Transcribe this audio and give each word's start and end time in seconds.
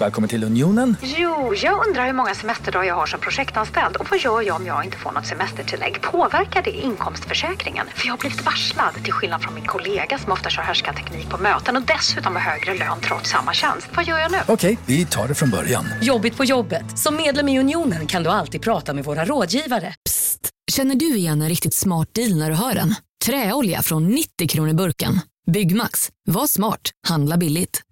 Välkommen 0.00 0.28
till 0.28 0.44
Unionen. 0.44 0.96
Jo, 1.02 1.54
jag 1.62 1.86
undrar 1.86 2.06
hur 2.06 2.12
många 2.12 2.34
semesterdagar 2.34 2.84
jag 2.88 2.94
har 2.94 3.06
som 3.06 3.20
projektanställd 3.20 3.96
och 3.96 4.06
vad 4.10 4.20
gör 4.20 4.42
jag 4.42 4.56
om 4.56 4.66
jag 4.66 4.84
inte 4.84 4.96
får 4.96 5.12
något 5.12 5.26
semestertillägg? 5.26 6.02
Påverkar 6.02 6.62
det 6.62 6.70
inkomstförsäkringen? 6.70 7.86
För 7.94 8.06
jag 8.06 8.12
har 8.12 8.18
blivit 8.18 8.44
varslad, 8.44 8.94
till 9.04 9.12
skillnad 9.12 9.42
från 9.42 9.54
min 9.54 9.64
kollega 9.66 10.18
som 10.18 10.32
ofta 10.32 10.50
kör 10.50 10.62
härskarteknik 10.62 11.28
på 11.30 11.38
möten 11.38 11.76
och 11.76 11.82
dessutom 11.82 12.36
har 12.36 12.42
högre 12.42 12.74
lön 12.74 12.98
trots 13.00 13.30
samma 13.30 13.52
tjänst. 13.52 13.88
Vad 13.96 14.04
gör 14.04 14.18
jag 14.18 14.32
nu? 14.32 14.38
Okej, 14.48 14.78
vi 14.86 15.06
tar 15.06 15.28
det 15.28 15.34
från 15.34 15.50
början. 15.50 15.84
Jobbigt 16.02 16.36
på 16.36 16.44
jobbet. 16.44 16.98
Som 16.98 17.16
medlem 17.16 17.48
i 17.48 17.58
Unionen 17.60 18.06
kan 18.06 18.22
du 18.22 18.30
alltid 18.30 18.62
prata 18.62 18.94
med 18.94 19.04
våra 19.04 19.24
rådgivare. 19.24 19.94
Psst! 20.04 20.48
Känner 20.72 20.94
du 20.94 21.16
igen 21.16 21.42
en 21.42 21.48
riktigt 21.48 21.74
smart 21.74 22.08
deal 22.14 22.38
när 22.38 22.50
du 22.50 22.56
hör 22.56 22.74
den? 22.74 22.94
Träolja 23.26 23.82
från 23.82 24.08
90 24.08 24.48
kronor 24.48 24.72
burken. 24.72 25.20
Byggmax. 25.52 26.08
Var 26.26 26.46
smart. 26.46 26.90
Handla 27.08 27.36
billigt. 27.36 27.82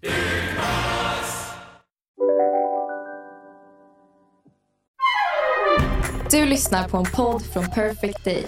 Du 6.31 6.45
lyssnar 6.45 6.89
på 6.89 6.97
en 6.97 7.05
podd 7.05 7.43
från 7.43 7.71
Perfect 7.71 8.25
Day. 8.25 8.47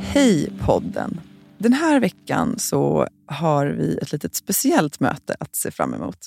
Hej 0.00 0.52
podden! 0.66 1.20
Den 1.58 1.72
här 1.72 2.00
veckan 2.00 2.58
så 2.58 3.08
har 3.26 3.66
vi 3.66 3.98
ett 3.98 4.12
litet 4.12 4.34
speciellt 4.34 5.00
möte 5.00 5.36
att 5.40 5.56
se 5.56 5.70
fram 5.70 5.94
emot. 5.94 6.18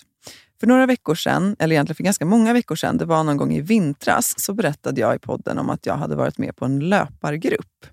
För 0.59 0.67
några 0.67 0.85
veckor 0.85 1.15
sedan, 1.15 1.55
eller 1.59 1.75
egentligen 1.75 1.95
för 1.95 2.03
ganska 2.03 2.25
många 2.25 2.53
veckor 2.53 2.75
sedan, 2.75 2.97
det 2.97 3.05
var 3.05 3.23
någon 3.23 3.37
gång 3.37 3.53
i 3.53 3.61
vintras, 3.61 4.33
så 4.37 4.53
berättade 4.53 5.01
jag 5.01 5.15
i 5.15 5.19
podden 5.19 5.57
om 5.59 5.69
att 5.69 5.85
jag 5.85 5.95
hade 5.95 6.15
varit 6.15 6.37
med 6.37 6.55
på 6.55 6.65
en 6.65 6.79
löpargrupp. 6.79 7.85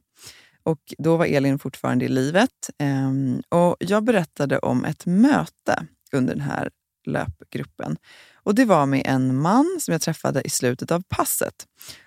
Och 0.63 0.95
Då 0.99 1.17
var 1.17 1.27
Elin 1.27 1.59
fortfarande 1.59 2.05
i 2.05 2.09
livet. 2.09 2.71
Ehm, 2.79 3.43
och 3.49 3.77
Jag 3.79 4.05
berättade 4.05 4.59
om 4.59 4.85
ett 4.85 5.07
möte 5.07 5.87
under 6.13 6.35
den 6.35 6.43
här 6.43 6.71
löpgruppen. 7.07 7.97
Och 8.45 8.55
Det 8.55 8.65
var 8.65 8.87
med 8.87 9.03
en 9.05 9.37
man 9.37 9.79
som 9.81 9.93
jag 9.93 10.01
träffade 10.01 10.43
i 10.43 10.51
slutet 10.51 10.91
av 10.91 11.03
passet. 11.09 11.67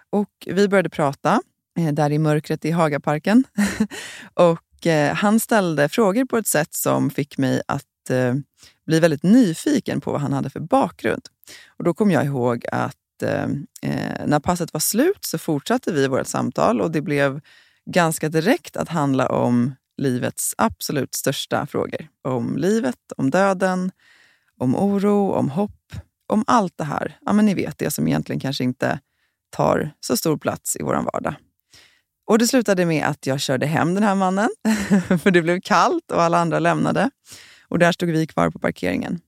Och 0.10 0.30
Vi 0.46 0.68
började 0.68 0.90
prata 0.90 1.42
eh, 1.80 1.94
där 1.94 2.12
i 2.12 2.20
mörkret 2.20 2.66
i 2.66 2.72
Hagaparken. 2.72 3.44
och 4.34 4.88
eh, 4.88 5.16
Han 5.16 5.40
ställde 5.40 5.90
frågor 5.90 6.26
på 6.26 6.38
ett 6.38 6.48
sätt 6.48 6.74
som 6.74 7.10
fick 7.10 7.38
mig 7.38 7.62
att 7.68 8.10
eh, 8.10 8.36
bli 8.86 9.00
väldigt 9.00 9.24
nyfiken 9.24 10.02
på 10.02 10.12
vad 10.12 10.22
han 10.22 10.34
hade 10.34 10.50
för 10.50 10.60
bakgrund. 10.60 11.22
Och 11.78 11.84
Då 11.84 11.94
kom 11.94 12.12
jag 12.12 12.26
ihåg 12.26 12.66
att 12.72 13.24
eh, 13.24 13.44
eh, 13.82 14.26
när 14.26 14.40
passet 14.40 14.74
var 14.74 14.80
slut 14.80 15.26
så 15.26 15.38
fortsatte 15.38 15.94
vi 15.94 16.08
vårt 16.08 16.28
samtal 16.28 16.82
och 16.82 16.92
det 16.92 17.02
blev 17.02 17.42
ganska 17.86 18.30
direkt 18.30 18.78
att 18.78 18.90
handla 18.90 19.28
om 19.28 19.76
livets 19.98 20.56
absolut 20.58 21.16
största 21.16 21.66
frågor. 21.66 22.08
Om 22.22 22.58
livet, 22.58 23.12
om 23.18 23.30
döden, 23.30 23.92
om 24.58 24.76
oro, 24.76 25.32
om 25.32 25.50
hopp, 25.50 25.94
om 26.28 26.44
allt 26.47 26.73
det 26.78 26.83
här. 26.83 27.17
Ja, 27.25 27.33
men 27.33 27.45
ni 27.45 27.53
vet, 27.53 27.78
det 27.78 27.92
som 27.92 28.08
egentligen 28.08 28.39
kanske 28.39 28.64
inte 28.64 29.00
tar 29.50 29.92
så 30.00 30.17
stor 30.17 30.38
plats 30.38 30.75
i 30.75 30.83
vår 30.83 30.95
vardag. 31.14 31.36
Och 32.28 32.38
Det 32.38 32.47
slutade 32.47 32.86
med 32.86 33.06
att 33.06 33.25
jag 33.25 33.39
körde 33.39 33.66
hem 33.66 33.94
den 33.94 34.03
här 34.03 34.16
mannen, 34.16 34.50
för 35.23 35.31
det 35.31 35.42
blev 35.42 35.61
kallt 35.61 36.11
och 36.11 36.23
alla 36.23 36.38
andra 36.38 36.59
lämnade. 36.59 37.09
Och 37.67 37.80
Där 37.80 37.92
stod 37.92 38.09
vi 38.09 38.28
kvar 38.28 38.50
på 38.50 38.59
parkeringen. 38.59 39.20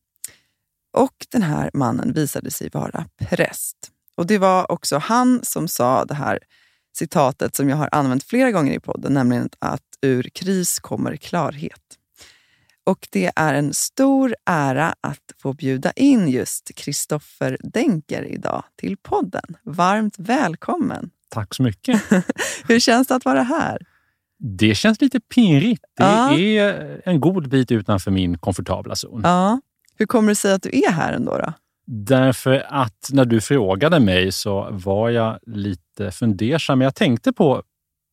Och 0.93 1.27
den 1.31 1.41
här 1.41 1.71
mannen 1.73 2.13
visade 2.13 2.51
sig 2.51 2.69
vara 2.73 3.05
präst. 3.17 3.77
Och 4.15 4.27
Det 4.27 4.37
var 4.37 4.71
också 4.71 4.97
han 4.97 5.39
som 5.43 5.67
sa 5.67 6.05
det 6.05 6.13
här 6.13 6.39
citatet 6.97 7.55
som 7.55 7.69
jag 7.69 7.77
har 7.77 7.89
använt 7.91 8.23
flera 8.23 8.51
gånger 8.51 8.73
i 8.73 8.79
podden, 8.79 9.13
nämligen 9.13 9.49
att 9.59 9.83
ur 10.01 10.23
kris 10.23 10.79
kommer 10.79 11.15
klarhet. 11.15 11.98
Och 12.89 13.07
det 13.11 13.31
är 13.35 13.53
en 13.53 13.73
stor 13.73 14.35
ära 14.45 14.95
att 15.01 15.33
få 15.41 15.53
bjuda 15.53 15.91
in 15.91 16.29
just 16.29 16.71
Kristoffer 16.75 17.57
Denker 17.63 18.23
idag 18.23 18.63
till 18.75 18.97
podden. 18.97 19.57
Varmt 19.63 20.15
välkommen! 20.17 21.09
Tack 21.29 21.55
så 21.55 21.63
mycket. 21.63 22.01
Hur 22.67 22.79
känns 22.79 23.07
det 23.07 23.15
att 23.15 23.25
vara 23.25 23.43
här? 23.43 23.77
Det 24.39 24.75
känns 24.75 25.01
lite 25.01 25.19
pirrigt. 25.19 25.83
Det 25.97 26.03
ja. 26.03 26.37
är 26.37 27.01
en 27.05 27.19
god 27.19 27.49
bit 27.49 27.71
utanför 27.71 28.11
min 28.11 28.37
komfortabla 28.37 28.95
zon. 28.95 29.21
Ja. 29.23 29.61
Hur 29.97 30.05
kommer 30.05 30.29
det 30.29 30.35
sig 30.35 30.53
att 30.53 30.61
du 30.61 30.69
är 30.69 30.91
här 30.91 31.13
ändå? 31.13 31.37
Då? 31.37 31.53
Därför 31.85 32.65
att 32.69 33.09
när 33.11 33.25
du 33.25 33.41
frågade 33.41 33.99
mig 33.99 34.31
så 34.31 34.67
var 34.71 35.09
jag 35.09 35.39
lite 35.41 36.11
fundersam. 36.11 36.81
Jag 36.81 36.95
tänkte 36.95 37.33
på 37.33 37.63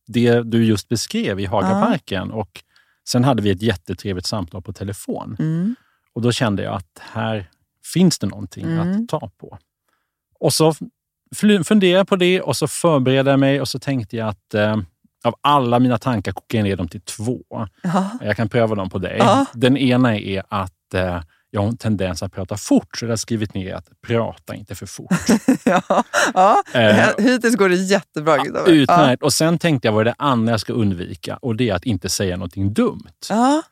det 0.06 0.42
du 0.42 0.64
just 0.64 0.88
beskrev 0.88 1.40
i 1.40 1.44
Hagaparken 1.44 2.28
ja. 2.28 2.34
och 2.34 2.62
sen 3.08 3.24
hade 3.24 3.42
vi 3.42 3.50
ett 3.50 3.62
jättetrevligt 3.62 4.26
samtal 4.26 4.62
på 4.62 4.72
telefon. 4.72 5.36
Mm. 5.38 5.74
Och 6.12 6.22
då 6.22 6.32
kände 6.32 6.62
jag 6.62 6.74
att 6.74 7.00
här 7.00 7.50
finns 7.92 8.18
det 8.18 8.26
någonting 8.26 8.64
mm. 8.64 9.02
att 9.02 9.08
ta 9.08 9.30
på. 9.38 9.58
Och 10.40 10.52
så 10.52 10.74
funderade 11.64 11.86
jag 11.86 12.08
på 12.08 12.16
det 12.16 12.40
och 12.40 12.56
så 12.56 12.68
förberedde 12.68 13.30
jag 13.30 13.40
mig 13.40 13.60
och 13.60 13.68
så 13.68 13.78
tänkte 13.78 14.16
jag 14.16 14.28
att 14.28 14.54
eh, 14.54 14.76
av 15.24 15.34
alla 15.40 15.78
mina 15.78 15.98
tankar 15.98 16.32
kokar 16.32 16.58
jag 16.58 16.64
ner 16.64 16.76
dem 16.76 16.88
till 16.88 17.00
två. 17.00 17.42
Ja. 17.82 18.10
Jag 18.20 18.36
kan 18.36 18.48
pröva 18.48 18.74
dem 18.74 18.90
på 18.90 18.98
dig. 18.98 19.16
Ja. 19.18 19.46
Den 19.52 19.76
ena 19.76 20.18
är 20.18 20.42
att 20.48 20.94
eh, 20.94 21.22
jag 21.56 21.62
har 21.62 21.68
en 21.68 21.76
tendens 21.76 22.22
att 22.22 22.32
prata 22.32 22.56
fort, 22.56 22.98
så 22.98 23.04
jag 23.04 23.10
har 23.10 23.16
skrivit 23.16 23.54
ner 23.54 23.74
att 23.74 23.88
prata 24.06 24.54
inte 24.54 24.74
för 24.74 24.86
fort. 24.86 25.14
ja, 25.64 26.04
ja. 26.34 26.62
Eh, 26.72 27.08
hittills 27.18 27.56
går 27.56 27.68
det 27.68 27.76
jättebra. 27.76 28.36
Ja, 28.36 28.66
utmärkt. 28.66 29.18
Ja. 29.20 29.26
Och 29.26 29.32
sen 29.32 29.58
tänkte 29.58 29.88
jag 29.88 29.92
vad 29.92 30.00
är 30.00 30.04
det 30.04 30.14
andra 30.18 30.52
jag 30.52 30.60
ska 30.60 30.72
undvika 30.72 31.36
och 31.36 31.56
det 31.56 31.70
är 31.70 31.74
att 31.74 31.84
inte 31.84 32.08
säga 32.08 32.36
någonting 32.36 32.74
dumt. 32.74 33.10
Ja. 33.28 33.62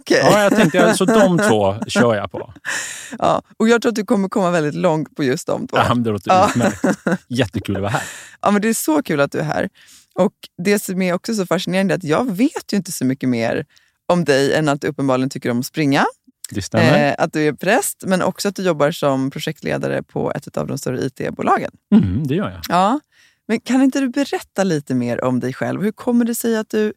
Okay. 0.00 0.18
Ja, 0.18 0.42
jag 0.42 0.56
tänkte, 0.56 0.94
så 0.94 1.04
de 1.04 1.38
två 1.38 1.76
kör 1.86 2.14
jag 2.14 2.32
på. 2.32 2.54
Ja, 3.18 3.42
och 3.56 3.68
jag 3.68 3.82
tror 3.82 3.90
att 3.90 3.96
du 3.96 4.04
kommer 4.04 4.28
komma 4.28 4.50
väldigt 4.50 4.74
långt 4.74 5.16
på 5.16 5.24
just 5.24 5.46
de 5.46 5.66
två. 5.66 5.76
Ja, 5.76 5.94
det 5.94 6.10
låter 6.10 6.30
ja. 6.30 6.48
utmärkt. 6.50 6.84
Jättekul 7.28 7.76
att 7.76 7.82
vara 7.82 7.92
här. 7.92 8.02
Ja, 8.42 8.50
men 8.50 8.62
det 8.62 8.68
är 8.68 8.74
så 8.74 9.02
kul 9.02 9.20
att 9.20 9.32
du 9.32 9.38
är 9.38 9.44
här. 9.44 9.68
Och 10.14 10.32
Det 10.64 10.78
som 10.78 11.02
är 11.02 11.14
också 11.14 11.34
så 11.34 11.46
fascinerande 11.46 11.94
är 11.94 11.96
att 11.96 12.04
jag 12.04 12.36
vet 12.36 12.72
ju 12.72 12.76
inte 12.76 12.92
så 12.92 13.04
mycket 13.04 13.28
mer 13.28 13.66
om 14.06 14.24
dig 14.24 14.54
än 14.54 14.68
att 14.68 14.80
du 14.80 14.88
uppenbarligen 14.88 15.30
tycker 15.30 15.50
om 15.50 15.60
att 15.60 15.66
springa. 15.66 16.06
Det. 16.50 16.74
Eh, 16.74 17.14
att 17.18 17.32
du 17.32 17.48
är 17.48 17.52
präst, 17.52 18.04
men 18.06 18.22
också 18.22 18.48
att 18.48 18.56
du 18.56 18.62
jobbar 18.62 18.90
som 18.90 19.30
projektledare 19.30 20.02
på 20.02 20.32
ett 20.32 20.56
av 20.56 20.66
de 20.66 20.78
större 20.78 21.00
IT-bolagen. 21.00 21.70
Mm, 21.94 22.26
det 22.26 22.34
gör 22.34 22.50
jag. 22.50 22.60
Ja. 22.68 23.00
Men 23.48 23.60
kan 23.60 23.82
inte 23.82 24.00
du 24.00 24.08
berätta 24.08 24.64
lite 24.64 24.94
mer 24.94 25.24
om 25.24 25.40
dig 25.40 25.52
själv? 25.52 25.82
Hur 25.82 25.92
kommer 25.92 26.24
det 26.24 26.34
sig 26.34 26.56
att 26.56 26.70
du, 26.70 26.92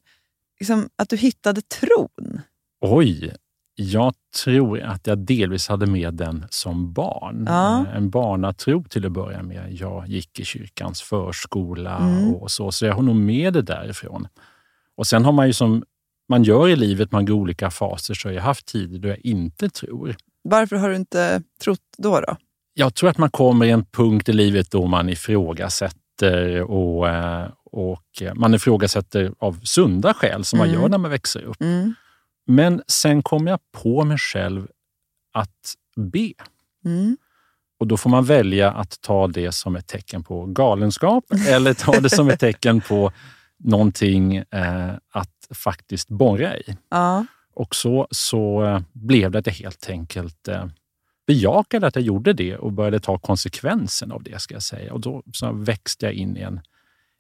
liksom, 0.60 0.90
att 0.96 1.10
du 1.10 1.18
hittade 1.18 1.62
tron? 1.62 2.42
Oj, 2.82 3.34
jag 3.76 4.14
tror 4.44 4.82
att 4.82 5.08
jag 5.08 5.18
delvis 5.18 5.68
hade 5.68 5.86
med 5.86 6.14
den 6.14 6.46
som 6.50 6.94
barn. 6.94 7.46
Ja. 7.48 7.86
Eh, 7.88 7.96
en 7.96 8.10
barnatro 8.10 8.84
till 8.84 9.06
att 9.06 9.12
börja 9.12 9.44
med. 9.44 9.74
Jag 9.74 10.08
gick 10.08 10.40
i 10.40 10.46
kyrkans 10.46 11.02
förskola 11.02 11.98
mm. 11.98 12.36
och 12.36 12.52
så, 12.52 12.72
så 12.72 12.86
jag 12.86 12.94
har 12.94 13.02
nog 13.02 13.16
med 13.16 13.54
det 13.54 13.62
därifrån. 13.62 14.28
Och 14.96 15.08
sen 15.08 15.26
har 15.26 15.32
man 15.32 15.48
ju 15.48 15.54
som 15.54 15.84
man 16.30 16.44
gör 16.44 16.70
i 16.70 16.76
livet, 16.76 17.12
man 17.12 17.26
går 17.26 17.34
olika 17.34 17.72
faser, 17.72 18.14
så 18.14 18.28
har 18.28 18.34
jag 18.34 18.42
haft 18.42 18.66
tider 18.66 19.00
då 19.00 19.08
jag 19.08 19.20
inte 19.26 19.70
tror. 19.70 20.16
Varför 20.42 20.76
har 20.76 20.90
du 20.90 20.96
inte 20.96 21.44
trott 21.64 21.80
då? 21.98 22.20
då? 22.20 22.38
Jag 22.74 22.96
tror 22.96 23.10
att 23.10 23.18
man 23.18 23.30
kommer 23.30 23.66
i 23.66 23.70
en 23.70 23.86
punkt 23.86 24.30
i 24.30 24.34
livet 24.34 24.72
då 24.72 24.86
man 24.86 25.10
ifrågasätter 25.10 26.62
och, 26.62 27.10
eh, 27.10 27.50
och 27.72 28.24
man 28.36 28.54
ifrågasätter 28.54 29.34
av 29.40 29.60
sunda 29.64 30.14
skäl 30.14 30.44
som 30.44 30.60
mm. 30.60 30.72
man 30.72 30.82
gör 30.82 30.90
när 30.90 30.98
man 30.98 31.12
växer 31.12 31.42
upp. 31.42 31.62
Mm. 31.62 31.94
Men 32.48 32.82
sen 32.88 33.24
kom 33.24 33.48
jag 33.48 33.60
på 33.72 34.04
mig 34.04 34.18
själv 34.18 34.68
att 35.34 35.74
be. 35.96 36.34
Mm. 36.86 37.18
Och 37.80 37.88
då 37.88 37.98
får 37.98 38.10
man 38.10 38.26
välja 38.26 38.72
att 38.72 39.02
ta 39.02 39.28
det 39.28 39.52
som 39.52 39.76
ett 39.76 39.88
tecken 39.88 40.24
på 40.24 40.46
galenskap 40.46 41.26
eller 41.50 41.74
ta 41.74 42.00
det 42.00 42.10
som 42.10 42.30
ett 42.30 42.40
tecken 42.40 42.82
på 42.82 43.12
någonting 43.60 44.36
eh, 44.36 44.94
att 45.12 45.48
faktiskt 45.54 46.10
borra 46.10 46.58
i. 46.58 46.78
Ja. 46.90 47.26
Och 47.54 47.76
så, 47.76 48.08
så 48.12 48.66
eh, 48.66 48.82
blev 48.94 49.32
det 49.32 49.40
att 49.40 49.48
jag 49.48 49.54
helt 49.54 49.90
enkelt 49.90 50.48
eh, 50.48 50.66
bejakade 51.28 51.88
att 51.88 51.96
jag 51.96 52.04
gjorde 52.04 52.34
det 52.34 52.58
och 52.58 52.74
började 52.74 53.00
ta 53.00 53.18
konsekvensen 53.18 54.12
av 54.12 54.24
det. 54.24 54.42
ska 54.42 54.56
jag 54.56 54.64
säga. 54.64 54.94
Och 54.94 55.00
Då 55.00 55.24
så 55.34 55.52
växte 55.52 56.06
jag 56.06 56.14
in 56.14 56.38
i 56.38 56.42
en, 56.42 56.62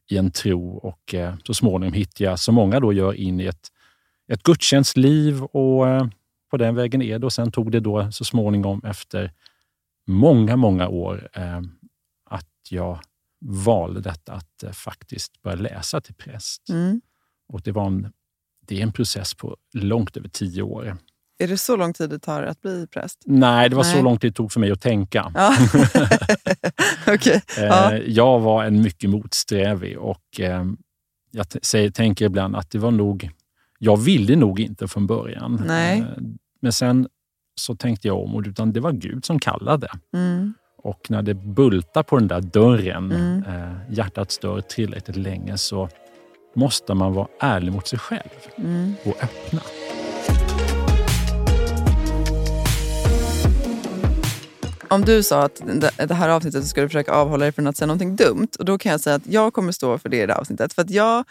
i 0.09 0.17
en 0.17 0.31
tro 0.31 0.77
och 0.77 1.13
eh, 1.13 1.35
så 1.43 1.53
småningom 1.53 1.93
hittade 1.93 2.23
jag, 2.29 2.39
som 2.39 2.55
många 2.55 2.79
då 2.79 2.93
gör, 2.93 3.13
in 3.13 3.39
i 3.39 3.45
ett, 3.45 3.67
ett 4.31 4.43
gudstjänstliv 4.43 5.43
och 5.43 5.87
eh, 5.87 6.07
på 6.51 6.57
den 6.57 6.75
vägen 6.75 7.01
är 7.01 7.19
det. 7.19 7.25
Och 7.25 7.33
sen 7.33 7.51
tog 7.51 7.71
det 7.71 7.79
då 7.79 8.11
så 8.11 8.25
småningom 8.25 8.81
efter 8.85 9.31
många, 10.07 10.55
många 10.55 10.87
år 10.87 11.29
eh, 11.33 11.61
att 12.29 12.49
jag 12.69 12.99
valde 13.41 14.01
detta 14.01 14.33
att 14.33 14.63
eh, 14.63 14.71
faktiskt 14.71 15.41
börja 15.41 15.55
läsa 15.55 16.01
till 16.01 16.15
präst. 16.15 16.69
Mm. 16.69 17.01
Och 17.47 17.61
det, 17.61 17.71
var 17.71 17.87
en, 17.87 18.11
det 18.67 18.79
är 18.79 18.83
en 18.83 18.91
process 18.91 19.33
på 19.33 19.57
långt 19.73 20.17
över 20.17 20.29
tio 20.29 20.61
år. 20.61 20.97
Är 21.39 21.47
det 21.47 21.57
så 21.57 21.75
lång 21.75 21.93
tid 21.93 22.09
det 22.09 22.19
tar 22.19 22.43
att 22.43 22.61
bli 22.61 22.87
präst? 22.87 23.21
Nej, 23.25 23.69
det 23.69 23.75
var 23.75 23.83
Nej. 23.83 23.93
så 23.93 24.01
lång 24.01 24.19
tid 24.19 24.31
det 24.31 24.35
tog 24.35 24.51
för 24.51 24.59
mig 24.59 24.71
att 24.71 24.81
tänka. 24.81 25.31
Ja. 25.35 25.57
okay. 27.13 27.41
Eh, 27.57 27.63
ja. 27.63 27.97
Jag 27.97 28.39
var 28.39 28.63
en 28.63 28.81
mycket 28.81 29.09
motsträvig 29.09 29.97
och 29.97 30.39
eh, 30.39 30.65
jag 31.31 31.45
säger, 31.61 31.89
tänker 31.89 32.25
ibland 32.25 32.55
att 32.55 32.71
det 32.71 32.79
var 32.79 32.91
nog... 32.91 33.29
Jag 33.79 33.97
ville 33.97 34.35
nog 34.35 34.59
inte 34.59 34.87
från 34.87 35.07
början. 35.07 35.63
Nej. 35.65 36.05
Men 36.61 36.73
sen 36.73 37.07
så 37.55 37.75
tänkte 37.75 38.07
jag 38.07 38.23
om, 38.23 38.45
utan 38.45 38.73
det 38.73 38.79
var 38.79 38.91
Gud 38.91 39.25
som 39.25 39.39
kallade. 39.39 39.87
Mm. 40.13 40.53
Och 40.77 41.05
när 41.09 41.21
det 41.21 41.33
bultar 41.33 42.03
på 42.03 42.17
den 42.19 42.27
där 42.27 42.41
dörren, 42.41 43.11
Mm. 43.11 43.43
eh, 43.43 43.77
hjärtats 43.89 44.37
dörr 44.37 44.61
tillräckligt 44.61 45.17
länge, 45.17 45.57
så 45.57 45.89
måste 46.55 46.93
man 46.93 47.13
vara 47.13 47.27
ärlig 47.39 47.71
mot 47.73 47.87
sig 47.87 47.99
själv 47.99 48.29
Mm. 48.57 48.93
och 49.05 49.23
öppna. 49.23 49.61
Om 54.89 55.01
du 55.05 55.23
sa 55.23 55.43
att 55.43 55.61
det- 55.97 56.13
här 56.13 56.29
avsnittet 56.29 56.61
så 56.63 56.67
ska 56.69 56.81
du 56.81 56.87
försöka 56.89 57.11
avhålla 57.11 57.45
dig 57.45 57.51
från 57.51 57.67
att 57.67 57.77
säga 57.77 57.87
någonting 57.87 58.15
dumt. 58.15 58.47
Och 58.59 58.65
då 58.65 58.77
kan 58.77 58.91
jag 58.91 59.01
säga 59.01 59.15
att 59.15 59.27
jag 59.27 59.53
kommer 59.53 59.71
stå 59.71 59.97
för 59.97 60.09
det 60.09 60.23
i 60.23 60.25
det 60.25 60.33
här 60.33 60.39
avsnittet. 60.39 60.73
För 60.73 60.81
att 60.81 60.89
jag 60.89 61.23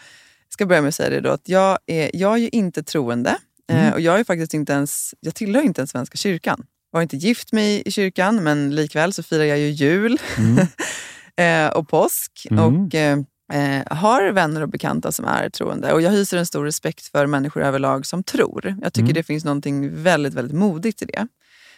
ska 0.49 0.65
börja 0.65 0.81
med 0.81 0.89
att 0.89 0.95
säga 0.95 1.09
det 1.09 1.19
då 1.21 1.29
att 1.29 1.49
jag 1.49 1.77
är, 1.85 2.11
jag 2.13 2.33
är 2.33 2.37
ju 2.37 2.49
inte 2.49 2.83
troende. 2.83 3.37
Eh, 3.71 3.93
och 3.93 4.01
jag 4.01 4.19
är 4.19 4.23
faktiskt 4.23 4.53
inte 4.53 4.73
ens, 4.73 5.13
jag 5.19 5.35
tillhör 5.35 5.61
inte 5.61 5.81
ens 5.81 5.91
Svenska 5.91 6.17
kyrkan. 6.17 6.65
Har 6.97 7.01
inte 7.01 7.17
gift 7.17 7.51
mig 7.51 7.83
i 7.85 7.91
kyrkan, 7.91 8.43
men 8.43 8.75
likväl 8.75 9.13
så 9.13 9.23
firar 9.23 9.43
jag 9.43 9.59
ju 9.59 9.69
jul 9.69 10.19
eh, 11.35 11.67
och 11.67 11.89
påsk. 11.89 12.47
Mm. 12.51 12.63
Och 12.63 12.95
eh, 12.95 13.19
eh, 13.53 13.97
har 13.97 14.31
vänner 14.31 14.61
och 14.61 14.69
bekanta 14.69 15.11
som 15.11 15.25
är 15.25 15.49
troende. 15.49 15.93
Och 15.93 16.01
jag 16.01 16.11
hyser 16.11 16.37
en 16.37 16.45
stor 16.45 16.65
respekt 16.65 17.07
för 17.07 17.25
människor 17.25 17.63
överlag 17.63 18.05
som 18.05 18.23
tror. 18.23 18.75
Jag 18.81 18.93
tycker 18.93 19.05
Mm. 19.05 19.13
det 19.13 19.23
finns 19.23 19.45
någonting 19.45 20.03
väldigt, 20.03 20.33
väldigt 20.33 20.57
modigt 20.57 21.01
i 21.01 21.05
det. 21.05 21.27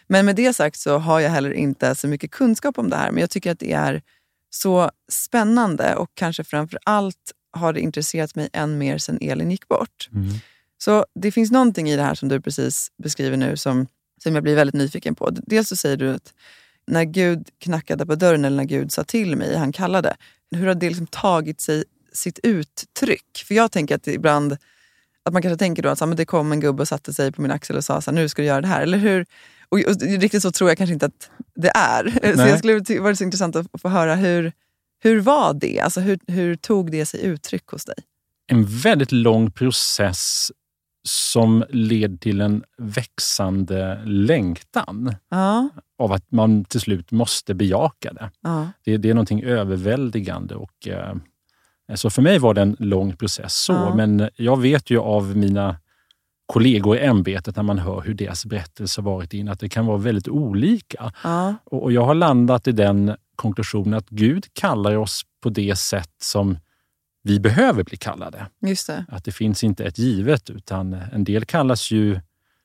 Men 0.07 0.25
med 0.25 0.36
det 0.36 0.54
sagt 0.54 0.80
så 0.80 0.98
har 0.98 1.19
jag 1.19 1.30
heller 1.30 1.51
inte 1.54 1.95
så 1.95 2.07
mycket 2.07 2.31
kunskap 2.31 2.77
om 2.77 2.89
det 2.89 2.95
här. 2.95 3.12
Men 3.12 3.22
jag 3.22 3.30
tycker 3.30 3.51
att 3.51 3.60
det 3.60 3.72
är 3.74 4.01
så 4.50 4.92
spännande 5.12 5.95
och 5.95 6.10
kanske 6.13 6.44
framför 6.44 6.80
allt 6.86 7.31
har 7.51 7.74
det 7.74 7.80
intresserat 7.80 8.36
mig 8.36 8.50
än 8.54 8.77
mer 8.77 8.98
sen 8.98 9.18
Elin 9.22 9.51
gick 9.51 9.68
bort. 9.68 10.10
Mm. 10.13 10.30
Så 10.77 11.06
det 11.15 11.31
finns 11.31 11.51
någonting 11.51 11.89
i 11.89 11.95
det 11.95 12.04
här 12.04 12.15
som 12.15 12.30
du 12.30 12.42
precis 12.42 12.88
beskriver 13.04 13.38
nu 13.38 13.57
som, 13.57 13.88
som 14.24 14.36
jag 14.36 14.44
blir 14.44 14.56
väldigt 14.56 14.75
nyfiken 14.75 15.16
på. 15.16 15.30
Dels 15.31 15.69
så 15.69 15.75
säger 15.75 15.98
du 15.98 16.13
att 16.13 16.33
när 16.88 17.04
Gud 17.04 17.50
knackade 17.60 18.06
på 18.06 18.16
dörren 18.16 18.45
eller 18.45 18.57
när 18.57 18.63
Gud 18.63 18.92
sa 18.92 19.04
till 19.04 19.36
mig, 19.36 19.56
han 19.56 19.71
kallade. 19.71 20.16
Hur 20.51 20.68
har 20.68 20.75
det 20.75 20.88
liksom 20.88 21.07
tagit 21.07 21.62
sig 21.62 21.83
sitt 22.13 22.39
uttryck? 22.44 23.44
För 23.48 23.56
jag 23.56 23.71
tänker 23.71 23.95
att 23.95 24.07
ibland 24.07 24.57
att 25.24 25.33
man 25.33 25.42
kanske 25.42 25.57
tänker 25.57 25.83
då 25.83 25.89
att 25.89 25.98
så, 25.98 26.06
här, 26.06 26.07
men 26.07 26.18
det 26.18 26.25
kom 26.25 26.51
en 26.51 26.60
gubbe 26.60 26.81
och 26.81 26.88
satte 26.88 27.13
sig 27.13 27.31
på 27.31 27.42
min 27.42 27.51
axel 27.51 27.77
och 27.77 27.86
sa 27.86 28.01
så 28.01 28.12
här, 28.12 28.16
nu 28.16 28.30
ska 28.30 28.42
du 28.42 28.48
göra 28.48 28.62
det 28.62 28.68
här. 28.68 28.81
Eller 28.81 28.98
hur? 28.98 29.25
Och, 29.69 29.80
och 29.80 30.01
riktigt 30.01 30.42
så 30.42 30.51
tror 30.51 30.69
jag 30.69 30.77
kanske 30.77 30.94
inte 30.94 31.06
att 31.06 31.30
det 31.56 31.72
är. 31.75 32.04
Så 32.36 32.38
Nej. 32.38 32.50
jag 32.50 32.60
skulle 32.60 33.00
vara 33.00 33.15
så 33.15 33.24
intressant 33.24 33.56
att 33.56 33.68
få 33.81 33.89
höra 33.89 34.15
hur, 34.15 34.51
hur 35.04 35.19
var 35.19 35.54
det? 35.54 35.80
Alltså 35.80 36.00
hur, 36.00 36.19
hur 36.27 36.56
tog 36.56 36.92
det 36.92 37.06
sig 37.06 37.22
uttryck 37.22 37.68
hos 37.68 37.86
dig? 37.86 37.95
En 38.48 38.65
väldigt 38.65 39.12
lång 39.12 39.51
process 39.51 40.51
som 41.04 41.63
leder 41.69 42.18
till 42.18 42.42
en 42.42 42.63
växande 42.78 44.01
längtan 44.06 45.16
Ja, 45.30 45.69
av 46.00 46.12
att 46.12 46.31
man 46.31 46.66
till 46.66 46.80
slut 46.81 47.12
måste 47.12 47.54
bejaka 47.54 48.13
det. 48.13 48.31
ja, 48.42 48.68
Det, 48.86 48.98
det 48.98 49.10
är 49.10 49.13
någonting 49.13 49.44
överväldigande. 49.44 50.56
Och, 50.56 50.88
eh, 50.88 51.16
så 51.96 52.10
för 52.10 52.22
mig 52.22 52.40
var 52.40 52.54
det 52.54 52.62
en 52.62 52.75
lång 52.80 53.16
process. 53.16 53.54
så, 53.54 53.74
Ja. 53.74 53.96
Men 53.96 54.30
jag 54.36 54.60
vet 54.62 54.90
ju 54.90 55.00
av 55.00 55.38
mina 55.38 55.75
kollegor 56.46 56.98
i 56.98 57.06
ämbetet 57.06 57.56
när 57.56 57.63
man 57.63 57.80
hör 57.80 58.01
hur 58.01 58.13
deras 58.13 58.46
berättelse 58.46 59.01
har 59.01 59.12
varit 59.12 59.34
in, 59.34 59.48
att 59.50 59.60
det 59.60 59.69
kan 59.69 59.86
vara 59.86 59.98
väldigt 59.98 60.28
olika. 60.28 61.12
Och, 61.63 61.84
och 61.84 61.92
jag 61.92 62.06
har 62.06 62.16
landat 62.16 62.68
i 62.68 62.72
den 62.72 63.16
konklusionen 63.36 63.94
att 63.94 64.10
Gud 64.10 64.46
kallar 64.54 64.96
oss 64.98 65.22
på 65.44 65.50
det 65.50 65.75
sätt 65.80 66.12
som 66.22 66.57
vi 67.24 67.39
behöver 67.39 67.83
bli 67.83 67.98
kallade. 67.98 68.45
just 68.62 68.88
det. 68.88 69.06
Att 69.10 69.24
det 69.24 69.31
finns 69.31 69.63
inte 69.63 69.83
ett 69.86 69.98
givet, 70.00 70.50
utan 70.50 70.94
en 70.94 71.24
del 71.24 71.45
kallas 71.45 71.92
ju 71.92 72.19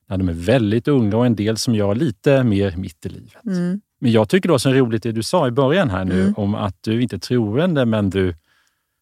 när 0.09 0.19
de 0.19 0.29
är 0.29 0.33
väldigt 0.33 0.89
unga 0.89 1.17
och 1.17 1.27
en 1.27 1.37
del 1.37 1.57
som 1.57 1.75
jag 1.75 1.97
lite 1.97 2.45
mer 2.45 2.77
mitt 2.77 3.07
i 3.07 3.09
livet. 3.09 3.45
Mm. 3.47 3.81
Men 4.01 4.13
jag 4.13 4.29
tycker 4.29 4.49
det 4.49 4.53
var 4.53 4.59
så 4.59 4.73
roligt 4.73 5.03
det 5.03 5.13
du 5.13 5.23
sa 5.23 5.49
i 5.49 5.51
början 5.51 5.91
här 5.91 6.05
nu 6.05 6.21
Mm. 6.23 6.35
om 6.37 6.55
att 6.55 6.77
du 6.81 7.03
inte 7.03 7.17
är 7.17 7.21
troende 7.21 7.85
men 7.87 8.11
du 8.11 8.35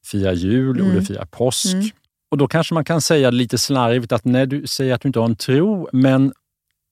firar 0.07 0.33
jul 0.33 0.81
och 0.81 0.87
Mm. 0.87 0.99
du 0.99 1.05
firar 1.07 1.25
påsk. 1.25 1.75
Mm. 1.75 1.87
Och 2.31 2.39
då 2.39 2.49
kanske 2.49 2.75
man 2.75 2.85
kan 2.85 3.01
säga 3.01 3.31
lite 3.31 3.59
slarvigt 3.59 4.13
att 4.13 4.25
när 4.25 4.47
du 4.47 4.67
säger 4.67 4.95
att 4.95 5.01
du 5.01 5.09
inte 5.09 5.19
har 5.19 5.27
en 5.27 5.37
tro, 5.37 5.89
men 5.93 6.33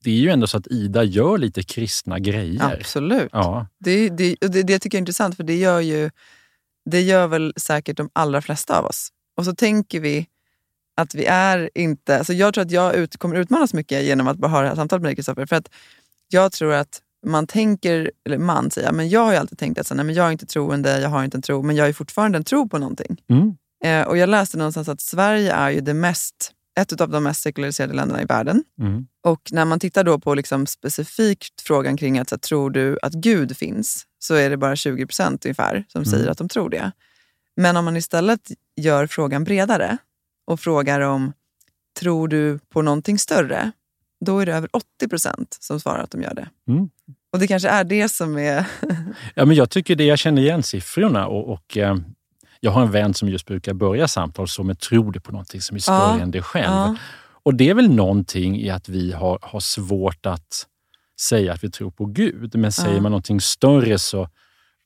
det 0.05 0.11
är 0.11 0.15
ju 0.19 0.29
ändå 0.29 0.47
så 0.47 0.57
att 0.59 0.67
Ida 0.67 1.05
gör 1.05 1.39
lite 1.39 1.63
kristna 1.63 2.19
grejer. 2.19 2.77
Absolut. 2.81 3.29
Ja, 3.33 3.67
Det, 3.79 4.09
det, 4.09 4.37
och 4.45 4.51
det, 4.51 4.63
det 4.63 4.79
tycker 4.79 4.97
jag 4.97 4.99
är 4.99 5.03
intressant 5.03 5.37
för 5.37 5.45
det 5.45 5.57
gör 5.57 5.81
ju 5.81 6.11
det 6.85 7.01
gör 7.01 7.27
väl 7.27 7.53
säkert 7.57 7.97
de 7.97 8.11
allra 8.13 8.43
flesta 8.43 8.79
av 8.79 8.85
oss. 8.85 9.09
Och 9.37 9.45
så 9.45 9.55
tänker 9.55 10.01
vi 10.01 10.27
att 10.97 11.15
vi 11.15 11.25
är 11.25 11.71
inte... 11.75 12.19
Alltså 12.19 12.33
jag 12.33 12.55
tror 12.55 12.65
att 12.65 12.71
jag 12.71 12.95
ut, 12.95 13.17
kommer 13.17 13.37
utmanas 13.37 13.75
mycket 13.75 14.05
genom 14.05 14.29
att 14.29 14.37
bara 14.37 14.49
ha 14.49 14.61
det 14.61 14.69
här 14.69 14.75
samtalet 14.75 15.03
med 15.03 15.09
dig 15.09 15.17
Kristoffer. 15.17 15.47
För 15.47 15.57
att 15.57 15.69
jag 16.29 16.53
tror 16.53 16.73
att 16.73 17.03
man 17.27 17.47
tänker, 17.47 18.11
eller 18.27 18.39
man 18.39 18.71
säger, 18.71 18.93
men 18.93 19.09
jag 19.09 19.21
har 19.21 19.33
ju 19.33 19.39
alltid 19.39 19.59
tänkt 19.59 19.79
att 19.79 19.87
så, 19.87 19.95
nej, 19.95 20.05
men 20.05 20.15
jag 20.15 20.27
är 20.27 20.33
inte 20.33 20.47
troende, 20.47 21.01
jag 21.01 21.09
har 21.09 21.25
inte 21.25 21.37
en 21.37 21.43
tro, 21.43 21.63
men 21.63 21.77
jag 21.77 21.89
är 21.89 21.93
fortfarande 21.93 22.39
en 22.39 22.45
tro 22.45 22.69
på 22.69 22.79
någonting. 22.79 23.23
mm. 23.31 23.57
Eh, 23.85 24.07
och 24.07 24.17
jag 24.17 24.29
läste 24.29 24.59
någonstans 24.59 24.89
att 24.89 25.01
Sverige 25.01 25.53
är 25.53 25.71
ju 25.71 25.81
det 25.81 25.95
mest, 25.95 26.53
ett 26.81 27.01
av 27.01 27.09
de 27.09 27.25
mest 27.25 27.43
sekulariserade 27.43 27.95
länderna 27.95 28.23
i 28.23 28.25
världen. 28.25 28.65
Mm. 28.81 29.07
Och 29.25 29.49
när 29.53 29.65
man 29.65 29.81
tittar 29.81 30.05
då 30.05 30.19
på 30.19 30.35
liksom 30.35 30.67
specifikt 30.67 31.61
frågan 31.61 31.97
kring 31.97 32.19
att 32.19 32.29
så, 32.29 32.35
här, 32.35 32.41
tror 32.41 32.71
du 32.71 32.99
att 33.03 33.13
Gud 33.13 33.57
finns, 33.57 34.07
så 34.19 34.35
är 34.35 34.51
det 34.51 34.57
bara 34.57 34.77
20 34.77 35.07
procent 35.07 35.45
ungefär 35.45 35.85
som 35.89 35.99
Mm. 36.03 36.11
säger 36.11 36.29
att 36.29 36.39
de 36.39 36.49
tror 36.49 36.71
det. 36.71 36.93
Men 37.57 37.77
om 37.77 37.85
man 37.85 37.97
istället 37.97 38.51
gör 38.77 39.07
frågan 39.07 39.45
bredare 39.45 39.97
och 40.47 40.61
frågar 40.61 41.01
om 41.01 41.33
tror 42.01 42.29
du 42.29 42.59
på 42.59 42.83
någonting 42.83 43.19
större, 43.19 43.73
då 44.25 44.39
är 44.39 44.47
det 44.47 44.53
över 44.55 44.69
80 44.73 45.09
procent 45.09 45.57
som 45.61 45.81
svarar 45.81 46.03
att 46.03 46.11
de 46.11 46.23
gör 46.23 46.35
det. 46.35 46.49
Mm. 46.69 46.91
Och 47.33 47.39
det 47.39 47.47
kanske 47.47 47.69
är 47.69 47.85
det 47.85 48.09
som 48.09 48.39
är... 48.39 48.67
Ja, 49.35 49.45
men 49.45 49.57
jag 49.57 49.71
tycker 49.71 49.97
det, 49.97 50.05
jag 50.05 50.19
känner 50.19 50.43
igen 50.43 50.63
siffrorna 50.63 51.27
och, 51.27 51.53
och 51.53 51.77
eh, 51.77 51.97
jag 52.61 52.71
har 52.71 52.83
en 52.83 52.91
vän 52.91 53.15
som 53.15 53.29
just 53.29 53.47
brukar 53.47 53.75
börja 53.75 54.09
samtal 54.09 54.49
så 54.49 54.63
med 54.63 54.79
tror 54.79 55.13
du 55.13 55.21
på 55.21 55.33
någonting 55.33 55.61
som 55.61 55.75
är 55.77 55.81
större 55.81 55.97
Ja, 56.17 56.21
än 56.21 56.31
dig 56.31 56.43
själv. 56.43 56.73
Ja, 56.73 56.97
Och 57.43 57.55
det 57.55 57.69
är 57.71 57.75
väl 57.75 57.91
någonting 57.95 58.61
i 58.61 58.71
att 58.71 58.89
vi 58.89 59.13
har, 59.13 59.39
har 59.43 59.61
svårt 59.61 60.27
att 60.27 60.67
säga 61.21 61.53
att 61.53 61.65
vi 61.65 61.71
tror 61.71 61.91
på 61.91 62.05
Gud. 62.07 62.55
Men 62.55 62.73
säger 62.73 62.95
Ja. 62.95 63.01
man 63.01 63.13
någonting 63.13 63.41
större 63.41 63.99
så 63.99 64.29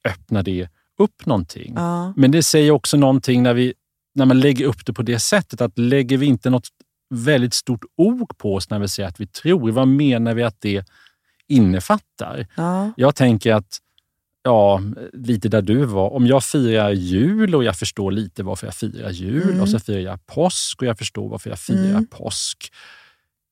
öppnar 0.08 0.42
det 0.42 0.68
upp 0.98 1.26
någonting. 1.26 1.74
Men 2.16 2.30
det 2.30 2.42
säger 2.42 2.70
också 2.70 2.96
någonting 2.96 3.42
när, 3.42 3.54
vi, 3.54 3.74
när 4.14 4.24
man 4.26 4.40
lägger 4.40 4.64
upp 4.66 4.86
det 4.86 4.92
på 4.92 5.02
det 5.02 5.18
sättet 5.18 5.60
att 5.60 5.78
lägger 5.78 6.18
vi 6.18 6.26
inte 6.26 6.50
något 6.50 6.68
väldigt 7.14 7.54
stort 7.54 7.84
ok 7.96 8.38
på 8.38 8.54
oss 8.54 8.70
när 8.70 8.78
vi 8.78 8.88
säger 8.88 9.08
att 9.08 9.20
vi 9.20 9.26
tror, 9.26 9.70
vad 9.72 9.88
menar 9.88 10.34
vi 10.34 10.42
att 10.42 10.60
det 10.60 10.84
innefattar? 11.48 12.46
ja, 12.56 12.92
Jag 12.96 13.14
tänker 13.14 13.54
att, 13.54 13.78
ja, 14.44 14.80
lite 15.12 15.48
där 15.48 15.62
du 15.62 15.84
var, 15.84 16.10
om 16.12 16.26
jag 16.26 16.44
firar 16.44 16.90
jul 16.90 17.54
och 17.54 17.64
jag 17.64 17.76
förstår 17.76 18.10
lite 18.12 18.42
varför 18.42 18.66
jag 18.66 18.74
firar 18.74 19.10
jul 19.10 19.42
Mm. 19.42 19.60
och 19.60 19.68
så 19.68 19.78
firar 19.78 20.00
jag 20.00 20.26
påsk 20.26 20.82
och 20.82 20.88
jag 20.88 20.98
förstår 20.98 21.28
varför 21.28 21.50
jag 21.50 21.58
firar 21.58 21.90
Mm. 21.90 22.06
påsk. 22.06 22.72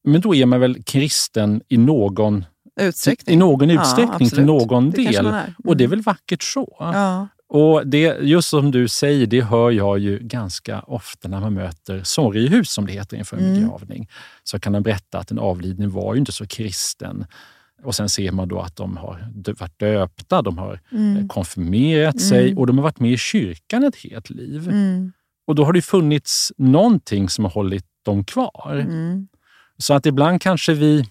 Men 0.04 0.20
då 0.20 0.34
är 0.34 0.46
man 0.46 0.60
väl 0.60 0.82
kristen 0.82 1.60
i 1.68 1.76
någon, 1.76 2.44
utsträckning. 2.80 3.34
i 3.34 3.38
någon 3.38 3.68
Ja, 3.68 3.82
utsträckning 3.82 4.18
till 4.18 4.26
absolut. 4.26 4.46
någon 4.46 4.90
Det 4.90 4.96
del. 5.10 5.24
man 5.24 5.34
är. 5.34 5.54
Och 5.64 5.76
det 5.76 5.84
är 5.84 5.86
Mm. 5.86 5.90
väl 5.98 6.02
vackert 6.02 6.42
så. 6.42 6.76
Ja, 6.78 7.28
Och 7.48 7.86
det, 7.86 8.18
just 8.22 8.48
som 8.48 8.70
du 8.70 8.88
säger, 8.88 9.26
det 9.26 9.40
hör 9.40 9.70
jag 9.70 9.98
ju 9.98 10.18
ganska 10.18 10.80
ofta 10.80 11.28
när 11.28 11.40
man 11.40 11.54
möter 11.54 12.02
sorgehus, 12.04 12.70
som 12.72 12.86
det 12.86 12.92
heter 12.92 13.16
inför 13.16 13.36
en 13.36 13.44
Mm. 13.44 13.60
begravning. 13.60 14.08
Så 14.44 14.60
kan 14.60 14.72
de 14.72 14.82
berätta 14.82 15.18
att 15.18 15.28
den 15.28 15.38
avlidne 15.38 15.86
var 15.86 16.14
ju 16.14 16.20
inte 16.20 16.32
så 16.32 16.46
kristen. 16.46 17.26
Och 17.84 17.94
sen 17.94 18.08
ser 18.08 18.32
man 18.32 18.48
då 18.48 18.60
att 18.60 18.76
de 18.76 18.96
har 18.96 19.28
varit 19.58 19.78
döpta, 19.78 20.42
de 20.42 20.58
har 20.58 20.72
eh, 20.92 20.98
mm. 21.00 21.28
konfirmerat 21.28 22.20
sig 22.20 22.46
Mm. 22.46 22.58
och 22.58 22.66
de 22.66 22.78
har 22.78 22.82
varit 22.82 23.00
med 23.00 23.12
i 23.12 23.16
kyrkan 23.16 23.84
ett 23.84 23.96
helt 23.96 24.30
liv. 24.30 24.68
Mm. 24.68 25.12
Och 25.46 25.54
då 25.54 25.64
har 25.64 25.72
det 25.72 25.82
funnits 25.82 26.52
någonting 26.56 27.28
som 27.28 27.44
har 27.44 27.52
hållit 27.52 27.86
dem 28.04 28.24
kvar. 28.24 28.76
Mm. 28.88 29.28
Så 29.78 29.94
att 29.94 30.06
ibland 30.06 30.42
kanske 30.42 30.74
vi 30.74 31.04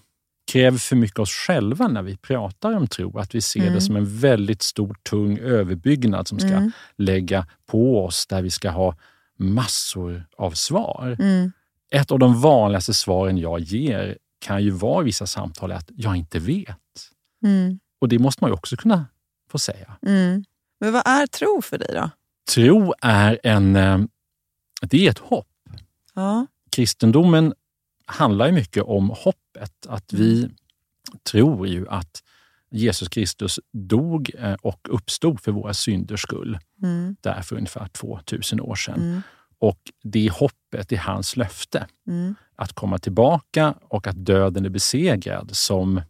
kräver 0.52 0.78
för 0.78 0.96
mycket 0.96 1.18
oss 1.18 1.30
själva 1.30 1.88
när 1.88 2.02
vi 2.02 2.16
pratar 2.16 2.76
om 2.76 2.86
tro. 2.86 3.18
Att 3.18 3.34
vi 3.34 3.40
ser 3.40 3.60
Mm. 3.60 3.74
det 3.74 3.80
som 3.80 3.96
en 3.96 4.18
väldigt 4.18 4.62
stor, 4.62 4.96
tung 5.10 5.38
överbyggnad 5.38 6.28
som 6.28 6.38
ska 6.38 6.48
Mm. 6.48 6.70
lägga 6.98 7.46
på 7.66 8.04
oss, 8.04 8.26
där 8.26 8.42
vi 8.42 8.50
ska 8.50 8.70
ha 8.70 8.96
massor 9.38 10.24
av 10.36 10.50
svar. 10.50 11.16
Mm. 11.20 11.52
Ett 11.90 12.10
av 12.10 12.18
de 12.18 12.40
vanligaste 12.40 12.94
svaren 12.94 13.38
jag 13.38 13.60
ger 13.60 14.18
kan 14.42 14.62
ju 14.64 14.70
vara 14.70 15.02
i 15.02 15.04
vissa 15.04 15.26
samtal 15.26 15.72
att 15.72 15.90
jag 15.96 16.16
inte 16.16 16.38
vet. 16.38 16.78
Mm. 17.44 17.78
Och 18.00 18.08
det 18.08 18.18
måste 18.18 18.44
man 18.44 18.50
ju 18.50 18.54
också 18.54 18.76
kunna 18.76 19.06
få 19.50 19.58
säga. 19.58 19.96
Mm. 20.06 20.44
Men 20.80 20.92
vad 20.92 21.02
är 21.06 21.26
tro 21.26 21.62
för 21.62 21.78
dig 21.78 21.88
då? 21.94 22.10
Tro 22.54 22.94
är 23.02 23.40
en... 23.42 23.76
eh, 23.76 23.98
Det 24.82 25.06
är 25.06 25.10
ett 25.10 25.18
hopp. 25.18 25.48
Ja. 26.14 26.46
kristendomen 26.70 27.54
handlar 28.06 28.46
ju 28.46 28.52
mycket 28.52 28.82
om 28.82 29.10
hoppet. 29.10 29.86
Att 29.88 30.12
vi 30.12 30.50
tror 31.30 31.66
ju 31.68 31.88
att 31.88 32.22
Jesus 32.70 33.08
Kristus 33.08 33.60
dog 33.72 34.30
eh, 34.38 34.54
och 34.54 34.88
uppstod 34.90 35.40
för 35.40 35.52
våra 35.52 35.74
synders 35.74 36.20
skull. 36.22 36.58
Mm. 36.82 37.16
Där 37.20 37.42
för 37.42 37.56
ungefär 37.56 37.86
2000 37.88 38.60
år 38.60 38.74
sedan. 38.74 39.00
Mm. 39.00 39.22
Och 39.62 39.78
det 40.02 40.32
hoppet, 40.32 40.88
det 40.88 40.94
är 40.94 41.00
hans 41.00 41.36
löfte. 41.36 41.86
Mm. 42.06 42.34
Att 42.56 42.72
komma 42.72 42.98
tillbaka 42.98 43.74
och 43.88 44.06
att 44.06 44.26
döden 44.26 44.64
är 44.64 44.68
besegrad 44.68 45.50
som 45.52 46.00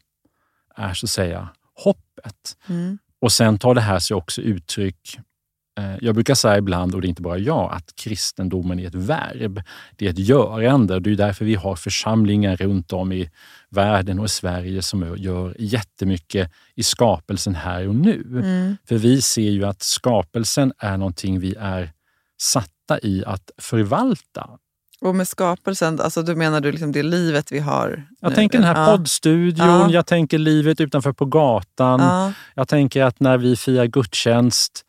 är 0.76 0.94
så 0.94 1.06
att 1.06 1.10
säga 1.10 1.48
hoppet. 1.74 2.56
Mm. 2.68 2.98
Och 3.20 3.32
sen 3.32 3.58
tar 3.58 3.74
det 3.74 3.80
här 3.80 3.98
sig 3.98 4.14
också 4.14 4.40
uttryck 4.40 5.18
eh, 5.78 5.96
jag 6.00 6.14
brukar 6.14 6.34
säga 6.34 6.58
ibland, 6.58 6.94
och 6.94 7.00
det 7.00 7.06
är 7.06 7.08
inte 7.08 7.22
bara 7.22 7.38
jag, 7.38 7.72
att 7.72 7.96
kristendomen 7.96 8.78
är 8.78 8.86
ett 8.86 8.94
verb. 8.94 9.62
Det 9.96 10.06
är 10.06 10.10
ett 10.10 10.18
görande. 10.18 11.00
Det 11.00 11.10
är 11.10 11.16
därför 11.16 11.44
vi 11.44 11.54
har 11.54 11.76
församlingar 11.76 12.56
runt 12.56 12.92
om 12.92 13.12
i 13.12 13.30
världen 13.68 14.18
och 14.18 14.24
i 14.24 14.28
Sverige 14.28 14.82
som 14.82 15.14
gör 15.16 15.56
jättemycket 15.58 16.52
i 16.74 16.82
skapelsen 16.82 17.54
här 17.54 17.88
och 17.88 17.94
nu. 17.94 18.22
Mm. 18.30 18.76
För 18.84 18.98
vi 18.98 19.22
ser 19.22 19.50
ju 19.50 19.64
att 19.64 19.82
skapelsen 19.82 20.72
är 20.78 20.96
någonting 20.96 21.40
vi 21.40 21.54
är 21.58 21.92
satta 22.42 23.00
i 23.02 23.24
att 23.26 23.50
förvalta. 23.58 24.50
Och 25.00 25.14
med 25.14 25.28
skapelsen, 25.28 26.00
alltså 26.00 26.22
du 26.22 26.34
menar 26.34 26.60
du 26.60 26.72
liksom 26.72 26.92
det 26.92 27.02
livet 27.02 27.52
vi 27.52 27.58
har? 27.58 28.06
Jag 28.20 28.30
nu? 28.30 28.34
tänker 28.34 28.58
den 28.58 28.66
här 28.66 28.90
ja. 28.90 28.96
poddstudion, 28.96 29.66
Ja. 29.66 29.90
jag 29.90 30.06
tänker 30.06 30.38
livet 30.38 30.80
utanför 30.80 31.12
på 31.12 31.24
gatan. 31.24 32.00
Ja. 32.00 32.32
Jag 32.54 32.68
tänker 32.68 33.04
att 33.04 33.20
när 33.20 33.38
vi 33.38 33.56
firar 33.56 33.86
gudstjänst 33.86 34.84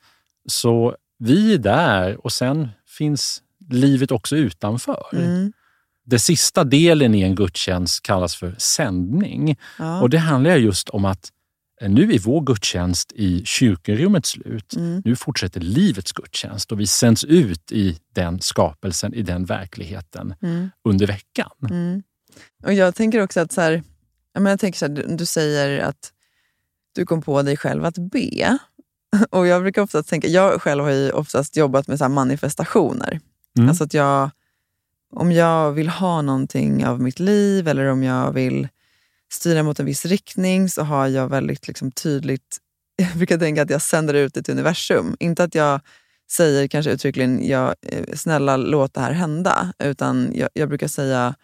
så 0.49 0.95
vi 1.19 1.53
är 1.53 1.57
där 1.57 2.25
och 2.25 2.31
sen 2.31 2.69
finns 2.87 3.41
livet 3.69 4.11
också 4.11 4.35
utanför. 4.35 5.05
Mm. 5.13 5.53
Den 6.05 6.19
sista 6.19 6.63
delen 6.63 7.15
i 7.15 7.21
en 7.21 7.35
gudstjänst 7.35 8.03
kallas 8.03 8.35
för 8.35 8.55
sändning. 8.57 9.57
Ja. 9.79 10.01
Och 10.01 10.09
det 10.09 10.17
handlar 10.17 10.55
just 10.55 10.89
om 10.89 11.05
att 11.05 11.29
nu 11.89 12.13
är 12.13 12.19
vår 12.19 12.41
gudstjänst 12.41 13.11
i 13.15 13.45
kyrkorummet 13.45 14.25
slut. 14.25 14.75
Mm. 14.75 15.01
Nu 15.05 15.15
fortsätter 15.15 15.61
livets 15.61 16.11
gudstjänst 16.11 16.71
och 16.71 16.79
vi 16.79 16.87
sänds 16.87 17.23
ut 17.23 17.71
i 17.71 17.99
den 18.13 18.41
skapelsen, 18.41 19.13
i 19.13 19.21
den 19.21 19.45
verkligheten 19.45 20.35
Mm. 20.41 20.69
under 20.83 21.07
veckan. 21.07 21.51
Mm. 21.69 22.03
Och 22.63 22.73
jag 22.73 22.95
tänker 22.95 23.21
också 23.21 23.39
att 23.39 23.51
så 23.51 23.61
här, 23.61 23.83
ja, 24.33 24.39
men 24.39 24.49
jag 24.49 24.59
tänker 24.59 24.79
så 24.79 24.85
här, 24.85 25.17
du, 25.17 25.25
säger 25.25 25.79
att 25.79 26.11
du 26.95 27.05
kom 27.05 27.21
på 27.21 27.41
dig 27.41 27.57
själv 27.57 27.85
att 27.85 27.97
be. 27.97 28.57
Och 29.29 29.47
jag 29.47 29.61
brukar 29.61 29.81
ofta 29.81 30.03
tänka, 30.03 30.27
jag 30.27 30.61
själv 30.61 30.83
har 30.83 30.91
ju 30.91 31.11
oftast 31.11 31.57
jobbat 31.57 31.87
med 31.87 31.99
så 31.99 32.09
manifestationer. 32.09 33.19
Mm. 33.57 33.69
Alltså 33.69 33.83
att 33.83 33.93
jag, 33.93 34.29
om 35.11 35.31
jag 35.31 35.71
vill 35.71 35.89
ha 35.89 36.21
någonting 36.21 36.85
av 36.85 37.01
mitt 37.01 37.19
liv 37.19 37.67
eller 37.67 37.85
om 37.85 38.03
jag 38.03 38.31
vill 38.31 38.67
styra 39.33 39.63
mot 39.63 39.79
en 39.79 39.85
viss 39.85 40.05
riktning 40.05 40.69
så 40.69 40.83
har 40.83 41.07
jag 41.07 41.27
väldigt 41.27 41.67
liksom 41.67 41.91
tydligt, 41.91 42.57
jag 42.95 43.17
brukar 43.17 43.37
tänka 43.37 43.61
att 43.61 43.69
jag 43.69 43.81
sänder 43.81 44.13
ut 44.13 44.33
det 44.33 44.43
till 44.43 44.53
universum. 44.53 45.15
Inte 45.19 45.43
att 45.43 45.55
jag 45.55 45.81
säger 46.31 46.67
kanske 46.67 46.91
uttryckligen, 46.91 47.47
jag, 47.47 47.75
eh, 47.81 48.15
snälla 48.15 48.57
låt 48.57 48.93
det 48.93 49.01
här 49.01 49.11
hända. 49.11 49.73
Utan 49.79 50.31
jag, 50.35 50.49
jag 50.53 50.69
brukar 50.69 50.87
säga, 50.87 51.35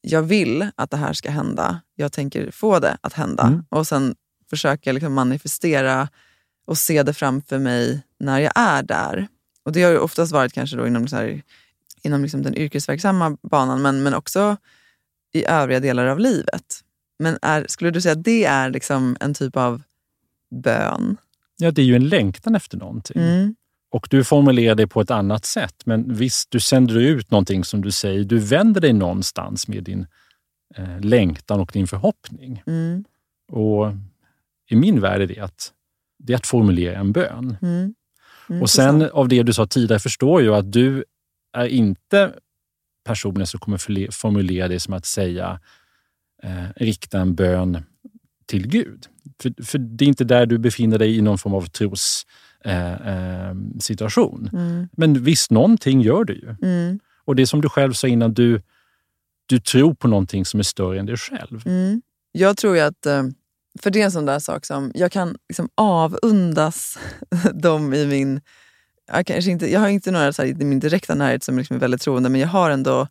jag 0.00 0.22
vill 0.22 0.70
att 0.74 0.90
det 0.90 0.96
här 0.96 1.12
ska 1.12 1.30
hända. 1.30 1.80
Jag 1.94 2.12
tänker 2.12 2.50
få 2.50 2.78
det 2.78 2.98
att 3.00 3.12
hända. 3.12 3.42
Mm. 3.42 3.64
Och 3.68 3.86
sen 3.86 4.14
försöka 4.50 4.92
liksom 4.92 5.14
manifestera 5.14 6.08
och 6.66 6.78
se 6.78 7.02
det 7.02 7.14
framför 7.14 7.58
mig 7.58 8.02
när 8.20 8.40
jag 8.40 8.52
är 8.54 8.82
där. 8.82 9.28
Och 9.64 9.72
Det 9.72 9.82
har 9.82 9.90
ju 9.90 9.98
oftast 9.98 10.32
varit 10.32 10.52
kanske 10.52 10.76
då 10.76 10.86
inom, 10.86 11.08
så 11.08 11.16
här, 11.16 11.42
inom 12.02 12.22
liksom 12.22 12.42
den 12.42 12.54
yrkesverksamma 12.54 13.36
banan 13.42 13.82
men, 13.82 14.02
men 14.02 14.14
också 14.14 14.56
i 15.32 15.44
övriga 15.44 15.80
delar 15.80 16.06
av 16.06 16.18
livet. 16.18 16.82
Men 17.18 17.38
är, 17.42 17.66
skulle 17.68 17.90
du 17.90 18.00
säga 18.00 18.12
att 18.12 18.24
det 18.24 18.44
är 18.44 18.70
liksom 18.70 19.16
en 19.20 19.34
typ 19.34 19.56
av 19.56 19.82
bön? 20.50 21.16
Ja, 21.56 21.70
det 21.70 21.82
är 21.82 21.86
ju 21.86 21.96
en 21.96 22.08
längtan 22.08 22.54
efter 22.54 22.78
någonting. 22.78 23.22
Mm. 23.22 23.54
Och 23.90 24.06
du 24.10 24.24
formulerar 24.24 24.74
det 24.74 24.86
på 24.86 25.00
ett 25.00 25.10
annat 25.10 25.44
sätt. 25.44 25.74
Men 25.84 26.14
visst, 26.14 26.50
du 26.50 26.60
sänder 26.60 26.96
ut 26.96 27.30
någonting 27.30 27.64
som 27.64 27.82
du 27.82 27.90
säger. 27.90 28.24
Du 28.24 28.38
vänder 28.38 28.80
dig 28.80 28.92
någonstans 28.92 29.68
med 29.68 29.84
din 29.84 30.06
eh, 30.74 31.00
längtan 31.00 31.60
och 31.60 31.70
din 31.72 31.86
förhoppning. 31.86 32.62
Mm. 32.66 33.04
Och 33.52 33.92
i 34.68 34.76
min 34.76 35.00
värld 35.00 35.20
är 35.20 35.26
det 35.26 35.40
att, 35.40 35.72
det 36.18 36.32
är 36.32 36.36
att 36.36 36.46
formulera 36.46 36.98
en 36.98 37.12
bön. 37.12 37.56
Mm. 37.62 37.94
Mm, 38.48 38.62
och 38.62 38.70
sen 38.70 39.10
av 39.10 39.28
det 39.28 39.42
du 39.42 39.52
sa 39.52 39.66
tidigare 39.66 40.00
förstår 40.00 40.42
jag 40.42 40.56
att 40.56 40.72
du 40.72 41.04
är 41.52 41.66
inte 41.66 42.32
personen 43.04 43.46
som 43.46 43.60
kommer 43.60 44.10
formulera 44.10 44.68
det 44.68 44.80
som 44.80 44.94
att 44.94 45.06
säga 45.06 45.60
eh, 46.42 46.64
rikta 46.76 47.20
en 47.20 47.34
bön 47.34 47.84
till 48.46 48.68
Gud. 48.68 49.06
För, 49.42 49.64
för 49.64 49.78
det 49.78 50.04
är 50.04 50.08
inte 50.08 50.24
där 50.24 50.46
du 50.46 50.58
befinner 50.58 50.98
dig 50.98 51.18
i 51.18 51.22
någon 51.22 51.38
form 51.38 51.54
av 51.54 51.66
tros 51.66 52.26
eh, 52.64 52.92
eh. 52.92 53.50
Mm. 53.50 54.88
Men 54.92 55.24
visst, 55.24 55.50
någonting 55.50 56.00
gör 56.00 56.24
du 56.24 56.34
ju. 56.34 56.56
Mm. 56.62 57.00
Och 57.24 57.36
det 57.36 57.42
är 57.42 57.46
som 57.46 57.60
du 57.60 57.68
själv 57.68 57.92
sa 57.92 58.06
innan, 58.06 58.34
du, 58.34 58.62
du 59.46 59.58
tror 59.60 59.94
på 59.94 60.08
någonting 60.08 60.44
som 60.44 60.60
är 60.60 60.64
större 60.64 60.98
än 60.98 61.06
dig 61.06 61.16
själv. 61.16 61.62
Mm. 61.66 62.02
Jag 62.32 62.56
tror 62.56 62.76
ju 62.76 62.82
att, 62.82 63.06
eh, 63.06 63.22
för 63.82 63.90
det 63.90 64.00
är 64.00 64.04
en 64.04 64.12
sån 64.12 64.26
där 64.26 64.38
sak 64.38 64.64
som, 64.64 64.92
jag 64.94 65.12
kan 65.12 65.36
liksom 65.48 65.68
avundas 65.74 66.98
dem 67.54 67.94
i 67.94 68.06
min, 68.06 68.40
jag, 69.12 69.26
kanske 69.26 69.50
inte, 69.50 69.72
jag 69.72 69.80
har 69.80 69.88
inte 69.88 70.10
några 70.10 70.32
så 70.32 70.42
här, 70.42 70.48
i 70.48 70.64
min 70.64 70.80
direkta 70.80 71.14
närhet 71.14 71.44
som 71.44 71.58
liksom 71.58 71.76
är 71.76 71.80
väldigt 71.80 72.02
troende, 72.02 72.28
men 72.28 72.40
jag 72.40 72.48
har 72.48 72.70
ändå 72.70 73.08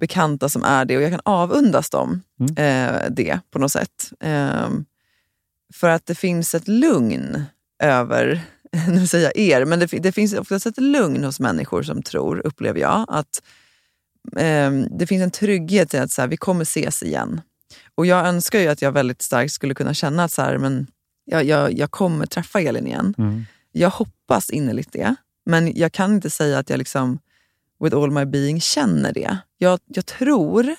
bekanta 0.00 0.48
som 0.48 0.64
är 0.64 0.84
det 0.84 0.96
och 0.96 1.02
jag 1.02 1.10
kan 1.10 1.20
avundas 1.24 1.90
dem 1.90 2.22
Mm. 2.40 2.54
eh, 2.56 3.10
det 3.10 3.40
på 3.50 3.58
något 3.58 3.72
sätt. 3.72 4.12
Ehm, 4.20 4.84
för 5.74 5.88
att 5.88 6.06
det 6.06 6.14
finns 6.14 6.54
ett 6.54 6.68
lugn 6.68 7.44
över, 7.82 8.40
nu 8.88 9.06
säger 9.06 9.24
jag 9.24 9.38
er, 9.38 9.64
men 9.64 9.78
det, 9.78 9.86
det 9.86 10.12
finns 10.12 10.34
oftast 10.34 10.66
ett 10.66 10.78
lugn 10.80 11.24
hos 11.24 11.40
människor 11.40 11.82
som 11.82 12.02
tror, 12.02 12.46
upplever 12.46 12.80
jag, 12.80 13.04
att 13.08 13.42
ehm, 14.36 14.86
det 14.98 15.06
finns 15.06 15.22
en 15.22 15.30
trygghet 15.30 15.94
i 15.94 15.98
att 15.98 16.12
så 16.12 16.20
här, 16.22 16.28
vi 16.28 16.36
kommer 16.36 16.62
ses 16.62 17.02
igen. 17.02 17.40
Och 17.94 18.06
jag 18.06 18.26
önskar 18.26 18.58
ju 18.58 18.68
att 18.68 18.82
jag 18.82 18.92
väldigt 18.92 19.22
starkt 19.22 19.52
skulle 19.52 19.74
kunna 19.74 19.94
känna 19.94 20.24
att 20.24 20.32
så 20.32 20.42
här, 20.42 20.58
men 20.58 20.86
jag, 21.24 21.44
jag, 21.44 21.72
jag 21.72 21.90
kommer 21.90 22.26
träffa 22.26 22.60
Elin 22.60 22.86
igen. 22.86 23.14
Mm. 23.18 23.44
Jag 23.72 23.90
hoppas 23.90 24.50
innerligt 24.50 24.92
det, 24.92 25.14
men 25.46 25.76
jag 25.76 25.92
kan 25.92 26.14
inte 26.14 26.30
säga 26.30 26.58
att 26.58 26.70
jag 26.70 26.78
liksom 26.78 27.18
with 27.84 27.96
all 27.96 28.10
my 28.10 28.24
being 28.24 28.60
känner 28.60 29.12
det. 29.12 29.38
Jag, 29.62 29.80
jag 29.86 30.06
tror 30.06 30.74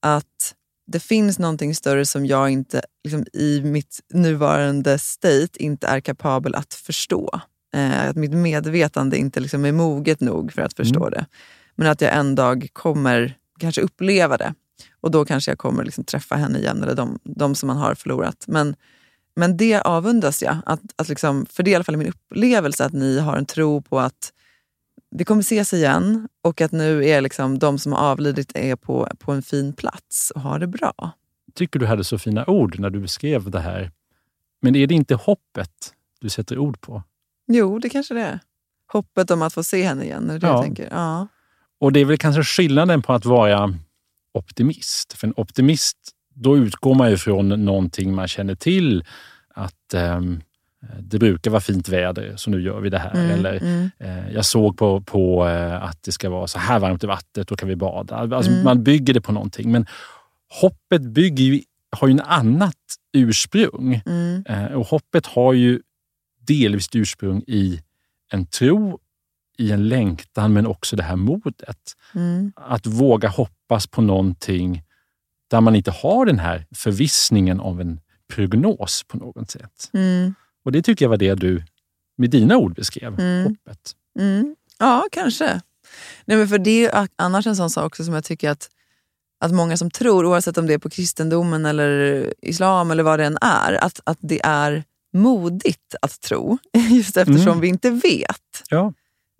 att 0.00 0.54
det 0.86 1.00
finns 1.00 1.38
någonting 1.38 1.74
större 1.74 2.06
som 2.06 2.26
jag 2.26 2.50
inte 2.50 2.82
liksom, 3.04 3.26
i 3.32 3.60
mitt 3.64 4.00
nuvarande 4.14 4.98
state 4.98 5.62
inte 5.62 5.86
är 5.86 6.00
kapabel 6.00 6.54
att 6.54 6.74
förstå. 6.74 7.40
Eh, 7.74 8.08
att 8.08 8.16
mitt 8.16 8.32
medvetande 8.32 9.16
inte 9.16 9.40
liksom 9.40 9.64
är 9.64 9.72
moget 9.72 10.20
nog 10.20 10.52
för 10.52 10.62
att 10.62 10.74
förstå 10.74 11.08
det. 11.10 11.26
Men 11.74 11.88
att 11.88 12.00
jag 12.00 12.14
en 12.14 12.34
dag 12.34 12.68
kommer 12.72 13.36
kanske 13.58 13.80
uppleva 13.80 14.36
det. 14.36 14.54
Och 15.00 15.10
då 15.10 15.24
kanske 15.24 15.50
jag 15.50 15.58
kommer 15.58 15.84
liksom 15.84 16.04
träffa 16.04 16.36
henne 16.36 16.58
igen, 16.58 16.82
eller 16.82 16.94
de, 16.94 17.18
de 17.24 17.54
som 17.54 17.66
man 17.66 17.76
har 17.76 17.94
förlorat. 17.94 18.44
Men, 18.48 18.76
men 19.36 19.56
det 19.56 19.80
avundas 19.80 20.42
jag. 20.42 20.56
Att, 20.66 20.80
att 20.96 21.08
liksom, 21.08 21.46
för 21.46 21.62
det 21.62 21.70
är 21.70 21.72
i 21.72 21.74
alla 21.74 21.84
fall 21.84 21.96
min 21.96 22.08
upplevelse 22.08 22.84
att 22.84 22.92
ni 22.92 23.18
har 23.18 23.36
en 23.36 23.46
tro 23.46 23.82
på 23.82 24.00
att 24.00 24.32
vi 25.14 25.24
kommer 25.24 25.40
ses 25.42 25.72
igen 25.72 26.28
och 26.42 26.60
att 26.60 26.72
nu 26.72 27.04
är 27.08 27.20
liksom 27.20 27.58
de 27.58 27.78
som 27.78 27.92
har 27.92 27.98
avlidit 28.00 28.52
är 28.54 28.76
på, 28.76 29.08
på 29.18 29.32
en 29.32 29.42
fin 29.42 29.72
plats 29.72 30.32
och 30.34 30.40
har 30.40 30.58
det 30.58 30.66
bra. 30.66 31.10
tycker 31.54 31.78
du 31.78 31.86
hade 31.86 32.04
så 32.04 32.18
fina 32.18 32.44
ord 32.46 32.78
när 32.78 32.90
du 32.90 33.00
beskrev 33.00 33.50
det 33.50 33.60
här. 33.60 33.90
Men 34.62 34.76
är 34.76 34.86
det 34.86 34.94
inte 34.94 35.14
hoppet 35.14 35.94
du 36.20 36.28
sätter 36.28 36.58
ord 36.58 36.80
på? 36.80 37.02
Jo, 37.46 37.78
det 37.78 37.88
kanske 37.88 38.14
det 38.14 38.20
är. 38.20 38.38
Hoppet 38.92 39.30
om 39.30 39.42
att 39.42 39.54
få 39.54 39.62
se 39.62 39.82
henne 39.82 40.04
igen, 40.04 40.30
är 40.30 40.38
det 40.38 40.46
Ja. 40.46 40.52
jag 40.52 40.62
tänker? 40.62 40.88
Ja. 40.90 41.28
Och 41.80 41.92
det 41.92 42.00
är 42.00 42.04
väl 42.04 42.18
kanske 42.18 42.42
skillnaden 42.44 43.02
på 43.02 43.12
att 43.12 43.24
vara 43.24 43.74
optimist. 44.34 45.12
För 45.12 45.26
en 45.26 45.34
optimist, 45.36 45.96
då 46.34 46.56
utgår 46.56 46.94
man 46.94 47.10
ju 47.10 47.16
från 47.16 47.48
någonting 47.64 48.14
man 48.14 48.28
känner 48.28 48.54
till. 48.54 49.04
Att 49.54 49.94
ehm, 49.94 50.40
det 51.00 51.18
brukar 51.18 51.50
vara 51.50 51.60
fint 51.60 51.88
väder, 51.88 52.32
så 52.36 52.50
nu 52.50 52.60
gör 52.62 52.80
vi 52.80 52.90
det 52.90 52.98
här. 52.98 53.14
Mm, 53.14 53.30
Eller 53.30 53.52
mm, 53.56 53.90
eh, 53.98 54.30
jag 54.34 54.44
såg 54.44 54.78
på, 54.78 55.00
på 55.00 55.48
eh, 55.48 55.82
att 55.84 56.02
det 56.02 56.12
ska 56.12 56.30
vara 56.30 56.46
så 56.46 56.58
här 56.58 56.78
varmt 56.78 57.04
i 57.04 57.06
vattnet, 57.06 57.48
då 57.48 57.56
kan 57.56 57.68
vi 57.68 57.76
bada. 57.76 58.16
Alltså, 58.16 58.50
Mm. 58.52 58.64
Man 58.64 58.82
bygger 58.84 59.14
det 59.14 59.20
på 59.20 59.32
någonting. 59.32 59.72
Men 59.72 59.86
hoppet 60.60 61.02
bygger 61.02 61.44
ju, 61.44 61.60
har 61.96 62.08
ju 62.08 62.12
en 62.12 62.20
annat 62.20 62.76
ursprung. 63.12 64.02
mm, 64.06 64.44
Eh, 64.48 64.64
och 64.72 64.86
hoppet 64.86 65.26
har 65.26 65.52
ju 65.52 65.80
delvis 66.46 66.88
ursprung 66.92 67.42
i 67.46 67.80
en 68.32 68.46
tro, 68.46 68.98
i 69.58 69.72
en 69.72 69.88
längtan, 69.88 70.52
men 70.52 70.66
också 70.66 70.96
det 70.96 71.02
här 71.02 71.16
modet. 71.16 71.96
mm, 72.14 72.52
Att 72.56 72.86
våga 72.86 73.28
hoppas 73.28 73.86
på 73.86 74.02
någonting 74.02 74.82
där 75.50 75.60
man 75.60 75.76
inte 75.76 75.90
har 75.90 76.26
den 76.26 76.38
här 76.38 76.66
förvissningen 76.74 77.60
av 77.60 77.80
en 77.80 78.00
prognos 78.34 79.04
på 79.08 79.16
något 79.16 79.50
sätt. 79.50 79.90
mm, 79.92 80.34
Och 80.64 80.72
det 80.72 80.82
tycker 80.82 81.04
jag 81.04 81.10
var 81.10 81.16
det 81.16 81.34
du 81.34 81.62
med 82.18 82.30
dina 82.30 82.56
ord 82.56 82.74
beskrev, 82.74 83.20
Mm. 83.20 83.44
hoppet. 83.44 83.92
mm. 84.18 84.56
Ja, 84.78 85.04
kanske. 85.12 85.60
Nej, 86.24 86.36
men 86.36 86.48
för 86.48 86.58
det 86.58 86.86
är 86.86 87.08
annars 87.16 87.46
en 87.46 87.56
sån 87.56 87.70
sak 87.70 87.84
också 87.86 88.04
som 88.04 88.14
jag 88.14 88.24
tycker 88.24 88.50
att, 88.50 88.68
att 89.44 89.52
många 89.52 89.76
som 89.76 89.90
tror, 89.90 90.26
oavsett 90.26 90.58
om 90.58 90.66
det 90.66 90.74
är 90.74 90.78
på 90.78 90.90
kristendomen 90.90 91.66
eller 91.66 92.34
islam 92.42 92.90
eller 92.90 93.02
vad 93.02 93.18
det 93.18 93.24
än 93.26 93.38
är, 93.40 93.72
att, 93.84 94.00
att 94.04 94.18
det 94.20 94.40
är 94.44 94.84
modigt 95.12 95.94
att 96.02 96.20
tro. 96.20 96.58
Just 96.90 97.16
eftersom 97.16 97.48
Mm. 97.48 97.60
vi 97.60 97.68
inte 97.68 97.90
vet. 97.90 98.62
Ja. 98.68 98.92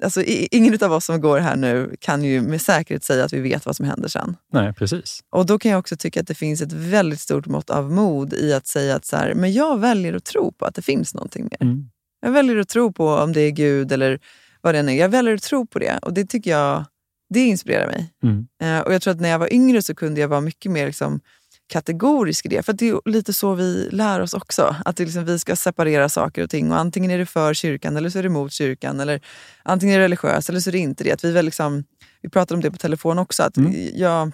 Alltså, 0.02 0.22
ingen 0.26 0.78
av 0.82 0.92
oss 0.92 1.04
som 1.04 1.20
går 1.20 1.38
här 1.38 1.56
nu 1.56 1.96
kan 2.00 2.24
ju 2.24 2.40
med 2.40 2.60
säkerhet 2.60 3.04
säga 3.04 3.24
att 3.24 3.32
vi 3.32 3.40
vet 3.40 3.66
vad 3.66 3.76
som 3.76 3.86
händer 3.86 4.08
sen. 4.08 4.36
Nej, 4.52 4.72
precis. 4.72 5.20
Och 5.30 5.46
då 5.46 5.58
kan 5.58 5.70
jag 5.70 5.78
också 5.78 5.96
tycka 5.96 6.20
att 6.20 6.26
det 6.26 6.34
finns 6.34 6.62
ett 6.62 6.72
väldigt 6.72 7.20
stort 7.20 7.46
mått 7.46 7.70
av 7.70 7.92
mod 7.92 8.32
i 8.32 8.52
att 8.52 8.66
säga 8.66 8.96
att 8.96 9.04
så 9.04 9.16
här, 9.16 9.34
men 9.34 9.52
jag 9.52 9.78
väljer 9.78 10.14
att 10.14 10.24
tro 10.24 10.52
på 10.52 10.64
att 10.64 10.74
det 10.74 10.82
finns 10.82 11.14
någonting 11.14 11.44
mer. 11.44 11.62
Mm. 11.62 11.90
Jag 12.20 12.32
väljer 12.32 12.56
att 12.56 12.68
tro 12.68 12.92
på 12.92 13.08
om 13.08 13.32
det 13.32 13.40
är 13.40 13.50
Gud 13.50 13.92
eller 13.92 14.20
vad 14.60 14.74
det 14.74 14.78
än 14.78 14.88
är. 14.88 14.92
Jag 14.92 15.08
väljer 15.08 15.34
att 15.34 15.42
tro 15.42 15.66
på 15.66 15.78
det 15.78 15.98
och 16.02 16.12
det 16.12 16.24
tycker 16.24 16.50
jag, 16.50 16.84
det 17.30 17.40
inspirerar 17.40 17.86
mig. 17.86 18.12
Mm. 18.22 18.46
Eh, 18.62 18.80
och 18.80 18.94
jag 18.94 19.02
tror 19.02 19.14
att 19.14 19.20
när 19.20 19.28
jag 19.28 19.38
var 19.38 19.54
yngre 19.54 19.82
så 19.82 19.94
kunde 19.94 20.20
jag 20.20 20.28
vara 20.28 20.40
mycket 20.40 20.72
mer 20.72 20.86
liksom, 20.86 21.20
kategorisk 21.68 22.46
i 22.46 22.48
det. 22.48 22.62
För 22.62 22.72
det 22.72 22.88
är 22.88 23.08
lite 23.10 23.32
så 23.32 23.54
vi 23.54 23.88
lär 23.92 24.20
oss 24.20 24.34
också. 24.34 24.76
Att 24.84 24.98
liksom, 24.98 25.24
vi 25.24 25.38
ska 25.38 25.56
separera 25.56 26.08
saker 26.08 26.44
och 26.44 26.50
ting. 26.50 26.72
Och 26.72 26.78
antingen 26.78 27.10
är 27.10 27.18
det 27.18 27.26
för 27.26 27.54
kyrkan 27.54 27.96
eller 27.96 28.10
så 28.10 28.18
är 28.18 28.22
det 28.22 28.28
mot 28.28 28.52
kyrkan. 28.52 29.00
Eller 29.00 29.20
antingen 29.62 29.94
är 29.94 29.98
det 29.98 30.04
religiöst 30.04 30.48
eller 30.48 30.60
så 30.60 30.70
är 30.70 30.72
det 30.72 30.78
inte 30.78 31.04
det. 31.04 31.12
Att 31.12 31.24
vi, 31.24 31.32
väl 31.32 31.44
liksom, 31.44 31.84
vi 32.22 32.28
pratade 32.28 32.54
om 32.54 32.60
det 32.60 32.70
på 32.70 32.76
telefon 32.76 33.18
också. 33.18 33.42
Att 33.42 33.56
Mm. 33.56 33.72
jag, 33.94 34.32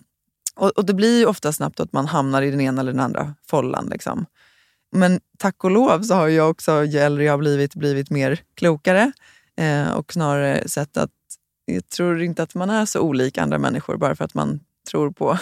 och, 0.57 0.71
och 0.71 0.85
det 0.87 0.95
blir 0.95 1.19
ju 1.19 1.27
ofta 1.27 1.53
snabbt 1.53 1.81
att 1.81 1.93
man 1.93 2.07
hamnar 2.07 2.43
i 2.43 2.51
den 2.51 2.61
ena 2.61 2.81
eller 2.81 2.93
den 2.93 3.01
andra 3.01 3.35
follan. 3.51 3.89
Liksom. 3.91 4.27
Men 4.93 5.21
tack 5.39 5.65
och 5.65 5.71
lov 5.71 6.03
så 6.03 6.15
har 6.15 6.29
jag 6.29 6.51
också, 6.51 6.73
äldre 6.85 7.25
jag 7.25 7.33
har 7.33 7.39
blivit, 7.39 7.75
blivit 7.75 8.11
mer 8.11 8.41
klokare. 8.55 9.13
Eh, 9.57 9.93
och 9.93 10.13
snarare 10.13 10.69
sett 10.69 10.97
att 10.97 11.11
jag 11.65 11.89
tror 11.89 12.23
inte 12.23 12.43
att 12.43 12.55
man 12.55 12.71
är 12.71 12.85
så 12.87 13.01
olik 13.01 13.39
andra 13.39 13.59
människor 13.59 13.97
bara 13.97 14.17
för 14.17 14.25
att 14.25 14.35
man 14.35 14.61
tror 14.91 15.11
på, 15.11 15.39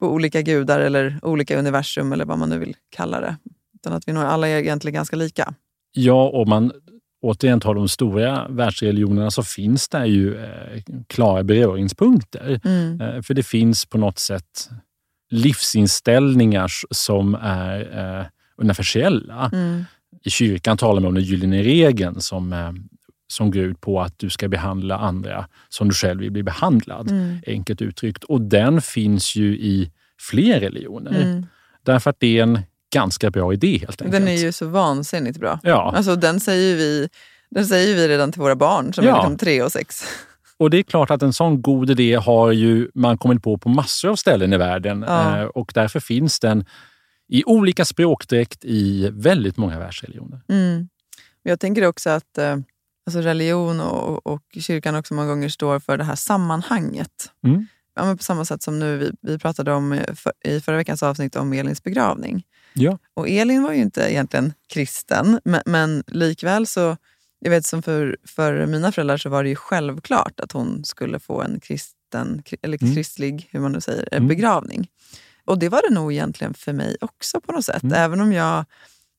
på 0.00 0.06
olika 0.06 0.42
gudar 0.42 0.80
eller 0.80 1.18
olika 1.22 1.58
universum 1.58 2.12
eller 2.12 2.24
vad 2.24 2.38
man 2.38 2.48
nu 2.48 2.58
vill 2.58 2.76
kalla 2.90 3.20
det. 3.20 3.36
Utan 3.74 3.92
att 3.92 4.08
vi 4.08 4.12
nog 4.12 4.22
alla 4.22 4.48
är 4.48 4.58
egentligen 4.58 4.94
ganska 4.94 5.16
lika. 5.16 5.54
Ja, 5.92 6.28
om 6.28 6.48
man 6.48 6.72
återigen 7.22 7.60
tar 7.60 7.74
de 7.74 7.88
stora 7.88 8.48
världsreligionerna 8.48 9.30
så 9.30 9.42
finns 9.42 9.88
det 9.88 10.06
ju 10.06 10.44
eh, 10.44 10.82
klara 11.06 11.42
beröringspunkter. 11.44 12.60
Mm. 12.64 13.00
Eh, 13.00 13.22
för 13.22 13.34
det 13.34 13.42
finns 13.42 13.86
på 13.86 13.98
något 13.98 14.18
sätt 14.18 14.68
livsinställningar 15.30 16.70
som 16.90 17.34
är 17.34 17.80
eh, 18.20 18.26
universella. 18.56 19.50
Mm. 19.52 19.84
I 20.24 20.30
kyrkan 20.30 20.76
talar 20.76 21.00
man 21.00 21.08
om 21.08 21.14
den 21.14 21.24
gyllene 21.24 21.62
regeln 21.62 22.20
som, 22.20 22.52
eh, 22.52 22.72
som 23.28 23.50
går 23.50 23.62
ut 23.62 23.80
på 23.80 24.00
att 24.00 24.18
du 24.18 24.30
ska 24.30 24.48
behandla 24.48 24.98
andra 24.98 25.48
som 25.68 25.88
du 25.88 25.94
själv 25.94 26.20
vill 26.20 26.30
bli 26.32 26.42
behandlad. 26.42 27.10
Mm. 27.10 27.38
Enkelt 27.46 27.82
uttryckt. 27.82 28.24
Och 28.24 28.40
den 28.40 28.82
finns 28.82 29.36
ju 29.36 29.58
i 29.58 29.90
fler 30.20 30.60
religioner. 30.60 31.22
Mm. 31.22 31.46
Därför 31.82 32.10
att 32.10 32.16
det 32.20 32.38
är 32.38 32.42
en 32.42 32.60
ganska 32.92 33.30
bra 33.30 33.52
idé 33.52 33.78
helt 33.78 34.02
enkelt. 34.02 34.12
Den 34.12 34.28
är 34.28 34.36
ju 34.36 34.52
så 34.52 34.66
vansinnigt 34.66 35.40
bra. 35.40 35.60
Ja. 35.62 35.92
Alltså, 35.96 36.16
den, 36.16 36.40
säger 36.40 36.76
vi, 36.76 37.08
den 37.50 37.66
säger 37.66 37.96
vi 37.96 38.08
redan 38.08 38.32
till 38.32 38.40
våra 38.42 38.56
barn 38.56 38.92
som 38.94 39.04
är 39.04 39.08
Ja. 39.08 39.16
liksom 39.16 39.36
tre 39.38 39.62
och 39.62 39.72
sex. 39.72 40.04
Och 40.56 40.70
det 40.70 40.78
är 40.78 40.82
klart 40.82 41.10
att 41.10 41.22
en 41.22 41.32
sån 41.32 41.62
god 41.62 41.90
idé 41.90 42.14
har 42.14 42.52
ju 42.52 42.88
man 42.94 43.18
kommit 43.18 43.42
på 43.42 43.58
på 43.58 43.68
massor 43.68 44.10
av 44.10 44.16
ställen 44.16 44.52
i 44.52 44.56
världen. 44.56 45.04
Ja. 45.08 45.38
Eh, 45.38 45.44
Och 45.44 45.70
därför 45.74 46.00
finns 46.00 46.40
den 46.40 46.64
i 47.28 47.44
olika 47.44 47.84
språkdräkt 47.84 48.64
i 48.64 49.10
väldigt 49.12 49.56
många 49.56 49.78
världsreligioner. 49.78 50.40
Mm. 50.48 50.88
Jag 51.42 51.60
tänker 51.60 51.86
också 51.86 52.10
att 52.10 52.38
eh, 52.38 52.56
alltså 53.08 53.28
religion 53.28 53.80
och, 53.80 54.26
och 54.26 54.42
kyrkan 54.60 54.94
också 54.94 55.14
många 55.14 55.28
gånger 55.28 55.48
står 55.48 55.78
för 55.80 55.98
det 55.98 56.04
här 56.04 56.14
sammanhanget. 56.14 57.32
Mm. 57.44 57.66
Ja, 57.94 58.16
på 58.16 58.22
samma 58.22 58.44
sätt 58.44 58.62
som 58.62 58.78
nu 58.78 58.96
vi, 58.96 59.12
vi 59.20 59.38
pratade 59.38 59.72
om 59.72 60.00
för, 60.14 60.32
i 60.44 60.60
förra 60.60 60.76
veckans 60.76 61.02
avsnitt 61.02 61.36
om 61.36 61.52
Elins 61.52 61.82
begravning. 61.82 62.44
Ja. 62.72 62.98
Och 63.14 63.28
Elin 63.28 63.62
var 63.62 63.72
ju 63.72 63.80
inte 63.80 64.12
egentligen 64.12 64.52
kristen, 64.68 65.40
men, 65.44 65.62
men 65.66 66.04
likväl 66.06 66.66
så, 66.66 66.96
jag 67.38 67.50
vet 67.50 67.66
som 67.66 67.82
för, 67.82 68.16
för 68.24 68.66
mina 68.66 68.92
föräldrar 68.92 69.16
så 69.16 69.28
var 69.28 69.42
det 69.42 69.48
ju 69.48 69.56
självklart 69.56 70.40
att 70.40 70.52
hon 70.52 70.84
skulle 70.84 71.18
få 71.18 71.42
en 71.42 71.60
kristen, 71.60 72.42
kri- 72.44 72.58
eller 72.62 72.78
Mm. 72.82 72.94
kristlig, 72.94 73.48
hur 73.50 73.60
man 73.60 73.72
nu 73.72 73.80
säger, 73.80 74.08
eh, 74.12 74.16
Mm. 74.16 74.28
begravning. 74.28 74.88
Och 75.44 75.58
det 75.58 75.68
var 75.68 75.82
det 75.88 75.94
nog 75.94 76.12
egentligen 76.12 76.54
för 76.54 76.72
mig 76.72 76.96
också 77.00 77.40
på 77.40 77.52
något 77.52 77.64
sätt. 77.64 77.82
Mm. 77.82 77.94
Även 77.94 78.20
om 78.20 78.32
jag 78.32 78.64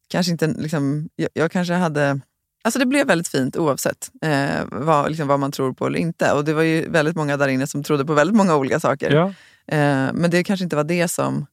kanske 0.08 0.32
inte, 0.32 0.48
liksom, 0.48 1.10
jag, 1.16 1.30
jag 1.34 1.52
kanske 1.52 1.74
hade 1.74 2.20
Alltså 2.62 2.80
det 2.80 2.86
blev 2.86 3.08
väldigt 3.08 3.28
fint 3.28 3.58
oavsett 3.58 4.12
eh, 4.22 4.66
vad, 4.72 5.10
liksom, 5.10 5.28
vad 5.28 5.40
man 5.40 5.52
tror 5.52 5.74
på 5.74 5.88
eller 5.88 6.00
inte. 6.00 6.34
Och 6.34 6.46
det 6.46 6.54
var 6.54 6.62
ju 6.62 6.90
väldigt 6.90 7.16
många 7.16 7.38
där 7.38 7.48
inne 7.48 7.68
som 7.68 7.84
trodde 7.84 8.06
på 8.06 8.14
väldigt 8.14 8.36
många 8.36 8.56
olika 8.56 8.80
saker. 8.80 9.12
Ja. 9.12 9.28
Eh, 9.76 10.14
men 10.14 10.32
det 10.32 10.44
kanske 10.44 10.64
inte 10.64 10.76
var 10.76 10.84
det 10.84 11.08
som 11.08 11.46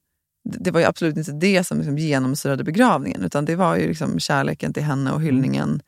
det 0.44 0.70
var 0.70 0.80
ju 0.80 0.86
absolut 0.86 1.16
inte 1.16 1.32
det 1.32 1.64
som 1.64 1.78
liksom 1.78 1.98
genomsyrade 1.98 2.64
begravningen. 2.64 3.24
Utan 3.24 3.44
det 3.44 3.56
var 3.56 3.76
ju 3.76 3.88
liksom 3.88 4.18
kärleken 4.20 4.72
till 4.72 4.82
henne 4.82 5.12
och 5.12 5.22
hyllningen. 5.22 5.82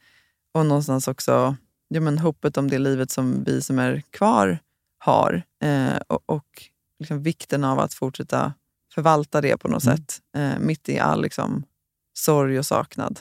Och 0.54 0.66
någonstans 0.66 1.08
också 1.08 1.56
ja, 1.88 2.00
men 2.00 2.18
hoppet 2.18 2.56
om 2.56 2.70
det 2.70 2.78
livet 2.78 3.10
som 3.10 3.44
vi 3.44 3.62
som 3.62 3.78
är 3.78 4.02
kvar 4.10 4.58
har. 4.98 5.42
Eh, 5.64 5.96
och 6.06 6.22
och 6.26 6.62
liksom 6.98 7.22
vikten 7.22 7.64
av 7.64 7.78
att 7.80 7.94
fortsätta 7.94 8.52
förvalta 8.94 9.40
det 9.40 9.56
på 9.56 9.68
något 9.68 9.84
Mm. 9.84 9.96
sätt. 9.96 10.18
Eh, 10.36 10.58
mitt 10.60 10.88
i 10.88 10.98
all 10.98 11.22
liksom, 11.22 11.62
sorg 12.18 12.58
och 12.58 12.66
saknad. 12.66 13.20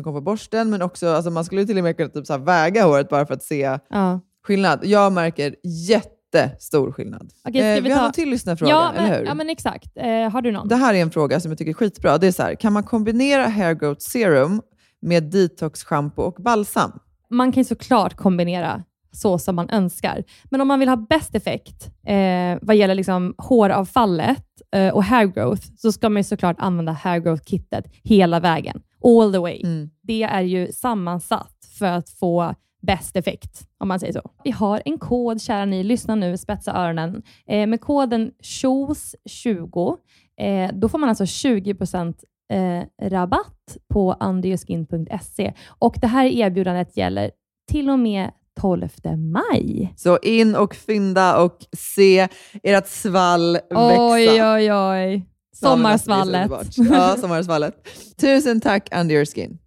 som 0.00 0.04
kommer 0.04 0.18
på 0.18 0.24
borsten, 0.24 0.70
men 0.70 0.82
också, 0.82 1.08
alltså, 1.08 1.30
man 1.30 1.44
skulle 1.44 1.66
till 1.66 1.78
och 1.78 1.84
med 1.84 1.96
kunna 1.96 2.08
typ, 2.08 2.26
så 2.26 2.38
väga 2.38 2.84
håret 2.84 3.08
bara 3.08 3.26
för 3.26 3.34
att 3.34 3.42
se 3.42 3.78
ja. 3.90 4.20
skillnad. 4.46 4.80
Jag 4.82 5.12
märker 5.12 5.54
jättestor 5.64 6.92
skillnad. 6.92 7.30
Ska 7.32 7.48
eh, 7.48 7.74
vi 7.74 7.80
vi 7.80 7.90
har 7.90 7.98
ta- 7.98 8.06
en 8.06 8.12
till 8.12 8.30
lyssnarfråga, 8.30 8.70
Ja, 8.70 8.92
eller 8.92 9.08
men, 9.08 9.18
hur? 9.18 9.26
ja, 9.26 9.34
men 9.34 9.50
exakt. 9.50 9.96
Eh, 9.96 10.30
har 10.30 10.42
du 10.42 10.52
någon? 10.52 10.68
Det 10.68 10.76
här 10.76 10.94
är 10.94 11.02
en 11.02 11.10
fråga 11.10 11.40
som 11.40 11.50
jag 11.50 11.58
tycker 11.58 11.70
är 11.70 11.74
skitbra. 11.74 12.18
Det 12.18 12.26
är 12.26 12.32
så 12.32 12.42
här, 12.42 12.54
kan 12.54 12.72
man 12.72 12.82
kombinera 12.82 13.46
hair 13.46 13.74
growth 13.74 14.00
serum 14.00 14.62
med 15.02 15.22
detox 15.22 15.84
shampoo 15.84 16.22
och 16.22 16.42
balsam? 16.42 16.92
man 17.30 17.52
kan 17.52 17.64
såklart 17.64 18.16
kombinera 18.16 18.82
så 19.12 19.38
som 19.38 19.56
man 19.56 19.70
önskar. 19.70 20.24
Men 20.50 20.60
om 20.60 20.68
man 20.68 20.80
vill 20.80 20.88
ha 20.88 20.96
bäst 20.96 21.34
effekt 21.34 21.90
eh, 22.06 22.58
vad 22.62 22.76
gäller 22.76 22.94
liksom 22.94 23.34
håravfallet 23.38 24.44
eh, 24.74 24.88
och 24.88 25.04
hair 25.04 25.26
growth, 25.26 25.62
så 25.76 25.92
ska 25.92 26.08
man 26.08 26.20
ju 26.20 26.24
såklart 26.24 26.56
använda 26.58 26.92
hair 26.92 27.20
growth-kittet 27.20 27.84
hela 28.02 28.40
vägen. 28.40 28.80
All 29.04 29.32
the 29.32 29.38
way. 29.38 29.60
Mm. 29.64 29.90
Det 30.02 30.22
är 30.22 30.42
ju 30.42 30.72
sammansatt 30.72 31.68
för 31.78 31.86
att 31.86 32.10
få 32.10 32.54
bäst 32.82 33.16
effekt, 33.16 33.68
om 33.78 33.88
man 33.88 34.00
säger 34.00 34.12
så. 34.12 34.30
Vi 34.44 34.50
har 34.50 34.82
en 34.84 34.98
kod, 34.98 35.42
kära 35.42 35.64
ni. 35.64 35.82
Lyssna 35.82 36.14
nu, 36.14 36.36
spetsa 36.36 36.72
öronen. 36.72 37.22
Eh, 37.46 37.66
med 37.66 37.80
koden 37.80 38.32
SHOES20, 38.42 39.96
eh, 40.40 40.70
då 40.74 40.88
får 40.88 40.98
man 40.98 41.08
alltså 41.08 41.24
20% 41.24 42.14
eh, 42.52 43.08
rabatt 43.08 43.76
på 43.88 44.16
underyourskin.se. 44.20 45.52
Och 45.66 45.96
det 46.00 46.06
här 46.06 46.26
erbjudandet 46.26 46.96
gäller 46.96 47.30
till 47.70 47.90
och 47.90 47.98
med 47.98 48.30
12 48.60 48.88
maj. 49.16 49.94
Så 49.96 50.18
in 50.18 50.56
och 50.56 50.74
fynda 50.74 51.42
och 51.42 51.56
se 51.76 52.28
ert 52.62 52.86
svall 52.86 53.52
växa. 53.52 54.12
Oj, 54.12 54.42
oj, 54.42 54.72
oj. 54.72 55.26
Sommarsvallet. 55.56 56.50
Ja, 56.76 57.16
sommarsvallet. 57.16 57.88
Tusen 58.16 58.60
tack 58.60 58.88
Under 58.94 59.14
Your 59.14 59.24
Skin. 59.24 59.58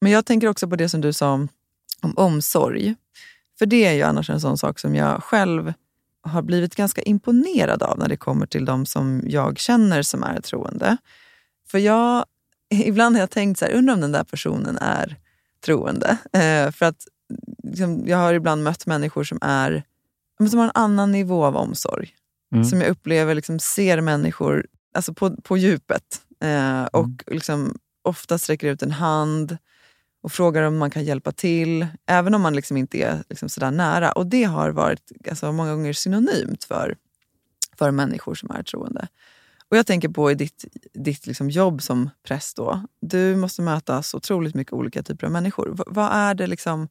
Men 0.00 0.12
jag 0.12 0.26
tänker 0.26 0.48
också 0.48 0.68
på 0.68 0.76
det 0.76 0.88
som 0.88 1.00
du 1.00 1.12
sa 1.12 1.32
om, 1.32 1.48
om 2.02 2.14
omsorg. 2.16 2.94
För 3.58 3.66
det 3.66 3.84
är 3.84 3.92
ju 3.92 4.02
annars 4.02 4.30
en 4.30 4.40
sån 4.40 4.58
sak 4.58 4.78
som 4.78 4.94
jag 4.94 5.22
själv 5.22 5.72
har 6.22 6.42
blivit 6.42 6.74
ganska 6.74 7.02
imponerad 7.02 7.82
av 7.82 7.98
när 7.98 8.08
det 8.08 8.16
kommer 8.16 8.46
till 8.46 8.64
de 8.64 8.86
som 8.86 9.22
jag 9.26 9.58
känner 9.58 10.02
som 10.02 10.22
är 10.22 10.40
troende. 10.40 10.96
För 11.70 11.78
jag, 11.78 12.24
ibland 12.70 13.16
har 13.16 13.20
jag 13.20 13.30
tänkt 13.30 13.58
så 13.58 13.64
här, 13.64 13.72
undrar 13.72 13.94
om 13.94 14.00
den 14.00 14.12
där 14.12 14.24
personen 14.24 14.78
är 14.78 15.16
troende. 15.64 16.18
Eh, 16.32 16.70
för 16.70 16.86
att 16.86 17.06
liksom, 17.62 18.02
jag 18.06 18.18
har 18.18 18.34
ibland 18.34 18.62
mött 18.62 18.86
människor 18.86 19.24
som, 19.24 19.38
är, 19.42 19.82
som 20.50 20.58
har 20.58 20.66
en 20.66 20.72
annan 20.74 21.12
nivå 21.12 21.44
av 21.44 21.56
omsorg. 21.56 22.10
Mm. 22.52 22.64
Som 22.64 22.80
jag 22.80 22.90
upplever 22.90 23.34
liksom, 23.34 23.58
ser 23.58 24.00
människor 24.00 24.66
alltså 24.94 25.14
på, 25.14 25.36
på 25.36 25.56
djupet. 25.56 26.02
Eh, 26.44 26.84
och 26.84 27.04
Mm. 27.04 27.18
liksom, 27.26 27.78
ofta 28.02 28.38
sträcker 28.38 28.66
ut 28.68 28.82
en 28.82 28.90
hand 28.90 29.58
och 30.22 30.32
frågar 30.32 30.62
om 30.62 30.78
man 30.78 30.90
kan 30.90 31.04
hjälpa 31.04 31.32
till, 31.32 31.86
även 32.06 32.34
om 32.34 32.40
man 32.42 32.54
liksom 32.56 32.76
inte 32.76 32.98
är 32.98 33.22
liksom 33.28 33.48
sådär 33.48 33.70
nära. 33.70 34.12
Och 34.12 34.26
det 34.26 34.44
har 34.44 34.70
varit 34.70 35.12
alltså, 35.30 35.52
många 35.52 35.70
gånger 35.74 35.92
synonymt 35.92 36.64
för, 36.64 36.96
för 37.78 37.90
människor 37.90 38.34
som 38.34 38.50
är 38.50 38.62
troende. 38.62 39.08
Och 39.70 39.76
jag 39.76 39.86
tänker 39.86 40.08
på 40.08 40.30
i 40.30 40.34
ditt, 40.34 40.64
ditt 40.94 41.26
liksom 41.26 41.50
jobb 41.50 41.82
som 41.82 42.10
präst 42.26 42.56
då. 42.56 42.82
Du 43.00 43.36
måste 43.36 43.62
möta 43.62 44.02
så 44.02 44.16
otroligt 44.16 44.54
mycket 44.54 44.72
olika 44.72 45.02
typer 45.02 45.26
av 45.26 45.32
människor. 45.32 45.74
V- 45.78 45.82
vad, 45.86 46.12
är 46.12 46.34
det 46.34 46.46
liksom, 46.46 46.88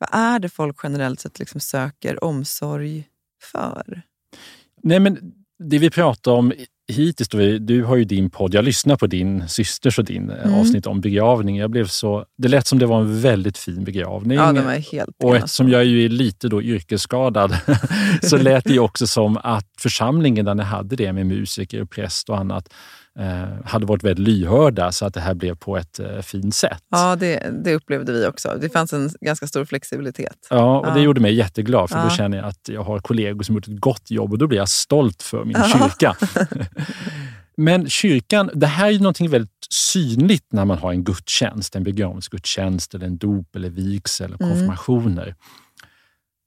vad 0.00 0.08
är 0.12 0.38
det 0.38 0.48
folk 0.48 0.76
generellt 0.82 1.20
sett 1.20 1.38
liksom 1.38 1.60
söker 1.60 2.24
omsorg 2.24 3.04
för? 3.52 4.02
Nej, 4.82 5.00
men 5.00 5.18
det 5.64 5.78
vi 5.78 5.90
pratar 5.90 6.32
om 6.32 6.52
hittills, 6.92 7.28
då, 7.28 7.38
vi- 7.38 7.58
du 7.58 7.84
har 7.84 7.96
ju 7.96 8.04
din 8.04 8.30
podd, 8.30 8.54
jag 8.54 8.64
lyssnar 8.64 8.96
på 8.96 9.06
din 9.06 9.48
systers 9.48 9.98
och 9.98 10.04
din 10.04 10.30
eh, 10.30 10.44
Mm. 10.46 10.60
avsnitt 10.60 10.86
om 10.86 11.00
begravning. 11.00 11.56
Jag 11.56 11.70
blev 11.70 11.86
så, 11.86 12.24
det 12.38 12.48
lät 12.48 12.66
som 12.66 12.78
det 12.78 12.86
var 12.86 13.00
en 13.00 13.20
väldigt 13.20 13.58
fin 13.58 13.84
begravning. 13.84 14.38
Ja, 14.38 14.52
de 14.52 14.66
är 14.66 14.78
helt 14.92 15.10
Och 15.22 15.36
eftersom 15.36 15.68
jag 15.68 15.84
ju 15.84 16.04
är 16.04 16.08
lite 16.08 16.48
då 16.48 16.62
yrkesskadad 16.62 17.56
så 18.22 18.36
lät 18.36 18.64
det 18.64 18.72
ju 18.72 18.78
också 18.80 19.06
som 19.06 19.36
att 19.36 19.66
församlingen 19.80 20.44
där 20.44 20.54
ni 20.54 20.62
hade 20.62 20.96
det 20.96 21.12
med 21.12 21.26
musiker 21.26 21.82
och 21.82 21.90
präst 21.90 22.28
och 22.28 22.38
annat 22.38 22.72
hade 23.64 23.86
varit 23.86 24.04
väldigt 24.04 24.28
lyhörda 24.28 24.92
så 24.92 25.06
att 25.06 25.14
det 25.14 25.20
här 25.20 25.34
blev 25.34 25.54
på 25.54 25.76
ett 25.76 25.98
eh, 26.00 26.20
fint 26.20 26.54
sätt. 26.54 26.82
Ja, 26.90 27.16
det, 27.16 27.50
det 27.64 27.74
upplevde 27.74 28.12
vi 28.12 28.26
också. 28.26 28.58
Det 28.60 28.68
fanns 28.68 28.92
en 28.92 29.10
ganska 29.20 29.46
stor 29.46 29.64
flexibilitet. 29.64 30.46
Ja, 30.50 30.78
och 30.80 30.86
det 30.86 30.98
Ja. 30.98 31.04
gjorde 31.04 31.20
mig 31.20 31.34
jätteglad 31.34 31.90
för 31.90 31.96
då 31.96 32.04
Ja. 32.06 32.10
känner 32.10 32.36
jag 32.36 32.46
att 32.46 32.68
jag 32.68 32.82
har 32.82 32.98
kollegor 32.98 33.42
som 33.42 33.54
gjort 33.54 33.68
ett 33.68 33.80
gott 33.80 34.10
jobb 34.10 34.32
och 34.32 34.38
då 34.38 34.46
blir 34.46 34.58
jag 34.58 34.68
stolt 34.68 35.22
för 35.22 35.44
min 35.44 35.56
Ja. 35.58 35.68
kyrka. 35.78 36.16
Men 37.56 37.88
kyrkan, 37.90 38.50
det 38.54 38.66
här 38.66 38.86
är 38.86 38.90
ju 38.90 38.98
någonting 38.98 39.30
väldigt 39.30 39.66
synligt 39.70 40.52
när 40.52 40.64
man 40.64 40.78
har 40.78 40.90
en 40.92 41.04
gudstjänst, 41.04 41.76
en 41.76 41.84
begravningsgudstjänst 41.84 42.94
eller 42.94 43.06
en 43.06 43.16
dop 43.18 43.56
eller 43.56 43.70
vigsel 43.70 44.34
eller 44.34 44.52
Mm. 44.52 44.66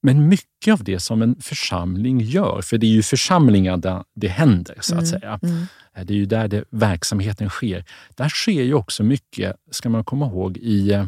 Men 0.06 0.28
mycket 0.28 0.74
av 0.74 0.84
det 0.84 1.00
som 1.00 1.22
en 1.22 1.36
församling 1.42 2.20
gör, 2.22 2.62
för 2.62 2.78
det 2.78 2.86
är 2.86 2.92
ju 2.92 3.04
församlingar 3.04 3.78
där 3.78 4.04
det 4.16 4.28
händer 4.28 4.78
så 4.82 4.96
att 4.96 5.00
Mm, 5.04 5.20
säga. 5.20 5.40
mm. 5.44 5.66
Eh, 5.96 6.06
Det 6.06 6.14
är 6.14 6.18
ju 6.18 6.26
där 6.26 6.48
det, 6.48 6.64
verksamheten 6.70 7.50
sker. 7.50 7.86
Där 8.16 8.30
sker 8.30 8.64
ju 8.64 8.74
också 8.74 9.04
mycket, 9.04 9.56
ska 9.72 9.90
man 9.90 10.04
komma 10.04 10.26
ihåg, 10.28 10.58
i, 10.58 10.92
eh, 10.92 11.06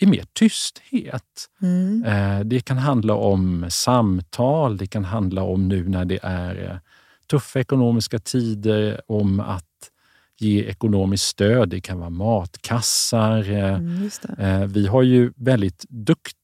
i 0.00 0.06
mer 0.06 0.24
tysthet. 0.32 1.48
Mm. 1.62 2.04
Eh, 2.04 2.40
Det 2.44 2.60
kan 2.60 2.78
handla 2.78 3.14
om 3.14 3.66
samtal, 3.70 4.76
det 4.76 4.86
kan 4.86 5.04
handla 5.04 5.42
om 5.42 5.68
nu 5.68 5.88
när 5.88 6.04
det 6.04 6.18
är 6.22 6.80
tuffa 7.30 7.60
ekonomiska 7.60 8.18
tider, 8.18 9.00
om 9.06 9.40
att 9.40 9.64
ge 10.40 10.62
ekonomiskt 10.64 11.24
stöd. 11.26 11.68
Det 11.68 11.80
kan 11.80 11.98
vara 11.98 12.10
matkassar. 12.10 13.50
Mm, 13.50 14.68
Vi 14.72 14.86
har 14.86 15.02
ju 15.02 15.32
väldigt 15.36 15.84
duktiga 15.88 16.40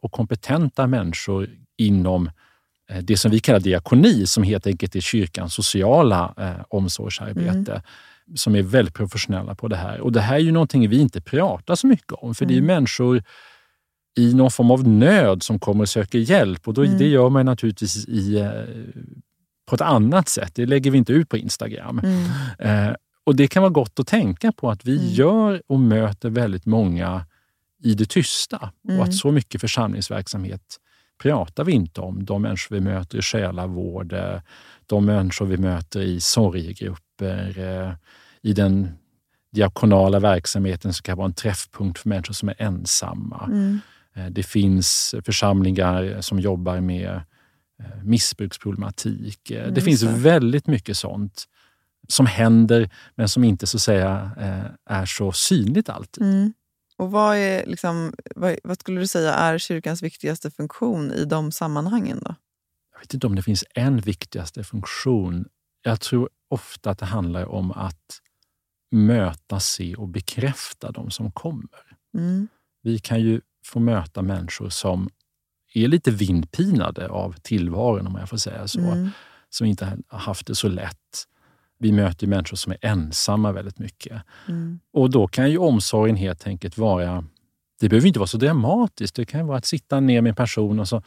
och 0.00 0.12
kompetenta 0.12 0.86
människor 0.86 1.48
inom 1.78 2.30
eh, 2.90 2.98
det 3.02 3.16
som 3.16 3.30
vi 3.30 3.40
kallar 3.40 3.60
diakoni, 3.60 4.26
som 4.26 4.42
helt 4.42 4.66
enkelt 4.66 4.96
är 4.96 5.00
kyrkans 5.00 5.54
sociala 5.54 6.34
eh, 6.38 6.64
omsorgsarbete, 6.68 7.82
som 8.34 8.54
är 8.54 8.62
väldigt 8.62 8.94
professionella 8.94 9.54
på 9.54 9.68
det 9.68 9.76
här. 9.76 10.00
Och 10.00 10.12
det 10.12 10.20
här 10.20 10.34
är 10.34 10.38
ju 10.40 10.52
någonting 10.52 10.88
vi 10.88 10.98
inte 10.98 11.20
pratar 11.20 11.74
så 11.74 11.86
mycket 11.86 12.12
om, 12.12 12.34
för 12.34 12.46
det 12.46 12.54
är 12.54 12.58
Mm. 12.58 12.66
människor 12.66 13.22
i 14.18 14.34
någon 14.34 14.50
form 14.50 14.70
av 14.70 14.88
nöd 14.88 15.42
som 15.42 15.58
kommer 15.58 15.82
och 15.82 15.88
söker 15.88 16.18
hjälp 16.18 16.68
och 16.68 16.74
då, 16.74 16.84
Mm. 16.84 16.98
det 16.98 17.08
gör 17.08 17.28
man 17.30 17.46
naturligtvis 17.46 18.08
i, 18.08 18.38
eh, 18.38 18.50
på 19.66 19.74
ett 19.74 19.80
annat 19.80 20.28
sätt. 20.28 20.54
Det 20.54 20.66
lägger 20.66 20.90
vi 20.90 20.98
inte 20.98 21.12
ut 21.12 21.28
på 21.28 21.36
Instagram. 21.36 21.98
Mm. 22.04 22.88
Eh, 22.88 22.94
och 23.26 23.36
Det 23.36 23.46
kan 23.48 23.62
vara 23.62 23.72
gott 23.72 23.98
att 24.00 24.06
tänka 24.06 24.52
på 24.52 24.70
att 24.70 24.84
vi 24.84 24.96
Mm. 24.98 25.08
gör 25.12 25.62
och 25.66 25.80
möter 25.80 26.30
väldigt 26.30 26.66
många 26.66 27.24
i 27.84 27.94
det 27.94 28.08
tysta. 28.08 28.70
Mm. 28.88 28.98
Och 29.00 29.04
att 29.06 29.14
så 29.14 29.32
mycket 29.32 29.60
församlingsverksamhet 29.60 30.76
pratar 31.22 31.64
vi 31.64 31.72
inte 31.72 32.00
om. 32.00 32.24
De 32.24 32.42
människor 32.42 32.74
vi 32.76 32.80
möter 32.80 33.18
i 33.18 33.22
själavård, 33.22 34.12
eh, 34.12 34.40
de 34.86 35.04
människor 35.04 35.46
vi 35.46 35.56
möter 35.56 36.00
i 36.00 36.20
sorgegrupper, 36.20 37.58
eh, 37.58 37.92
i 38.42 38.52
den 38.52 38.88
diakonala 39.52 40.20
verksamheten 40.20 40.92
som 40.94 41.02
kan 41.02 41.16
vara 41.18 41.26
en 41.26 41.34
träffpunkt 41.34 41.98
för 41.98 42.08
människor 42.08 42.34
som 42.34 42.48
är 42.48 42.54
ensamma. 42.62 43.44
Mm. 43.52 43.80
Eh, 44.14 44.26
Det 44.26 44.42
finns 44.42 45.14
församlingar 45.24 46.20
som 46.20 46.40
jobbar 46.40 46.80
med 46.80 47.20
missbruksproblematik. 48.02 49.50
Eh, 49.50 49.72
Det 49.72 49.80
finns 49.80 50.00
det. 50.00 50.06
väldigt 50.12 50.66
mycket 50.66 50.96
sånt 50.96 51.44
som 52.08 52.26
händer 52.26 52.90
men 53.14 53.28
som 53.28 53.44
inte 53.44 53.66
så 53.66 53.78
säga 53.78 54.30
är 54.90 55.06
så 55.06 55.32
synligt 55.32 55.88
alltid. 55.88 56.22
Mm. 56.24 56.52
Och 57.04 57.10
vad, 57.10 57.36
är, 57.36 57.66
liksom, 57.66 58.14
vad, 58.36 58.56
vad 58.64 58.80
skulle 58.80 59.00
du 59.00 59.06
säga 59.06 59.34
är 59.34 59.58
kyrkans 59.58 60.02
viktigaste 60.02 60.50
funktion 60.50 61.12
i 61.12 61.24
de 61.24 61.52
sammanhangen? 61.52 62.20
då? 62.24 62.34
Jag 62.92 63.00
vet 63.00 63.14
inte 63.14 63.26
om 63.26 63.34
det 63.34 63.42
finns 63.42 63.64
en 63.74 64.00
viktigaste 64.00 64.64
funktion. 64.64 65.44
Jag 65.82 66.00
tror 66.00 66.28
ofta 66.48 66.90
att 66.90 66.98
det 66.98 67.06
handlar 67.06 67.44
om 67.46 67.72
att 67.72 68.20
möta, 68.90 69.60
se 69.60 69.94
och 69.94 70.08
bekräfta 70.08 70.90
de 70.90 71.10
som 71.10 71.32
kommer. 71.32 71.96
Mm. 72.14 72.48
Vi 72.82 72.98
kan 72.98 73.20
ju 73.20 73.40
få 73.64 73.80
möta 73.80 74.22
människor 74.22 74.68
som 74.68 75.08
är 75.74 75.88
lite 75.88 76.10
vindpinade 76.10 77.08
av 77.08 77.32
tillvaron, 77.42 78.06
om 78.06 78.16
jag 78.16 78.28
får 78.28 78.36
säga 78.36 78.68
så. 78.68 78.80
Mm. 78.80 79.10
Som 79.50 79.66
inte 79.66 79.98
har 80.08 80.18
haft 80.18 80.46
det 80.46 80.54
så 80.54 80.68
lätt. 80.68 81.26
Vi 81.84 81.92
möter 81.92 82.26
människor 82.26 82.56
som 82.56 82.72
är 82.72 82.78
ensamma 82.80 83.52
väldigt 83.52 83.78
mycket. 83.78 84.22
Mm. 84.48 84.80
Och 84.92 85.10
då 85.10 85.26
kan 85.26 85.50
ju 85.50 85.58
omsorgen 85.58 86.16
helt 86.16 86.46
enkelt 86.46 86.78
vara... 86.78 87.24
Det 87.80 87.88
behöver 87.88 88.06
inte 88.06 88.18
vara 88.18 88.26
så 88.26 88.38
dramatiskt. 88.38 89.16
Det 89.16 89.24
kan 89.24 89.46
vara 89.46 89.58
att 89.58 89.64
sitta 89.66 90.00
ner 90.00 90.20
med 90.22 90.30
en 90.30 90.36
person 90.36 90.80
och 90.80 90.88
så 90.88 91.02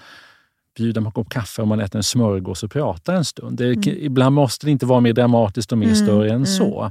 bjuda 0.78 1.02
på 1.02 1.08
en 1.08 1.12
kopp 1.12 1.30
kaffe 1.30 1.62
och 1.62 1.68
man 1.68 1.80
äter 1.80 1.98
en 1.98 2.04
smörgås 2.04 2.64
och 2.64 2.72
pratar 2.72 3.14
en 3.16 3.26
stund. 3.26 3.58
Det, 3.58 3.88
Ibland 3.88 4.36
måste 4.36 4.66
det 4.66 4.72
inte 4.72 4.86
vara 4.86 5.00
mer 5.00 5.14
dramatiskt 5.14 5.72
och 5.72 5.78
mer 5.78 5.86
Mm, 5.88 5.96
större 5.96 6.28
än 6.30 6.36
mm. 6.36 6.46
så. 6.46 6.90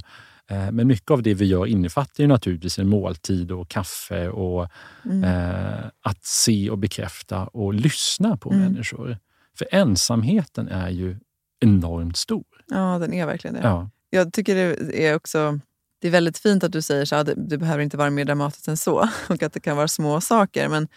Eh, 0.49 0.71
Men 0.71 0.87
mycket 0.87 1.11
av 1.11 1.21
det 1.23 1.33
vi 1.33 1.45
gör 1.45 1.65
innefattar 1.65 2.23
ju 2.23 2.27
naturligtvis 2.27 2.79
en 2.79 2.87
måltid 2.87 3.51
och 3.51 3.69
kaffe 3.69 4.29
och 4.29 4.67
Mm. 5.05 5.23
eh, 5.23 5.85
att 6.01 6.25
se 6.25 6.69
och 6.69 6.77
bekräfta 6.77 7.45
och 7.47 7.73
lyssna 7.73 8.37
på 8.37 8.51
Mm. 8.51 8.61
människor. 8.63 9.17
För 9.57 9.67
ensamheten 9.71 10.67
är 10.67 10.89
ju 10.89 11.17
enormt 11.59 12.17
stor. 12.17 12.45
Ja, 12.67 12.97
den 12.99 13.13
är 13.13 13.25
verkligen 13.25 13.53
det. 13.53 13.61
Ja. 13.63 13.89
Jag 14.09 14.33
tycker 14.33 14.55
det 14.55 15.07
är 15.07 15.15
också 15.15 15.59
det 15.99 16.07
är 16.07 16.11
väldigt 16.11 16.37
fint 16.37 16.63
att 16.63 16.71
du 16.71 16.81
säger 16.81 17.05
så 17.05 17.15
här, 17.15 17.23
det, 17.23 17.57
behöver 17.57 17.83
inte 17.83 17.97
vara 17.97 18.09
mer 18.09 18.25
dramatiskt 18.25 18.67
än 18.67 18.77
så 18.77 19.09
och 19.29 19.43
att 19.43 19.53
det 19.53 19.59
kan 19.59 19.77
vara 19.77 19.87
små 19.87 20.21
saker. 20.21 20.69
Men 20.69 20.87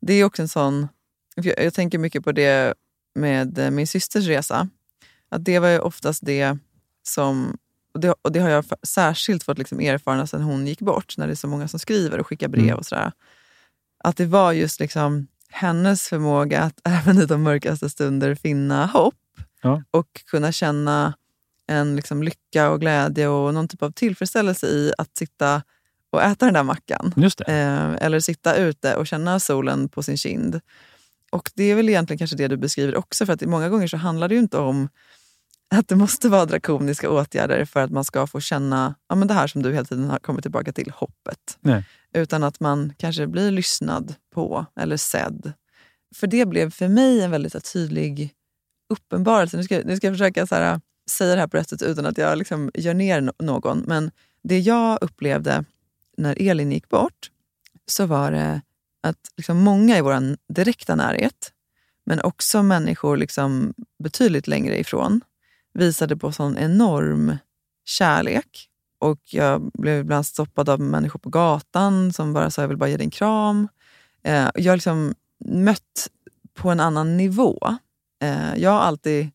det 0.00 0.12
är 0.14 0.24
också 0.24 0.42
en 0.42 0.48
sån... 0.48 0.88
Jag, 1.34 1.64
jag 1.64 1.74
tänker 1.74 1.98
mycket 1.98 2.24
på 2.24 2.32
det 2.32 2.74
med 3.14 3.58
eh, 3.58 3.70
min 3.70 3.86
systers 3.86 4.26
resa. 4.26 4.68
Att 5.28 5.44
det 5.44 5.58
var 5.58 5.68
ju 5.68 5.78
oftast 5.78 6.26
det 6.26 6.58
som... 7.02 7.58
Och 7.94 8.00
det, 8.00 8.14
och 8.22 8.32
det 8.32 8.40
har 8.40 8.48
jag 8.48 8.64
särskilt 8.82 9.42
fått 9.42 9.58
liksom 9.58 9.80
erfara 9.80 10.26
sedan 10.26 10.42
hon 10.42 10.66
gick 10.66 10.80
bort, 10.80 11.14
när 11.18 11.26
det 11.26 11.32
är 11.32 11.34
så 11.34 11.48
många 11.48 11.68
som 11.68 11.78
skriver 11.78 12.18
och 12.18 12.26
skickar 12.26 12.48
brev 12.48 12.64
Mm. 12.64 12.78
och 12.78 12.86
sådär. 12.86 13.12
Att 14.04 14.16
det 14.16 14.26
var 14.26 14.52
just 14.52 14.80
liksom 14.80 15.26
hennes 15.48 16.08
förmåga 16.08 16.60
att 16.60 16.80
även 16.84 17.18
i 17.18 17.26
de 17.26 17.42
mörkaste 17.42 17.90
stunder 17.90 18.34
finna 18.34 18.86
hopp 18.86 19.14
Ja. 19.62 19.82
och 19.90 20.24
kunna 20.26 20.52
känna 20.52 21.14
en 21.66 21.96
liksom 21.96 22.22
lycka 22.22 22.70
och 22.70 22.80
glädje 22.80 23.28
och 23.28 23.54
någon 23.54 23.68
typ 23.68 23.82
av 23.82 23.90
tillfredsställelse 23.90 24.66
i 24.66 24.92
att 24.98 25.16
sitta 25.16 25.62
och 26.10 26.22
äta 26.22 26.44
den 26.44 26.54
där 26.54 26.62
mackan. 26.62 27.14
Eh, 27.46 27.92
eller 28.06 28.20
sitta 28.20 28.56
ute 28.56 28.96
och 28.96 29.06
känna 29.06 29.40
solen 29.40 29.88
på 29.88 30.02
sin 30.02 30.16
kind. 30.16 30.60
Och 31.30 31.50
det 31.54 31.64
är 31.64 31.74
väl 31.74 31.88
egentligen 31.88 32.18
kanske 32.18 32.36
det 32.36 32.48
du 32.48 32.56
beskriver 32.56 32.96
också, 32.96 33.26
för 33.26 33.32
att 33.32 33.42
många 33.42 33.68
gånger 33.68 33.86
så 33.86 33.96
handlar 33.96 34.28
det 34.28 34.34
ju 34.34 34.40
inte 34.40 34.58
om 34.58 34.88
att 35.74 35.88
det 35.88 35.96
måste 35.96 36.28
vara 36.28 36.46
drakoniska 36.46 37.10
åtgärder 37.10 37.64
för 37.64 37.80
att 37.80 37.90
man 37.90 38.04
ska 38.04 38.26
få 38.26 38.40
känna 38.40 38.94
ja, 39.08 39.14
men 39.14 39.28
det 39.28 39.34
här 39.34 39.46
som 39.46 39.62
du 39.62 39.72
hela 39.72 39.84
tiden 39.84 40.10
har 40.10 40.18
kommit 40.18 40.42
tillbaka 40.42 40.72
till, 40.72 40.90
hoppet. 40.94 41.58
Nej. 41.60 41.84
Utan 42.14 42.42
att 42.42 42.60
man 42.60 42.92
kanske 42.96 43.26
blir 43.26 43.50
lyssnad 43.50 44.14
på 44.34 44.66
eller 44.76 44.96
sedd. 44.96 45.52
För 46.14 46.26
det 46.26 46.46
blev 46.46 46.70
för 46.70 46.88
mig 46.88 47.22
en 47.22 47.30
väldigt 47.30 47.72
tydlig 47.72 48.34
uppenbarelse. 48.92 49.56
Nu 49.56 49.64
ska, 49.64 49.82
nu 49.84 49.96
ska 49.96 50.06
jag 50.06 50.14
försöka 50.14 50.46
så 50.46 50.54
här, 50.54 50.72
äh, 50.72 50.78
säga 51.10 51.34
det 51.34 51.40
här 51.40 51.46
på 51.46 51.56
rätt 51.56 51.68
sätt 51.68 51.82
utan 51.82 52.06
att 52.06 52.18
jag 52.18 52.38
liksom 52.38 52.70
gör 52.74 52.94
ner 52.94 53.32
någon. 53.38 53.78
Men 53.78 54.10
det 54.42 54.58
jag 54.58 54.98
upplevde 55.00 55.64
när 56.16 56.42
Elin 56.42 56.72
gick 56.72 56.88
bort, 56.88 57.30
så 57.86 58.06
var 58.06 58.32
det 58.32 58.60
att 59.02 59.18
liksom 59.36 59.58
många 59.58 59.98
i 59.98 60.00
vår 60.00 60.36
direkta 60.54 60.94
närhet, 60.94 61.52
men 62.06 62.20
också 62.20 62.62
människor 62.62 63.16
liksom 63.16 63.74
betydligt 64.04 64.46
längre 64.46 64.78
ifrån, 64.78 65.20
visade 65.74 66.16
på 66.16 66.32
sån 66.32 66.58
enorm 66.58 67.36
kärlek. 67.84 68.68
Och 68.98 69.20
jag 69.24 69.70
blev 69.74 70.00
ibland 70.00 70.26
stoppad 70.26 70.68
av 70.68 70.80
människor 70.80 71.18
på 71.18 71.30
gatan 71.30 72.12
som 72.12 72.32
bara 72.32 72.50
sa 72.50 72.62
jag 72.62 72.68
vill 72.68 72.76
bara 72.76 72.90
ge 72.90 72.96
dig 72.96 73.04
en 73.04 73.10
kram. 73.10 73.68
Eh, 74.22 74.48
jag 74.54 74.72
har 74.72 74.76
liksom 74.76 75.14
mött 75.44 76.10
på 76.54 76.70
en 76.70 76.80
annan 76.80 77.16
nivå. 77.16 77.76
Eh, 78.22 78.56
jag 78.56 78.70
har 78.70 78.80
alltid 78.80 79.30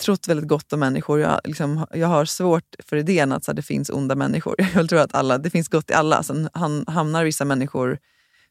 trott 0.00 0.28
väldigt 0.28 0.48
gott 0.48 0.72
om 0.72 0.80
människor. 0.80 1.20
Jag, 1.20 1.40
liksom, 1.44 1.86
jag 1.92 2.08
har 2.08 2.24
svårt 2.24 2.74
för 2.78 2.96
idén 2.96 3.32
att 3.32 3.44
så 3.44 3.50
här, 3.50 3.56
det 3.56 3.62
finns 3.62 3.90
onda 3.90 4.14
människor. 4.14 4.54
Jag 4.74 4.88
tror 4.88 5.00
att 5.00 5.14
alla, 5.14 5.38
det 5.38 5.50
finns 5.50 5.68
gott 5.68 5.90
i 5.90 5.94
alla. 5.94 6.22
Sen 6.22 6.48
hamnar 6.86 7.24
vissa 7.24 7.44
människor 7.44 7.98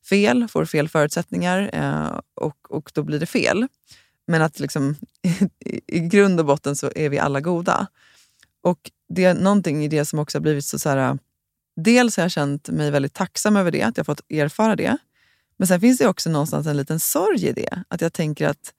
fel, 0.10 0.48
får 0.48 0.66
fel 0.66 0.90
förutsättningar 0.90 1.70
eh, 1.74 2.20
och, 2.36 2.72
och 2.72 2.92
då 2.94 3.04
blir 3.04 3.20
det 3.20 3.26
fel. 3.26 3.68
Men 4.28 4.42
att 4.42 4.60
liksom, 4.60 4.96
i 5.88 6.00
grund 6.00 6.40
och 6.40 6.46
botten 6.46 6.76
så 6.76 6.92
är 6.96 7.10
vi 7.10 7.20
alla 7.20 7.42
goda. 7.42 7.88
Och 8.62 8.92
det 9.10 9.26
är 9.26 9.34
någonting 9.34 9.84
i 9.84 9.88
det 9.88 10.06
som 10.06 10.20
också 10.20 10.38
har 10.38 10.42
blivit 10.42 10.66
så, 10.66 10.80
så 10.80 10.90
här, 10.90 11.18
Dels 11.76 12.18
har 12.18 12.24
jag 12.24 12.32
känt 12.32 12.70
mig 12.70 12.92
väldigt 12.92 13.14
tacksam 13.14 13.56
över 13.56 13.72
det, 13.72 13.82
att 13.82 13.98
jag 13.98 14.06
fått 14.06 14.22
erfara 14.30 14.76
det. 14.76 14.98
Men 15.58 15.68
sen 15.68 15.82
finns 15.82 15.98
det 15.98 16.08
också 16.08 16.30
någonstans 16.30 16.68
en 16.68 16.78
liten 16.78 17.00
sorg 17.00 17.46
i 17.48 17.52
det. 17.52 17.84
Att 17.88 18.02
jag 18.02 18.14
tänker 18.14 18.48
att, 18.48 18.74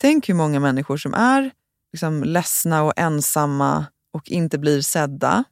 tänk 0.00 0.28
hur 0.28 0.34
många 0.34 0.60
människor 0.60 0.96
som 0.96 1.14
är 1.14 1.50
liksom 1.92 2.24
ledsna 2.24 2.82
och 2.82 2.92
ensamma 2.96 3.86
och 4.12 4.30
inte 4.30 4.58
blir 4.58 4.82
sedda. 4.82 5.44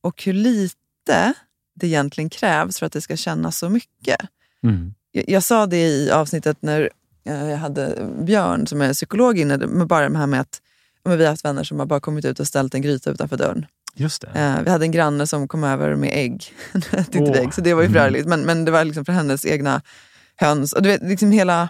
Och 0.00 0.22
hur 0.24 0.32
lite 0.32 1.34
det 1.74 1.86
egentligen 1.86 2.30
krävs 2.30 2.78
för 2.78 2.86
att 2.86 2.92
det 2.92 3.00
ska 3.00 3.16
kännas 3.16 3.58
så 3.58 3.68
mycket. 3.68 4.20
Mm. 4.62 4.94
Jag, 5.12 5.28
jag, 5.28 5.42
sa 5.42 5.66
det 5.66 5.88
i 5.88 6.10
avsnittet 6.10 6.56
när 6.60 6.90
eh, 7.24 7.50
jag 7.50 7.56
hade 7.56 8.08
Björn 8.22 8.66
som 8.66 8.80
är 8.80 8.92
psykolog 8.92 9.38
inne, 9.38 9.56
med 9.56 9.86
bara 9.86 10.08
det 10.08 10.18
här 10.18 10.26
med 10.26 10.40
att 10.40 10.60
men 11.04 11.18
vi 11.18 11.24
har 11.24 11.30
haft 11.30 11.44
vänner 11.44 11.64
som 11.64 11.78
har 11.78 11.86
bara 11.86 12.00
kommit 12.00 12.24
ut 12.24 12.40
och 12.40 12.46
ställt 12.46 12.74
en 12.74 12.82
gryta 12.82 13.10
utanför 13.10 13.36
dörren. 13.36 13.66
Just 13.94 14.22
det. 14.22 14.28
Eh, 14.34 14.62
vi 14.64 14.70
hade 14.70 14.84
en 14.84 14.92
granne 14.92 15.26
som 15.26 15.48
kom 15.48 15.64
över 15.64 15.94
med 15.94 16.10
ägg. 16.12 16.54
oh. 17.14 17.36
ägg 17.36 17.54
så 17.54 17.60
det 17.60 17.74
var 17.74 17.82
ju 17.82 17.88
förargligt. 17.88 18.26
Mm. 18.26 18.40
Men, 18.40 18.46
men 18.46 18.64
det 18.64 18.70
var 18.70 18.84
liksom 18.84 19.04
för 19.04 19.12
hennes 19.12 19.46
egna 19.46 19.82
höns. 20.36 20.72
Och 20.72 20.82
du 20.82 20.88
vet, 20.88 21.02
liksom 21.02 21.30
hela, 21.30 21.68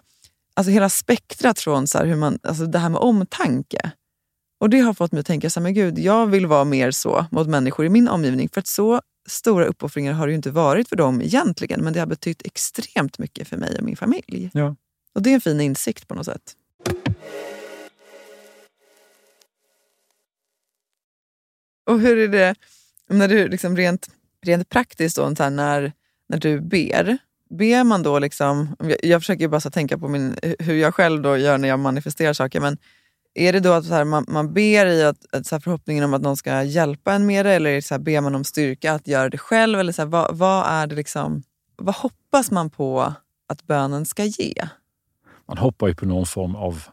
alltså 0.54 0.70
hela 0.70 0.88
spektrat 0.88 1.60
från 1.60 1.86
så 1.86 1.98
hur 1.98 2.16
man, 2.16 2.38
alltså 2.42 2.66
det 2.66 2.78
här 2.78 2.88
med 2.88 3.00
omtanke. 3.00 3.92
Och 4.60 4.70
det 4.70 4.80
har 4.80 4.94
fått 4.94 5.12
mig 5.12 5.20
att 5.20 5.26
tänka, 5.26 5.50
så 5.50 5.60
här, 5.60 5.62
men 5.62 5.74
gud, 5.74 5.98
jag 5.98 6.26
vill 6.26 6.46
vara 6.46 6.64
mer 6.64 6.90
så 6.90 7.26
mot 7.30 7.48
människor 7.48 7.86
i 7.86 7.88
min 7.88 8.08
omgivning. 8.08 8.48
För 8.48 8.60
att 8.60 8.66
så 8.66 9.00
stora 9.28 9.64
uppoffringar 9.64 10.12
har 10.12 10.26
det 10.26 10.30
ju 10.30 10.36
inte 10.36 10.50
varit 10.50 10.88
för 10.88 10.96
dem 10.96 11.22
egentligen, 11.22 11.84
men 11.84 11.92
det 11.92 12.00
har 12.00 12.06
betytt 12.06 12.46
extremt 12.46 13.18
mycket 13.18 13.48
för 13.48 13.56
mig 13.56 13.76
och 13.78 13.84
min 13.84 13.96
familj. 13.96 14.50
Ja. 14.52 14.76
Och 15.14 15.22
det 15.22 15.30
är 15.30 15.34
en 15.34 15.40
fin 15.40 15.60
insikt 15.60 16.08
på 16.08 16.14
något 16.14 16.26
sätt. 16.26 16.56
Och 21.86 22.00
hur 22.00 22.18
är 22.18 22.28
det 22.28 22.54
när 23.08 23.28
du 23.28 23.48
liksom 23.48 23.76
rent, 23.76 24.08
rent 24.42 24.68
praktiskt, 24.68 25.16
då, 25.16 25.28
när, 25.28 25.92
när 26.28 26.38
du 26.38 26.60
ber, 26.60 27.18
ber 27.58 27.84
man 27.84 28.02
då 28.02 28.18
liksom, 28.18 28.76
jag, 28.78 28.96
jag 29.02 29.20
försöker 29.20 29.48
bara 29.48 29.60
så 29.60 29.70
tänka 29.70 29.98
på 29.98 30.08
min, 30.08 30.36
hur 30.58 30.74
jag 30.74 30.94
själv 30.94 31.22
då 31.22 31.36
gör 31.36 31.58
när 31.58 31.68
jag 31.68 31.78
manifesterar 31.78 32.32
saker, 32.32 32.60
men 32.60 32.78
är 33.34 33.52
det 33.52 33.60
då 33.60 33.72
att 33.72 33.84
så 33.84 33.94
här, 33.94 34.04
man, 34.04 34.24
man 34.28 34.54
ber 34.54 34.86
i 34.86 35.04
att, 35.04 35.34
att 35.34 35.46
så 35.46 35.54
här, 35.54 35.60
förhoppningen 35.60 36.04
om 36.04 36.14
att 36.14 36.22
någon 36.22 36.36
ska 36.36 36.62
hjälpa 36.62 37.12
en 37.12 37.26
med 37.26 37.46
det 37.46 37.52
eller 37.52 37.80
så 37.80 37.94
här, 37.94 37.98
ber 37.98 38.20
man 38.20 38.34
om 38.34 38.44
styrka 38.44 38.92
att 38.92 39.08
göra 39.08 39.28
det 39.28 39.38
själv? 39.38 39.80
Eller 39.80 39.92
så 39.92 40.04
vad, 40.04 40.36
vad, 40.36 40.66
är 40.66 40.86
det 40.86 40.94
liksom, 40.94 41.42
vad 41.76 41.94
hoppas 41.94 42.50
man 42.50 42.70
på 42.70 43.14
att 43.48 43.66
bönen 43.66 44.06
ska 44.06 44.24
ge? 44.24 44.54
Man 45.48 45.58
hoppar 45.58 45.88
ju 45.88 45.94
på 45.94 46.06
någon 46.06 46.26
form 46.26 46.56
av 46.56 46.84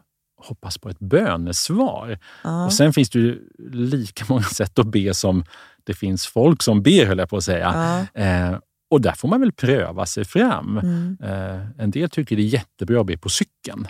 hoppas 0.41 0.77
på 0.77 0.89
ett 0.89 0.99
bönesvar. 0.99 2.19
Ja. 2.43 2.65
Och 2.65 2.73
Sen 2.73 2.93
finns 2.93 3.09
det 3.09 3.19
ju 3.19 3.49
lika 3.71 4.25
många 4.29 4.43
sätt 4.55 4.79
att 4.79 4.87
be 4.87 5.13
som 5.13 5.43
det 5.83 5.93
finns 5.93 6.27
folk 6.27 6.63
som 6.63 6.83
ber, 6.83 7.05
höll 7.05 7.17
jag 7.17 7.29
på 7.29 7.37
att 7.37 7.43
säga. 7.43 8.05
Ja. 8.15 8.21
Eh, 8.21 8.57
och 8.89 9.01
där 9.01 9.11
får 9.11 9.27
man 9.27 9.39
väl 9.39 9.51
pröva 9.51 10.05
sig 10.05 10.25
fram. 10.25 10.77
Mm. 10.77 11.17
Eh, 11.23 11.83
en 11.83 11.91
del 11.91 12.09
tycker 12.09 12.35
det 12.35 12.41
är 12.41 12.45
jättebra 12.45 13.01
att 13.01 13.07
be 13.07 13.17
på 13.17 13.29
cykeln 13.29 13.87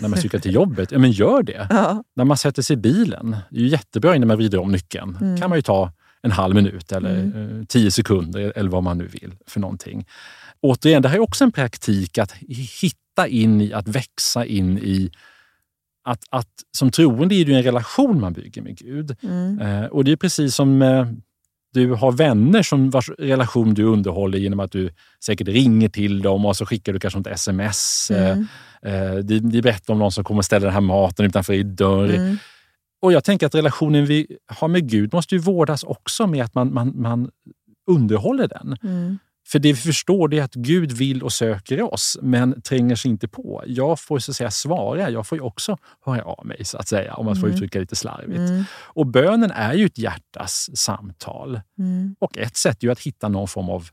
när 0.00 0.08
man 0.08 0.18
cyklar 0.18 0.40
till 0.40 0.54
jobbet. 0.54 0.92
Ja, 0.92 0.98
men 0.98 1.10
gör 1.10 1.42
det. 1.42 1.66
Ja. 1.70 2.04
När 2.16 2.24
man 2.24 2.36
sätter 2.36 2.62
sig 2.62 2.74
i 2.74 2.76
bilen. 2.76 3.36
Det 3.50 3.56
är 3.56 3.60
ju 3.60 3.68
jättebra 3.68 4.16
innan 4.16 4.28
man 4.28 4.36
vrider 4.36 4.58
om 4.58 4.72
nyckeln. 4.72 5.16
Mm. 5.20 5.40
kan 5.40 5.50
man 5.50 5.58
ju 5.58 5.62
ta 5.62 5.92
en 6.22 6.30
halv 6.30 6.54
minut 6.54 6.92
eller 6.92 7.20
mm. 7.20 7.60
Eh, 7.60 7.64
tio 7.66 7.90
sekunder 7.90 8.52
eller 8.56 8.70
vad 8.70 8.82
man 8.82 8.98
nu 8.98 9.06
vill 9.06 9.34
för 9.46 9.60
någonting. 9.60 10.06
Återigen, 10.60 11.02
det 11.02 11.08
här 11.08 11.16
är 11.16 11.20
också 11.20 11.44
en 11.44 11.52
praktik 11.52 12.18
att 12.18 12.32
hitta 12.80 13.28
in 13.28 13.60
i, 13.60 13.72
att 13.72 13.88
växa 13.88 14.44
in 14.44 14.78
i 14.78 15.10
att, 16.04 16.24
att 16.30 16.48
som 16.76 16.90
troende 16.90 17.34
är 17.34 17.44
det 17.44 17.54
en 17.54 17.62
relation 17.62 18.20
man 18.20 18.32
bygger 18.32 18.62
med 18.62 18.78
Gud. 18.78 19.16
Mm. 19.22 19.60
Eh, 19.60 19.84
och 19.84 20.04
det 20.04 20.12
är 20.12 20.16
precis 20.16 20.54
som 20.54 20.82
eh, 20.82 21.06
du 21.72 21.92
har 21.94 22.12
vänner 22.12 22.62
som 22.62 22.90
vars 22.90 23.10
relation 23.18 23.74
du 23.74 23.84
underhåller 23.84 24.38
genom 24.38 24.60
att 24.60 24.72
du 24.72 24.90
säkert 25.24 25.48
ringer 25.48 25.88
till 25.88 26.22
dem 26.22 26.46
och 26.46 26.56
så 26.56 26.66
skickar 26.66 26.92
du 26.92 27.00
kanske 27.00 27.20
ett 27.20 27.26
sms. 27.26 28.10
Mm. 28.10 28.46
Eh, 28.82 29.14
de, 29.14 29.38
de 29.38 29.60
berättar 29.60 29.92
om 29.92 29.98
någon 29.98 30.12
som 30.12 30.24
kommer 30.24 30.38
och 30.38 30.44
ställer 30.44 30.66
den 30.66 30.74
här 30.74 30.80
maten 30.80 31.26
utanför 31.26 31.52
din 31.52 31.76
dörr. 31.76 32.14
Mm. 32.14 32.36
Och 33.02 33.12
jag 33.12 33.24
tänker 33.24 33.46
att 33.46 33.54
relationen 33.54 34.06
vi 34.06 34.26
har 34.46 34.68
med 34.68 34.90
Gud 34.90 35.12
måste 35.12 35.34
ju 35.34 35.40
vårdas 35.40 35.84
också 35.84 36.26
med 36.26 36.44
att 36.44 36.54
man, 36.54 36.74
man, 36.74 36.92
man 37.00 37.30
underhåller 37.90 38.48
den. 38.48 38.76
Mm. 38.82 39.18
För 39.48 39.58
det 39.58 39.72
vi 39.72 39.78
förstår 39.78 40.34
är 40.34 40.42
att 40.42 40.54
Gud 40.54 40.92
vill 40.92 41.22
och 41.22 41.32
söker 41.32 41.94
oss, 41.94 42.18
men 42.22 42.62
tränger 42.62 42.96
sig 42.96 43.10
inte 43.10 43.28
på. 43.28 43.64
Jag 43.66 44.00
får 44.00 44.18
så 44.18 44.30
att 44.30 44.36
säga 44.36 44.50
svara, 44.50 45.10
jag 45.10 45.26
får 45.26 45.38
ju 45.38 45.42
också 45.42 45.78
höra 46.04 46.22
av 46.22 46.46
mig, 46.46 46.64
så 46.64 46.78
att 46.78 46.88
säga, 46.88 47.14
om 47.14 47.26
man 47.26 47.36
får 47.36 47.46
mm. 47.46 47.54
uttrycka 47.54 47.78
lite 47.78 47.96
slarvigt. 47.96 48.38
Mm. 48.38 48.64
Och 48.72 49.06
bönen 49.06 49.50
är 49.50 49.74
ju 49.74 49.86
ett 49.86 49.98
hjärtas 49.98 50.70
samtal. 50.74 51.60
Mm. 51.78 52.16
Och 52.18 52.38
ett 52.38 52.56
sätt 52.56 52.82
är 52.82 52.86
ju 52.86 52.92
att 52.92 53.00
hitta 53.00 53.28
någon 53.28 53.48
form 53.48 53.68
av 53.68 53.88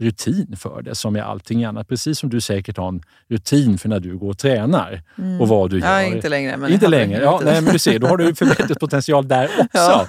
rutin 0.00 0.56
för 0.56 0.82
det, 0.82 0.94
som 0.94 1.12
med 1.12 1.22
allting 1.22 1.64
annat. 1.64 1.88
Precis 1.88 2.18
som 2.18 2.30
du 2.30 2.40
säkert 2.40 2.76
har 2.76 2.88
en 2.88 3.02
rutin 3.28 3.78
för 3.78 3.88
när 3.88 4.00
du 4.00 4.18
går 4.18 4.30
och 4.30 4.38
tränar 4.38 5.02
mm. 5.18 5.40
och 5.40 5.48
vad 5.48 5.70
du 5.70 5.78
gör. 5.78 5.86
Ja, 5.86 6.02
inte 6.02 6.28
längre. 6.28 6.56
Men 6.56 6.72
inte 6.72 6.88
längre. 6.88 7.22
Ja, 7.22 7.40
nej, 7.44 7.62
men 7.62 7.72
du 7.72 7.78
ser, 7.78 7.98
då 7.98 8.06
har 8.06 8.16
du 8.16 8.34
förbättringspotential 8.34 9.28
där 9.28 9.44
också. 9.58 9.68
Ja. 9.72 10.06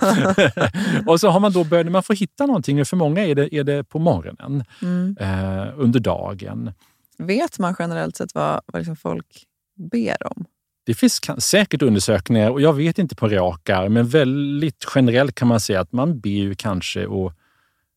och 1.11 1.19
så 1.19 1.29
har 1.29 1.39
man 1.39 1.51
då 1.51 1.63
börjat, 1.63 1.91
man 1.91 2.03
får 2.03 2.15
hitta 2.15 2.45
någonting. 2.45 2.85
För 2.85 2.97
många 2.97 3.25
är 3.25 3.35
det, 3.35 3.55
är 3.55 3.63
det 3.63 3.83
på 3.83 3.99
morgonen, 3.99 4.63
mm. 4.81 5.17
eh, 5.19 5.67
under 5.77 5.99
dagen. 5.99 6.71
Vet 7.17 7.59
man 7.59 7.75
generellt 7.79 8.15
sett 8.15 8.35
vad, 8.35 8.61
vad 8.65 8.79
liksom 8.79 8.95
folk 8.95 9.45
ber 9.91 10.27
om? 10.27 10.45
Det 10.85 10.93
finns 10.93 11.21
säkert 11.37 11.81
undersökningar 11.81 12.49
och 12.49 12.61
jag 12.61 12.73
vet 12.73 12.99
inte 12.99 13.15
på 13.15 13.27
rak 13.27 13.69
men 13.89 14.07
väldigt 14.07 14.85
generellt 14.95 15.35
kan 15.35 15.47
man 15.47 15.59
säga 15.59 15.79
att 15.79 15.91
man 15.91 16.19
ber 16.19 16.29
ju 16.29 16.55
kanske 16.55 17.05
och 17.05 17.33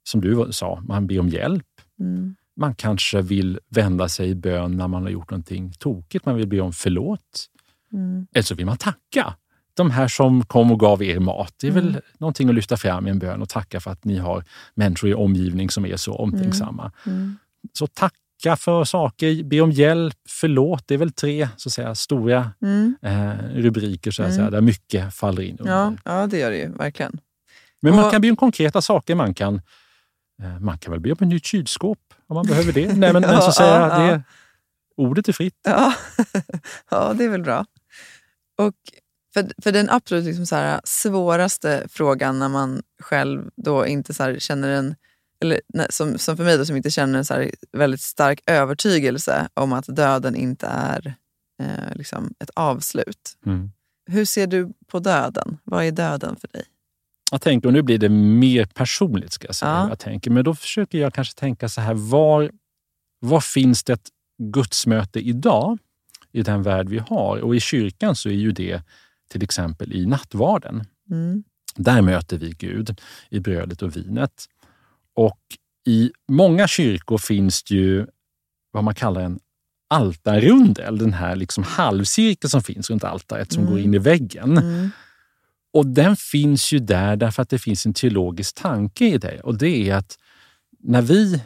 som 0.05 0.21
du 0.21 0.49
sa, 0.53 0.83
man 0.89 1.07
ber 1.07 1.21
om 1.21 1.29
hjälp. 1.29 1.65
Mm. 2.01 2.37
Man 2.57 2.75
kanske 2.75 3.23
vill 3.23 3.59
vända 3.69 4.09
sig 4.09 4.29
i 4.29 4.35
bön 4.35 4.77
när 4.77 4.89
man 4.89 5.03
har 5.03 5.11
gjort 5.11 5.31
någonting 5.31 5.73
tokigt. 5.79 6.27
Man 6.27 6.37
vill 6.37 6.47
be 6.47 6.61
om 6.61 6.73
förlåt. 6.73 7.51
Mm. 7.93 8.27
Eller 8.33 8.43
så 8.43 8.55
vill 8.55 8.67
man 8.67 8.77
tacka 8.77 9.35
de 9.75 9.91
här 9.91 10.09
som 10.09 10.45
kom 10.45 10.73
och 10.73 10.81
gav 10.81 11.03
er 11.03 11.19
mat. 11.19 11.55
Det 11.61 11.67
är 11.67 11.71
mm. 11.71 11.85
väl 11.85 12.01
någonting 12.19 12.49
att 12.49 12.55
lyfta 12.55 12.77
fram 12.77 13.07
i 13.07 13.11
en 13.11 13.19
bön 13.19 13.43
och 13.43 13.49
tacka 13.49 13.81
för 13.81 13.91
att 13.91 14.05
ni 14.05 14.17
har 14.19 14.45
människor 14.75 15.11
i 15.11 15.15
omgivning 15.15 15.71
som 15.71 15.87
är 15.87 15.97
så 15.97 16.15
omtänksamma. 16.15 16.93
Mm. 17.07 17.19
mm. 17.19 17.37
Så 17.73 17.87
tacka 17.87 18.57
för 18.57 18.85
saker, 18.85 19.45
be 19.45 19.61
om 19.61 19.71
hjälp, 19.71 20.17
förlåt. 20.29 20.89
Det 20.89 20.95
är 20.95 20.99
väl 20.99 21.13
tre 21.13 21.49
så 21.57 21.69
att 21.69 21.73
säga, 21.73 21.95
stora 21.95 22.51
mm. 22.63 22.97
eh, 23.03 23.33
rubriker 23.55 24.11
så 24.11 24.23
att 24.23 24.35
säga, 24.35 24.41
mm. 24.43 24.53
där 24.53 24.61
mycket 24.61 25.15
faller 25.15 25.43
in. 25.43 25.57
Under. 25.59 25.73
Ja, 25.73 25.95
ja, 26.05 26.27
det 26.27 26.39
gör 26.39 26.51
det 26.51 26.57
ju 26.57 26.73
verkligen. 26.73 27.21
Men 27.83 27.97
man 27.97 28.11
kan 28.11 28.21
be 28.21 28.31
om 28.31 28.37
konkreta 28.37 28.83
saker. 28.83 29.15
Man 29.15 29.35
kan 29.35 29.61
man 30.61 30.79
kan 30.79 30.91
väl 30.91 31.01
be 31.01 31.13
om 31.13 31.19
ett 31.21 31.29
nytt 31.29 31.47
kylskåp 31.47 31.99
om 32.27 32.35
man 32.35 32.47
behöver 32.47 32.73
det. 32.73 32.87
Nej, 32.97 33.13
men, 33.13 33.23
men 33.23 33.43
så 33.43 33.53
säger 33.53 33.81
jag, 33.81 34.01
det, 34.01 34.23
ordet 34.97 35.29
är 35.29 35.33
fritt. 35.33 35.61
Ja. 35.63 35.95
ja, 36.91 37.15
det 37.15 37.25
är 37.25 37.29
väl 37.29 37.43
bra. 37.43 37.67
Och 38.59 38.75
för, 39.35 39.63
för 39.63 39.73
den 39.73 39.91
absolut 39.91 40.25
liksom 40.25 40.47
så 40.47 40.57
här, 40.57 40.81
svåraste 40.85 41.87
frågan 41.89 42.39
när 42.39 42.49
man 42.49 42.83
själv 43.03 43.51
då 43.57 43.87
inte 43.87 44.15
så 44.15 44.35
känner 44.39 44.71
en, 44.71 44.95
eller 45.41 45.61
som, 45.91 46.19
som 46.19 46.37
för 46.37 46.45
mig 46.45 46.59
då, 46.59 46.67
som 46.67 46.77
inte 46.77 46.91
känner 46.91 47.19
en 47.19 47.25
så 47.25 47.51
väldigt 47.73 48.01
stark 48.01 48.41
övertygelse 48.47 49.49
om 49.55 49.73
att 49.73 49.85
döden 49.87 50.37
inte 50.37 50.67
är 50.67 51.15
eh, 51.63 51.95
liksom 51.95 52.35
ett 52.39 52.51
avslut. 52.55 53.39
Mm. 53.47 53.71
Hur 54.07 54.25
ser 54.25 54.47
du 54.47 54.73
på 54.87 54.99
döden? 54.99 55.59
Vad 55.65 55.85
är 55.85 55.93
döden 55.93 56.37
för 56.37 56.49
dig? 56.49 56.65
Jag 57.31 57.41
tänker, 57.41 57.69
och 57.69 57.73
nu 57.73 57.83
blir 57.83 57.99
det 57.99 58.09
mer 58.09 58.65
personligt, 58.65 59.33
ska 59.33 59.47
jag 59.47 59.55
säga. 59.55 59.71
Ja. 59.71 59.89
Jag 59.89 59.99
tänker, 59.99 60.31
men 60.31 60.45
då 60.45 60.55
försöker 60.55 60.99
jag 60.99 61.15
kanske 61.15 61.35
tänka 61.35 61.69
så 61.69 61.81
här, 61.81 61.95
var, 61.95 62.51
var 63.21 63.41
finns 63.41 63.85
det 63.85 63.93
ett 63.93 64.09
gudsmöte 64.43 65.21
idag 65.21 65.79
i 66.33 66.43
den 66.43 66.63
värld 66.63 66.89
vi 66.89 66.99
har? 66.99 67.39
Och 67.39 67.57
i 67.57 67.61
kyrkan 67.61 68.17
så 68.17 68.29
är 68.29 68.33
ju 68.33 68.53
det 68.53 68.83
till 69.31 69.43
exempel 69.43 69.93
i 69.93 70.07
nattvarden. 70.07 70.85
Mm. 71.11 71.45
Där 71.77 72.03
möter 72.03 72.39
vi 72.39 72.51
Gud 72.51 73.01
i 73.29 73.41
brödet 73.41 73.83
och 73.83 73.97
vinet. 73.97 74.47
Och 75.15 75.41
i 75.87 76.13
många 76.29 76.69
kyrkor 76.69 77.19
finns 77.19 77.63
det 77.63 77.75
ju 77.75 78.07
vad 78.71 78.85
man 78.85 78.95
kallar 78.95 79.21
en 79.21 79.39
altarrundel, 79.89 80.99
den 80.99 81.13
här 81.13 81.37
liksom 81.37 81.65
halvcirkeln 81.65 82.51
som 82.51 82.63
finns 82.63 82.91
runt 82.91 83.05
altaret 83.05 83.53
som 83.53 83.67
går 83.67 83.79
in 83.79 83.95
i 83.95 83.99
väggen. 83.99 84.59
Mm. 84.59 84.91
Och 85.75 85.87
den 85.87 86.17
finns 86.17 86.73
ju 86.73 86.79
där 86.79 87.17
därför 87.17 87.43
att 87.43 87.49
det 87.49 87.59
finns 87.59 87.87
en 87.87 87.95
teologisk 87.95 88.55
tanke 88.63 89.07
i 89.07 89.19
det. 89.19 89.41
Och 89.41 89.59
det 89.59 89.91
är 89.91 89.95
att 89.95 90.19
när 90.81 91.03
vi 91.03 91.43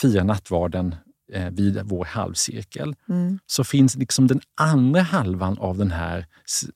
firar 0.00 0.24
nattvarden 0.24 0.94
eh, 1.32 1.50
vid 1.50 1.80
vår 1.84 2.04
halvcirkel 2.04 2.94
Mm. 3.08 3.38
så 3.46 3.64
finns 3.64 3.96
liksom 3.96 4.26
den 4.26 4.40
andra 4.60 5.02
halvan 5.02 5.58
av 5.58 5.78
den 5.78 5.90
här 5.90 6.26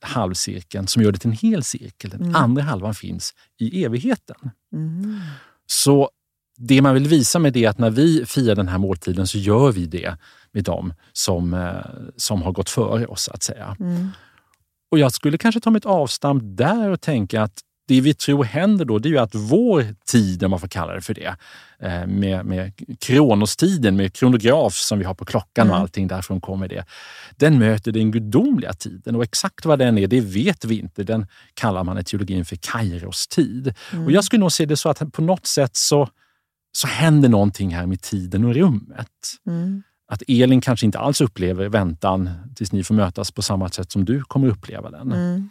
halvcirkeln 0.01 0.87
som 0.87 1.03
gör 1.03 1.11
det 1.11 1.17
till 1.19 1.29
en 1.29 1.37
hel 1.37 1.63
cirkel. 1.63 2.09
Den 2.09 2.21
Mm. 2.21 2.35
andra 2.35 2.61
halvan 2.63 2.93
finns 2.93 3.33
i 3.59 3.83
evigheten. 3.85 4.49
Mm. 4.73 5.19
Så 5.65 6.09
det 6.57 6.81
man 6.81 6.93
vill 6.93 7.07
visa 7.07 7.39
med 7.39 7.53
det 7.53 7.65
är 7.65 7.69
att 7.69 7.77
när 7.77 7.89
vi 7.89 8.25
firar 8.25 8.55
den 8.55 8.67
här 8.67 8.77
måltiden 8.77 9.27
så 9.27 9.37
gör 9.37 9.71
vi 9.71 9.85
det 9.85 10.17
med 10.51 10.63
dem 10.63 10.93
som, 11.13 11.53
eh, 11.53 11.85
som 12.17 12.41
har 12.41 12.51
gått 12.51 12.69
före 12.69 13.05
oss, 13.05 13.23
så 13.23 13.31
att 13.31 13.43
säga. 13.43 13.77
Mm. 14.93 14.99
Och 14.99 14.99
jag 14.99 15.13
skulle 15.13 15.37
kanske 15.37 15.61
ta 15.61 15.69
mitt 15.69 15.85
avstamp 15.85 16.43
där 16.45 16.89
och 16.89 17.01
tänka 17.01 17.41
att 17.41 17.59
det 17.87 18.01
vi 18.01 18.13
tror 18.13 18.43
händer 18.43 18.85
då, 18.85 18.99
det 18.99 19.09
är 19.09 19.11
ju 19.11 19.17
att 19.17 19.35
vår 19.35 19.85
tid, 20.05 20.43
om 20.43 20.51
man 20.51 20.59
får 20.59 20.67
kalla 20.67 20.93
det 20.93 21.01
för 21.01 21.13
det, 21.13 21.35
eh, 21.79 22.07
med, 22.07 22.45
med 22.45 22.73
kronostiden, 22.99 23.95
med 23.95 24.13
kronograf 24.13 24.73
som 24.73 24.99
vi 24.99 25.05
har 25.05 25.13
på 25.13 25.25
klockan 25.25 25.67
och 25.67 25.73
Mm. 25.73 25.81
allting, 25.81 26.07
därifrån 26.07 26.41
kommer 26.41 26.67
det. 26.67 26.85
Den 27.37 27.59
möter 27.59 27.91
den 27.91 28.11
gudomliga 28.11 28.73
tiden 28.73 29.15
och 29.15 29.23
exakt 29.23 29.65
vad 29.65 29.79
den 29.79 29.97
är, 29.97 30.07
det 30.07 30.21
vet 30.21 30.65
vi 30.65 30.79
inte. 30.79 31.03
Den 31.03 31.27
kallar 31.53 31.83
man 31.83 31.97
i 31.97 32.03
teologin 32.03 32.45
för 32.45 32.55
Kairos 32.55 33.27
tid. 33.27 33.73
Och 34.05 34.11
jag 34.11 34.23
skulle 34.23 34.39
nog 34.39 34.51
se 34.51 34.65
det 34.65 34.77
så 34.77 34.89
att 34.89 35.11
på 35.13 35.21
något 35.21 35.45
sätt 35.45 35.75
så, 35.75 36.09
så 36.71 36.87
händer 36.87 37.29
någonting 37.29 37.75
här 37.75 37.85
med 37.85 38.01
tiden 38.01 38.45
och 38.45 38.53
rummet. 38.55 39.07
Mm. 39.47 39.83
Att 40.13 40.23
Elin 40.27 40.61
kanske 40.61 40.85
inte 40.85 40.99
alls 40.99 41.21
upplever 41.21 41.69
väntan 41.69 42.29
tills 42.55 42.71
ni 42.71 42.83
får 42.83 42.95
mötas 42.95 43.31
på 43.31 43.41
samma 43.41 43.69
sätt 43.69 43.91
som 43.91 44.05
du 44.05 44.23
kommer 44.23 44.47
uppleva 44.47 44.89
den. 44.91 45.11
Mm. 45.11 45.49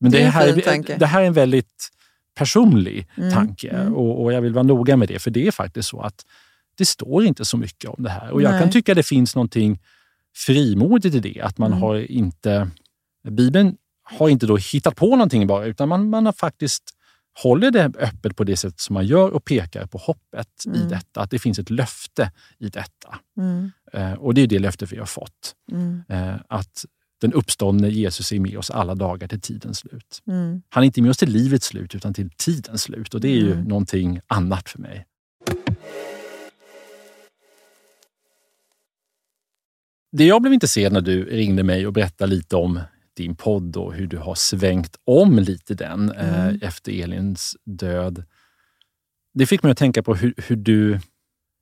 Men 0.00 0.10
det, 0.12 0.18
Det 0.18 0.24
här, 0.24 0.48
är, 0.48 0.98
det 0.98 1.06
här 1.06 1.22
är 1.22 1.26
en 1.26 1.32
väldigt 1.32 1.88
personlig 2.38 3.08
Mm, 3.16 3.32
tanke 3.32 3.68
mm. 3.68 3.94
Och, 3.94 4.22
och 4.24 4.32
jag 4.32 4.40
vill 4.40 4.52
vara 4.52 4.62
noga 4.62 4.96
med 4.96 5.08
det, 5.08 5.18
för 5.18 5.30
det 5.30 5.46
är 5.46 5.50
faktiskt 5.50 5.88
så 5.88 6.00
att 6.00 6.24
det 6.78 6.86
står 6.86 7.24
inte 7.24 7.44
så 7.44 7.56
mycket 7.56 7.90
om 7.90 8.02
det 8.04 8.10
här. 8.10 8.30
Och 8.30 8.42
jag 8.42 8.50
Nej. 8.50 8.60
kan 8.60 8.70
tycka 8.70 8.94
det 8.94 9.02
finns 9.02 9.34
någonting 9.34 9.80
frimodigt 10.36 11.14
i 11.14 11.20
det, 11.20 11.40
att 11.40 11.58
man 11.58 11.72
Mm. 11.72 11.82
har 11.82 11.96
inte... 12.10 12.68
Bibeln 13.28 13.76
har 14.02 14.28
inte 14.28 14.46
då 14.46 14.56
hittat 14.56 14.96
på 14.96 15.10
någonting 15.10 15.46
bara, 15.46 15.64
utan 15.64 15.88
man, 15.88 16.10
man 16.10 16.26
har 16.26 16.32
faktiskt 16.32 16.82
håller 17.42 17.70
det 17.70 17.84
öppet 17.98 18.36
på 18.36 18.44
det 18.44 18.56
sätt 18.56 18.80
som 18.80 18.94
man 18.94 19.06
gör 19.06 19.30
och 19.30 19.44
pekar 19.44 19.86
på 19.86 19.98
hoppet 19.98 20.48
i 20.66 20.68
Mm. 20.68 20.88
detta. 20.88 21.20
Att 21.20 21.30
det 21.30 21.38
finns 21.38 21.58
ett 21.58 21.70
löfte 21.70 22.32
i 22.58 22.68
detta. 22.68 23.18
Mm. 23.38 23.70
Eh, 23.92 24.12
och 24.12 24.34
det 24.34 24.40
är 24.40 24.46
det 24.46 24.58
löftet 24.58 24.92
vi 24.92 24.98
har 24.98 25.06
fått. 25.06 25.54
Mm. 25.72 26.02
Eh, 26.08 26.34
att 26.48 26.84
den 27.20 27.32
uppståndne 27.32 27.88
Jesus 27.88 28.32
är 28.32 28.40
med 28.40 28.58
oss 28.58 28.70
alla 28.70 28.94
dagar 28.94 29.28
till 29.28 29.40
tidens 29.40 29.78
slut. 29.78 30.22
Mm. 30.26 30.62
Han 30.68 30.82
är 30.82 30.86
inte 30.86 31.02
med 31.02 31.10
oss 31.10 31.16
till 31.16 31.30
livets 31.30 31.66
slut 31.66 31.94
utan 31.94 32.14
till 32.14 32.30
tidens 32.30 32.82
slut 32.82 33.14
och 33.14 33.20
det 33.20 33.28
är 33.28 33.36
ju 33.36 33.52
Mm. 33.52 33.64
någonting 33.64 34.20
annat 34.26 34.68
för 34.68 34.78
mig. 34.78 35.06
Det 40.12 40.24
jag 40.24 40.42
blev 40.42 40.54
intresserad 40.54 40.92
när 40.92 41.00
du 41.00 41.24
ringde 41.24 41.62
mig 41.62 41.86
och 41.86 41.92
berättade 41.92 42.30
lite 42.34 42.56
om 42.56 42.80
din 43.16 43.34
podd 43.36 43.76
och 43.76 43.94
hur 43.94 44.06
du 44.06 44.16
har 44.18 44.34
svängt 44.34 44.96
om 45.04 45.38
lite 45.38 45.74
den 45.74 46.10
Mm. 46.12 46.60
eh, 46.62 46.68
efter 46.68 47.02
Elins 47.02 47.56
död. 47.64 48.24
Det 49.34 49.46
fick 49.46 49.62
mig 49.62 49.72
att 49.72 49.78
tänka 49.78 50.02
på 50.02 50.14
hur, 50.14 50.34
hur, 50.36 50.56
du, 50.56 51.00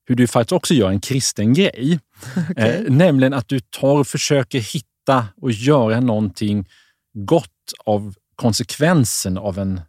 hur 0.06 0.14
du 0.14 0.26
faktiskt 0.26 0.52
också 0.52 0.74
gör 0.74 0.90
en 0.90 1.00
kristen 1.00 1.54
grej. 1.54 2.00
Okej. 2.50 2.84
Eh, 2.86 2.92
nämligen 2.92 3.32
att 3.32 3.48
du 3.48 3.60
tar 3.60 3.98
och 3.98 4.06
försöker 4.06 4.58
hitta 4.60 5.26
och 5.36 5.52
göra 5.52 6.00
någonting 6.00 6.68
gott 7.12 7.50
av 7.84 8.14
konsekvensen 8.36 9.38
av 9.38 9.58
en 9.58 9.80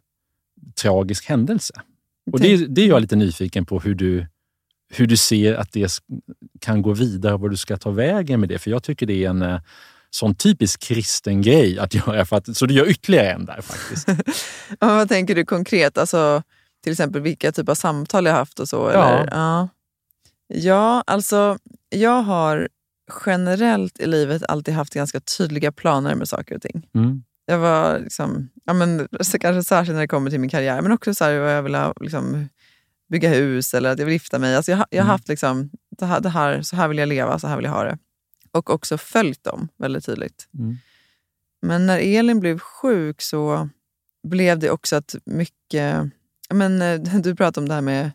tragisk 0.82 1.26
händelse. 1.28 1.74
Och 2.32 2.40
det, 2.40 2.56
det 2.66 2.82
är 2.82 2.88
jag 2.88 3.00
lite 3.00 3.16
nyfiken 3.16 3.64
på 3.64 3.80
hur 3.80 3.94
du, 3.94 4.26
hur 4.94 5.06
du 5.06 5.16
ser 5.16 5.54
att 5.54 5.72
det 5.72 6.00
kan 6.60 6.82
gå 6.82 6.92
vidare 6.92 7.34
och 7.34 7.40
vad 7.40 7.50
du 7.50 7.56
ska 7.56 7.76
ta 7.76 7.90
vägen 7.90 8.40
med 8.40 8.48
det. 8.48 8.58
För 8.58 8.70
jag 8.70 8.82
tycker 8.82 9.06
det 9.06 9.24
är 9.24 9.30
en 9.30 9.42
eh, 9.42 9.60
sån 10.10 10.34
typisk 10.34 10.80
kristen 10.80 11.42
grej 11.42 11.78
att 11.78 11.94
göra. 11.94 12.24
För 12.24 12.36
att, 12.36 12.56
så 12.56 12.66
du 12.66 12.74
gör 12.74 12.88
ytterligare 12.88 13.30
en 13.32 13.44
där 13.44 13.60
faktiskt. 13.60 14.08
Ja, 14.80 14.86
vad 14.94 15.08
tänker 15.08 15.34
du 15.34 15.44
konkret? 15.44 15.98
Alltså, 15.98 16.42
till 16.82 16.92
exempel 16.92 17.20
vilka 17.22 17.52
typer 17.52 17.72
av 17.72 17.74
samtal 17.74 18.26
jag 18.26 18.32
har 18.32 18.38
haft 18.38 18.60
och 18.60 18.68
så? 18.68 18.88
Eller? 18.88 19.28
Ja. 19.30 19.68
ja, 20.48 21.02
alltså 21.06 21.58
jag 21.88 22.22
har 22.22 22.68
generellt 23.26 24.00
i 24.00 24.06
livet 24.06 24.42
alltid 24.48 24.74
haft 24.74 24.94
ganska 24.94 25.20
tydliga 25.20 25.72
planer 25.72 26.14
med 26.14 26.28
saker 26.28 26.54
och 26.56 26.62
ting. 26.62 26.88
Mm. 26.94 27.22
Jag 27.46 27.58
var 27.58 27.98
liksom, 27.98 28.48
ja 28.64 28.72
men, 28.72 29.08
kanske 29.40 29.62
särskilt 29.64 29.94
när 29.94 30.00
det 30.00 30.08
kommer 30.08 30.30
till 30.30 30.40
min 30.40 30.50
karriär, 30.50 30.82
men 30.82 30.92
också 30.92 31.14
så 31.14 31.24
här, 31.24 31.38
vad 31.38 31.52
jag 31.56 31.62
vill 31.62 31.74
ha, 31.74 31.94
liksom, 32.00 32.48
bygga 33.10 33.28
hus 33.28 33.74
eller 33.74 33.90
att 33.90 33.98
jag 33.98 34.06
vill 34.06 34.12
gifta 34.12 34.38
mig. 34.38 34.56
Alltså 34.56 34.70
jag, 34.70 34.78
har- 34.78 34.86
jag 34.90 34.98
har 34.98 35.04
Mm. 35.04 35.10
haft 35.10 35.28
liksom, 35.28 35.70
det 35.98 36.06
här, 36.06 36.20
det 36.20 36.28
här, 36.28 36.62
så 36.62 36.76
här 36.76 36.88
vill 36.88 36.98
jag 36.98 37.08
leva, 37.08 37.38
så 37.38 37.46
här 37.48 37.56
vill 37.56 37.64
jag 37.64 37.72
ha 37.72 37.84
det. 37.84 37.98
Och 38.56 38.70
också 38.70 38.98
följt 38.98 39.44
dem 39.44 39.68
väldigt 39.76 40.06
tydligt. 40.06 40.48
Mm. 40.58 40.76
Men 41.62 41.86
när 41.86 41.98
Elin 41.98 42.40
blev 42.40 42.58
sjuk 42.58 43.22
så 43.22 43.68
blev 44.22 44.58
det 44.58 44.70
också 44.70 44.96
att 44.96 45.14
mycket... 45.24 46.10
Men, 46.50 46.82
eh, 46.82 47.00
du 47.20 47.34
pratade 47.34 47.64
om 47.64 47.68
det 47.68 47.74
här 47.74 47.80
med 47.80 48.10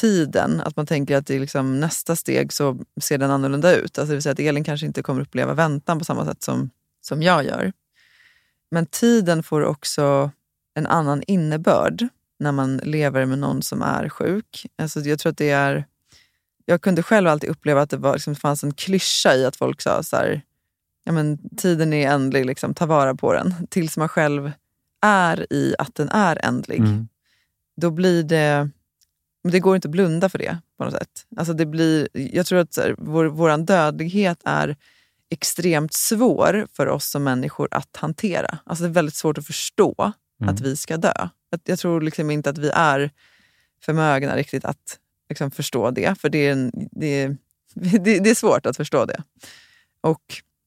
tiden, 0.00 0.60
att 0.60 0.76
man 0.76 0.86
tänker 0.86 1.16
att 1.16 1.30
i 1.30 1.38
liksom 1.38 1.80
nästa 1.80 2.16
steg 2.16 2.52
så 2.52 2.78
ser 3.00 3.18
den 3.18 3.30
annorlunda 3.30 3.74
ut. 3.74 3.98
Alltså 3.98 4.10
det 4.10 4.14
vill 4.14 4.22
säga 4.22 4.32
att 4.32 4.40
Elin 4.40 4.64
kanske 4.64 4.86
inte 4.86 5.02
kommer 5.02 5.20
uppleva 5.20 5.54
väntan 5.54 5.98
på 5.98 6.04
samma 6.04 6.24
sätt 6.24 6.42
som, 6.42 6.70
som 7.00 7.22
jag 7.22 7.44
gör. 7.44 7.72
Men 8.70 8.86
tiden 8.86 9.42
får 9.42 9.64
också 9.64 10.30
en 10.74 10.86
annan 10.86 11.22
innebörd 11.26 12.08
när 12.38 12.52
man 12.52 12.76
lever 12.76 13.24
med 13.24 13.38
någon 13.38 13.62
som 13.62 13.82
är 13.82 14.08
sjuk. 14.08 14.66
Alltså 14.78 15.00
jag 15.00 15.18
tror 15.18 15.30
att 15.30 15.38
det 15.38 15.50
är... 15.50 15.86
Jag 16.68 16.82
kunde 16.82 17.02
själv 17.02 17.28
alltid 17.28 17.50
uppleva 17.50 17.82
att 17.82 17.90
det 17.90 17.96
var, 17.96 18.14
liksom, 18.14 18.34
fanns 18.36 18.64
en 18.64 18.74
klyscha 18.74 19.34
i 19.34 19.44
att 19.44 19.56
folk 19.56 19.80
sa 19.80 20.02
så 20.02 20.16
här, 20.16 20.42
ja, 21.04 21.12
men, 21.12 21.38
tiden 21.56 21.92
är 21.92 22.10
ändlig, 22.10 22.46
liksom, 22.46 22.74
ta 22.74 22.86
vara 22.86 23.14
på 23.14 23.32
den. 23.32 23.54
Tills 23.70 23.96
man 23.96 24.08
själv 24.08 24.52
är 25.02 25.52
i 25.52 25.74
att 25.78 25.94
den 25.94 26.08
är 26.08 26.44
ändlig. 26.44 26.78
Mm. 26.78 27.08
Då 27.76 27.90
blir 27.90 28.22
det... 28.22 28.70
Men 29.42 29.52
det 29.52 29.60
går 29.60 29.76
inte 29.76 29.88
att 29.88 29.92
blunda 29.92 30.28
för 30.28 30.38
det 30.38 30.58
på 30.78 30.84
något 30.84 30.92
sätt. 30.92 31.26
Alltså 31.36 31.52
det 31.52 31.66
blir, 31.66 32.08
jag 32.12 32.46
tror 32.46 32.58
att 32.58 32.76
här, 32.76 32.94
vår, 32.98 33.24
vår 33.24 33.56
dödlighet 33.56 34.40
är 34.44 34.76
extremt 35.30 35.94
svår 35.94 36.66
för 36.72 36.86
oss 36.86 37.10
som 37.10 37.24
människor 37.24 37.68
att 37.70 37.96
hantera. 37.96 38.58
Alltså 38.64 38.84
det 38.84 38.90
är 38.90 38.92
väldigt 38.92 39.14
svårt 39.14 39.38
att 39.38 39.46
förstå 39.46 40.12
Mm. 40.42 40.54
att 40.54 40.60
vi 40.60 40.76
ska 40.76 40.96
dö. 40.96 41.28
Att 41.52 41.60
jag 41.64 41.78
tror 41.78 42.00
liksom 42.00 42.30
inte 42.30 42.50
att 42.50 42.58
vi 42.58 42.70
är 42.74 43.10
förmögna 43.82 44.36
riktigt 44.36 44.64
att 44.64 44.98
liksom 45.28 45.50
förstå 45.50 45.90
det. 45.90 46.20
För 46.20 46.28
det 46.28 46.38
är, 46.46 46.52
en, 46.52 46.70
det, 46.74 47.26
det, 47.74 48.18
det 48.18 48.30
är 48.30 48.34
svårt 48.34 48.66
att 48.66 48.76
förstå 48.76 49.04
det. 49.04 49.22
Och 50.00 50.22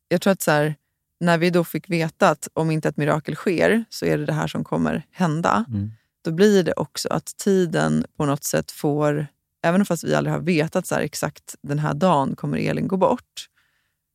jag 0.07 0.21
tror 0.21 0.33
att 0.33 0.41
så 0.41 0.51
här, 0.51 0.75
när 1.19 1.37
vi 1.37 1.49
då 1.49 1.63
fick 1.63 1.89
veta 1.89 2.29
att 2.29 2.47
om 2.53 2.71
inte 2.71 2.89
ett 2.89 2.97
mirakel 2.97 3.35
sker 3.35 3.85
så 3.89 4.05
är 4.05 4.17
det 4.17 4.25
det 4.25 4.33
här 4.33 4.47
som 4.47 4.63
kommer 4.63 5.05
hända. 5.11 5.65
Mm. 5.67 5.91
Då 6.23 6.31
blir 6.31 6.63
det 6.63 6.73
också 6.73 7.09
att 7.09 7.37
tiden 7.37 8.05
på 8.17 8.25
något 8.25 8.43
sätt 8.43 8.71
får, 8.71 9.27
även 9.63 9.85
fast 9.85 10.03
vi 10.03 10.15
aldrig 10.15 10.33
har 10.33 10.41
vetat 10.41 10.87
så 10.87 10.95
här, 10.95 11.01
exakt 11.01 11.55
den 11.61 11.79
här 11.79 11.93
dagen 11.93 12.35
kommer 12.35 12.57
Elin 12.57 12.87
gå 12.87 12.97
bort, 12.97 13.47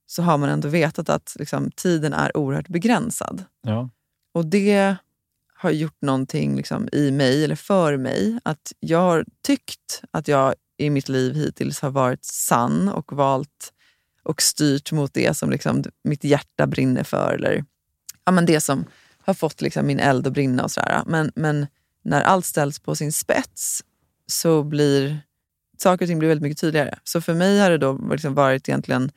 så 0.07 0.23
har 0.23 0.39
man 0.39 0.49
ändå 0.49 0.69
vetat 0.69 1.09
att 1.09 1.37
liksom, 1.39 1.71
tiden 1.71 2.13
är 2.13 2.37
oerhört 2.37 2.69
begränsad. 2.69 3.45
Ja. 3.63 3.91
Och 4.35 4.47
det 4.47 4.97
har 5.59 5.71
gjort 5.71 6.03
någonting 6.03 6.57
liksom, 6.57 6.89
i 6.93 7.11
mig, 7.11 7.45
eller 7.45 7.57
för 7.57 7.97
mig, 7.97 8.39
att 8.45 8.73
jag 8.81 8.99
har 8.99 9.25
tyckt 9.43 10.03
att 10.11 10.29
jag 10.29 10.55
i 10.77 10.91
mitt 10.91 11.09
liv 11.09 11.35
hittills 11.35 11.81
har 11.81 11.91
varit 11.91 12.25
sann 12.25 12.89
och 12.89 13.13
valt 13.13 13.73
och 14.23 14.43
styrt 14.43 14.93
mot 14.93 15.15
det 15.15 15.37
som 15.37 15.51
liksom, 15.51 15.85
mitt 16.05 16.25
hjärta 16.25 16.67
brinner 16.67 17.05
för. 17.05 17.35
Eller 17.35 17.65
ja, 18.25 18.33
men 18.33 18.47
det 18.47 18.61
som 18.61 18.85
har 19.19 19.35
fått 19.35 19.61
liksom, 19.61 19.87
min 19.87 20.01
eld 20.01 20.27
att 20.27 20.33
brinna. 20.33 20.65
och 20.65 20.71
sådär. 20.71 21.03
Men, 21.07 21.33
men 21.35 21.67
när 22.03 22.23
allt 22.23 22.47
ställs 22.47 22.79
på 22.79 22.95
sin 22.95 23.13
spets 23.13 23.85
så 24.27 24.63
blir 24.63 25.21
saker 25.79 26.05
och 26.05 26.09
ting 26.09 26.19
blir 26.19 26.29
väldigt 26.29 26.43
mycket 26.43 26.61
tydligare. 26.61 26.99
Så 27.05 27.21
för 27.21 27.35
mig 27.35 27.59
har 27.59 27.71
det 27.71 27.79
då 27.79 28.09
liksom 28.11 28.35
varit 28.35 28.69
egentligen, 28.69 29.11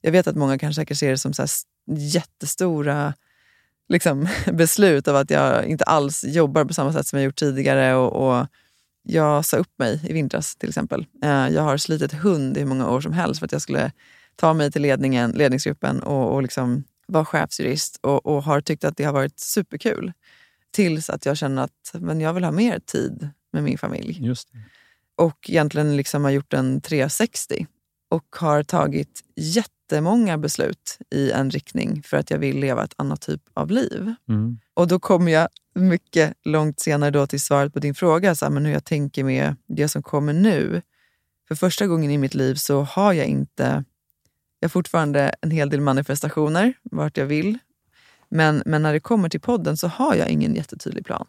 jag 0.00 0.12
vet 0.12 0.26
att 0.26 0.36
många 0.36 0.58
kanske 0.58 0.80
säkert 0.80 0.98
ser 0.98 1.10
det 1.10 1.18
som 1.18 1.32
så 1.32 1.42
här 1.42 1.50
jättestora 1.96 3.14
liksom, 3.88 4.28
beslut 4.52 5.08
av 5.08 5.16
att 5.16 5.30
jag 5.30 5.66
inte 5.66 5.84
alls 5.84 6.24
jobbar 6.24 6.64
på 6.64 6.74
samma 6.74 6.92
sätt 6.92 7.06
som 7.06 7.18
jag 7.18 7.24
gjort 7.24 7.36
tidigare. 7.36 7.94
Och, 7.94 8.40
och 8.40 8.46
jag 9.02 9.44
sa 9.44 9.56
upp 9.56 9.78
mig 9.78 10.00
i 10.08 10.12
vintras 10.12 10.56
till 10.56 10.68
exempel. 10.68 11.06
Eh, 11.24 11.48
Jag 11.48 11.62
har 11.62 11.76
slitit 11.76 12.12
hund 12.12 12.56
i 12.56 12.60
hur 12.60 12.66
många 12.66 12.90
år 12.90 13.00
som 13.00 13.12
helst 13.12 13.38
för 13.38 13.44
att 13.46 13.52
jag 13.52 13.62
skulle 13.62 13.92
ta 14.36 14.54
mig 14.54 14.72
till 14.72 14.82
ledningen, 14.82 15.30
ledningsgruppen 15.30 16.02
och, 16.02 16.34
och 16.34 16.42
liksom 16.42 16.84
vara 17.08 17.24
chefsjurist 17.24 17.98
och, 18.02 18.26
och 18.26 18.42
har 18.42 18.60
tyckt 18.60 18.84
att 18.84 18.96
det 18.96 19.04
har 19.04 19.12
varit 19.12 19.40
superkul. 19.40 20.12
Tills 20.70 21.10
att 21.10 21.26
jag 21.26 21.36
känner 21.36 21.62
att 21.62 21.92
men 21.92 22.20
jag 22.20 22.32
vill 22.32 22.44
ha 22.44 22.50
mer 22.52 22.78
tid 22.78 23.28
med 23.52 23.62
min 23.62 23.78
familj 23.78 24.18
och 25.16 25.50
egentligen 25.50 25.96
liksom 25.96 26.24
har 26.24 26.30
gjort 26.30 26.52
en 26.52 26.80
360 26.80 27.66
och 28.10 28.36
har 28.38 28.62
tagit 28.62 29.20
jättemånga 29.86 30.38
beslut 30.38 30.98
i 31.10 31.30
en 31.30 31.50
riktning 31.50 32.02
för 32.02 32.16
att 32.16 32.30
jag 32.30 32.38
vill 32.38 32.58
leva 32.58 32.84
ett 32.84 32.94
annat 32.96 33.20
typ 33.20 33.42
av 33.54 33.70
liv. 33.70 34.14
Mm. 34.28 34.58
Och 34.74 34.88
då 34.88 34.98
kommer 34.98 35.32
jag 35.32 35.48
mycket 35.74 36.34
långt 36.44 36.80
senare 36.80 37.10
då 37.10 37.26
till 37.26 37.40
svaret 37.40 37.72
på 37.72 37.78
din 37.78 37.94
fråga, 37.94 38.34
så 38.34 38.44
här, 38.44 38.52
men 38.52 38.66
hur 38.66 38.72
jag 38.72 38.84
tänker 38.84 39.24
med 39.24 39.56
det 39.66 39.88
som 39.88 40.02
kommer 40.02 40.32
nu. 40.32 40.82
För 41.48 41.54
första 41.54 41.86
gången 41.86 42.10
i 42.10 42.18
mitt 42.18 42.34
liv 42.34 42.54
så 42.54 42.82
har 42.82 43.12
jag 43.12 43.26
inte... 43.26 43.84
Jag 44.60 44.68
har 44.68 44.70
fortfarande 44.70 45.34
en 45.40 45.50
hel 45.50 45.70
del 45.70 45.80
manifestationer, 45.80 46.72
vart 46.82 47.16
jag 47.16 47.26
vill. 47.26 47.58
Men, 48.28 48.62
men 48.66 48.82
när 48.82 48.92
det 48.92 49.00
kommer 49.00 49.28
till 49.28 49.40
podden 49.40 49.76
så 49.76 49.88
har 49.88 50.14
jag 50.14 50.28
ingen 50.28 50.54
jättetydlig 50.54 51.04
plan. 51.04 51.26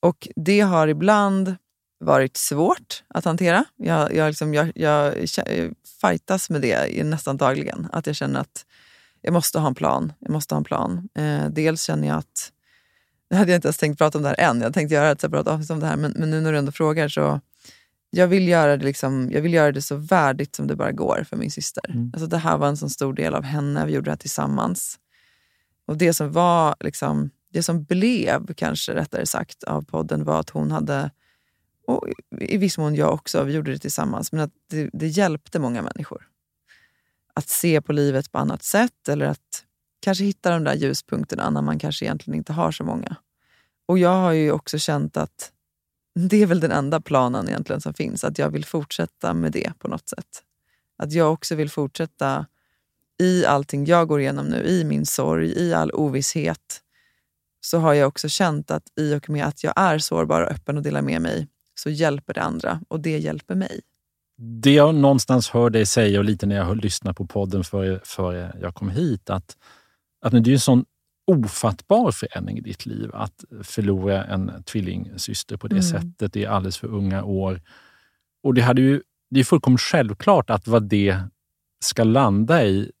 Och 0.00 0.28
det 0.36 0.60
har 0.60 0.88
ibland 0.88 1.56
varit 2.04 2.36
svårt 2.36 3.04
att 3.08 3.24
hantera. 3.24 3.64
Jag, 3.76 4.14
jag, 4.14 4.28
liksom, 4.28 4.54
jag, 4.54 4.72
jag 4.74 5.14
fightas 6.00 6.50
med 6.50 6.60
det 6.60 7.04
nästan 7.04 7.36
dagligen. 7.36 7.88
Att 7.92 8.06
jag 8.06 8.16
känner 8.16 8.40
att 8.40 8.64
jag 9.22 9.32
måste 9.32 9.58
ha 9.58 9.68
en 9.68 9.74
plan. 9.74 10.12
Jag 10.18 10.30
måste 10.30 10.54
ha 10.54 10.56
en 10.56 10.64
plan. 10.64 11.08
Eh, 11.14 11.48
dels 11.48 11.82
känner 11.82 12.08
jag 12.08 12.16
att... 12.16 12.50
Nu 13.30 13.36
hade 13.36 13.50
jag 13.50 13.58
inte 13.58 13.68
ens 13.68 13.78
tänkt 13.78 13.98
prata 13.98 14.18
om 14.18 14.22
det 14.22 14.28
här 14.28 14.50
än. 14.50 14.60
Jag 14.60 14.74
tänkte 14.74 14.94
göra 14.94 15.10
ett 15.10 15.20
separat 15.20 15.48
avsnitt 15.48 15.70
om 15.70 15.80
det 15.80 15.86
här. 15.86 15.96
Men, 15.96 16.12
men 16.16 16.30
nu 16.30 16.40
när 16.40 16.52
du 16.52 16.58
ändå 16.58 16.72
frågar 16.72 17.08
så... 17.08 17.40
Jag 18.10 18.26
vill, 18.26 18.48
göra 18.48 18.76
det 18.76 18.84
liksom, 18.84 19.30
jag 19.32 19.40
vill 19.40 19.54
göra 19.54 19.72
det 19.72 19.82
så 19.82 19.96
värdigt 19.96 20.56
som 20.56 20.66
det 20.66 20.76
bara 20.76 20.92
går 20.92 21.24
för 21.28 21.36
min 21.36 21.50
syster. 21.50 21.90
Mm. 21.90 22.10
Alltså 22.14 22.26
det 22.26 22.38
här 22.38 22.58
var 22.58 22.68
en 22.68 22.76
så 22.76 22.88
stor 22.88 23.12
del 23.12 23.34
av 23.34 23.42
henne. 23.42 23.86
Vi 23.86 23.92
gjorde 23.92 24.04
det 24.04 24.10
här 24.10 24.16
tillsammans. 24.16 24.98
Och 25.86 25.96
det 25.96 26.14
som 26.14 26.32
var 26.32 26.76
liksom, 26.80 27.30
det 27.52 27.62
som 27.62 27.84
blev, 27.84 28.54
kanske 28.54 28.94
rättare 28.94 29.26
sagt, 29.26 29.64
av 29.64 29.82
podden 29.82 30.24
var 30.24 30.40
att 30.40 30.50
hon 30.50 30.70
hade, 30.70 31.10
och 31.86 32.08
i 32.40 32.56
viss 32.56 32.78
mån 32.78 32.94
jag 32.94 33.14
också, 33.14 33.42
vi 33.42 33.52
gjorde 33.52 33.72
det 33.72 33.78
tillsammans, 33.78 34.32
men 34.32 34.40
att 34.40 34.50
det, 34.70 34.90
det 34.92 35.06
hjälpte 35.06 35.58
många 35.58 35.82
människor. 35.82 36.28
Att 37.34 37.48
se 37.48 37.80
på 37.80 37.92
livet 37.92 38.32
på 38.32 38.38
annat 38.38 38.62
sätt 38.62 39.08
eller 39.08 39.26
att 39.26 39.64
kanske 40.00 40.24
hitta 40.24 40.50
de 40.50 40.64
där 40.64 40.74
ljuspunkterna 40.74 41.50
när 41.50 41.62
man 41.62 41.78
kanske 41.78 42.04
egentligen 42.04 42.38
inte 42.38 42.52
har 42.52 42.72
så 42.72 42.84
många. 42.84 43.16
Och 43.86 43.98
jag 43.98 44.16
har 44.16 44.32
ju 44.32 44.52
också 44.52 44.78
känt 44.78 45.16
att 45.16 45.52
det 46.14 46.42
är 46.42 46.46
väl 46.46 46.60
den 46.60 46.72
enda 46.72 47.00
planen 47.00 47.48
egentligen 47.48 47.80
som 47.80 47.94
finns, 47.94 48.24
att 48.24 48.38
jag 48.38 48.50
vill 48.50 48.64
fortsätta 48.64 49.34
med 49.34 49.52
det 49.52 49.72
på 49.78 49.88
något 49.88 50.08
sätt. 50.08 50.42
Att 50.96 51.12
jag 51.12 51.32
också 51.32 51.54
vill 51.54 51.70
fortsätta 51.70 52.46
i 53.18 53.44
allting 53.44 53.84
jag 53.84 54.08
går 54.08 54.20
igenom 54.20 54.46
nu, 54.46 54.64
i 54.64 54.84
min 54.84 55.06
sorg, 55.06 55.52
i 55.52 55.74
all 55.74 55.92
ovisshet, 55.92 56.80
så 57.60 57.78
har 57.78 57.94
jag 57.94 58.08
också 58.08 58.28
känt 58.28 58.70
att 58.70 58.82
i 58.96 59.14
och 59.14 59.30
med 59.30 59.46
att 59.46 59.64
jag 59.64 59.72
är 59.76 59.98
sårbar 59.98 60.42
och 60.42 60.50
öppen 60.50 60.76
och 60.76 60.82
delar 60.82 61.02
med 61.02 61.22
mig, 61.22 61.48
så 61.74 61.90
hjälper 61.90 62.34
det 62.34 62.42
andra 62.42 62.80
och 62.88 63.00
det 63.00 63.18
hjälper 63.18 63.54
mig. 63.54 63.80
Det 64.36 64.72
jag 64.74 64.94
någonstans 64.94 65.50
hör 65.50 65.70
dig 65.70 65.86
säga 65.86 66.18
och 66.18 66.24
lite 66.24 66.46
när 66.46 66.56
jag 66.56 66.76
lyssnade 66.76 67.14
på 67.14 67.26
podden 67.26 67.64
före 67.64 68.00
för 68.04 68.56
jag 68.60 68.74
kom 68.74 68.90
hit, 68.90 69.30
att, 69.30 69.56
att 70.20 70.32
det 70.32 70.50
är 70.50 70.52
en 70.52 70.60
sån 70.60 70.84
ofattbar 71.26 72.12
förändring 72.12 72.58
i 72.58 72.60
ditt 72.60 72.86
liv 72.86 73.10
att 73.14 73.44
förlora 73.62 74.24
en 74.24 74.62
tvillingsyster 74.64 75.56
på 75.56 75.68
det 75.68 75.74
Mm. 75.74 75.82
sättet 75.82 76.36
i 76.36 76.46
alldeles 76.46 76.78
för 76.78 76.88
unga 76.88 77.24
år. 77.24 77.62
Och 78.42 78.54
det, 78.54 78.62
hade 78.62 78.82
ju, 78.82 79.02
det 79.30 79.40
är 79.40 79.44
fullkomligt 79.44 79.80
självklart 79.80 80.50
att 80.50 80.66
vad 80.66 80.82
det 80.88 81.18
ska 81.84 82.04
landa 82.04 82.64
i, 82.66 82.92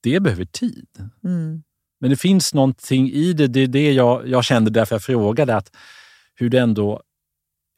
det 0.00 0.20
behöver 0.20 0.44
tid. 0.44 0.88
Mm. 1.24 1.62
Men 2.00 2.10
det 2.10 2.16
finns 2.16 2.54
någonting 2.54 3.10
i 3.10 3.32
det. 3.32 3.46
Det 3.46 3.60
är 3.60 3.66
det 3.68 3.92
jag, 3.92 4.28
jag 4.28 4.44
kände 4.44 4.70
därför 4.70 4.94
jag 4.94 5.02
frågade. 5.02 5.56
att 5.56 5.76
Hur 6.34 6.48
det 6.50 6.58
ändå 6.58 7.02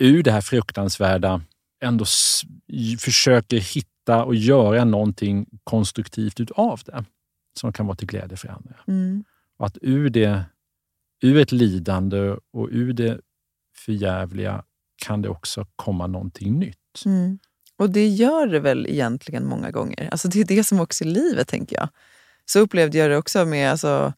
ur 0.01 0.23
det 0.23 0.33
här 0.33 0.41
fruktansvärda 0.41 1.43
ändå 1.83 2.05
försöker 2.99 3.57
hitta 3.57 4.25
och 4.25 4.35
göra 4.35 4.85
någonting 4.85 5.47
konstruktivt 5.65 6.41
utav 6.41 6.81
det. 6.87 7.05
Som 7.61 7.73
kan 7.73 7.87
vara 7.87 7.97
till 7.97 8.07
glädje 8.07 8.37
för 8.37 8.49
andra. 8.49 8.75
Mm. 8.89 9.25
Och 9.59 9.67
att 9.67 9.79
ur 9.83 10.11
det, 10.11 10.45
ur 11.23 11.37
ett 11.37 11.53
lidande 11.53 12.37
och 12.53 12.69
ur 12.71 12.93
det 12.93 13.21
förjävliga 13.77 14.65
kan 15.07 15.23
det 15.23 15.29
också 15.29 15.67
komma 15.77 16.07
någonting 16.07 16.59
nytt. 16.59 17.03
Mm. 17.07 17.39
Och 17.77 17.91
det 17.91 18.09
gör 18.09 18.47
det 18.47 18.61
väl 18.61 18.87
egentligen 18.87 19.49
många 19.49 19.71
gånger. 19.71 20.09
Alltså 20.11 20.29
det 20.29 20.41
är 20.41 20.45
det 20.45 20.65
som 20.65 20.81
också 20.81 21.05
är 21.05 21.09
livet, 21.09 21.49
tänker 21.49 21.77
jag. 21.77 21.89
Så 22.45 22.61
upplevde 22.61 22.99
jag 22.99 23.11
det 23.11 23.17
också 23.17 23.45
med, 23.45 23.71
alltså, 23.71 24.13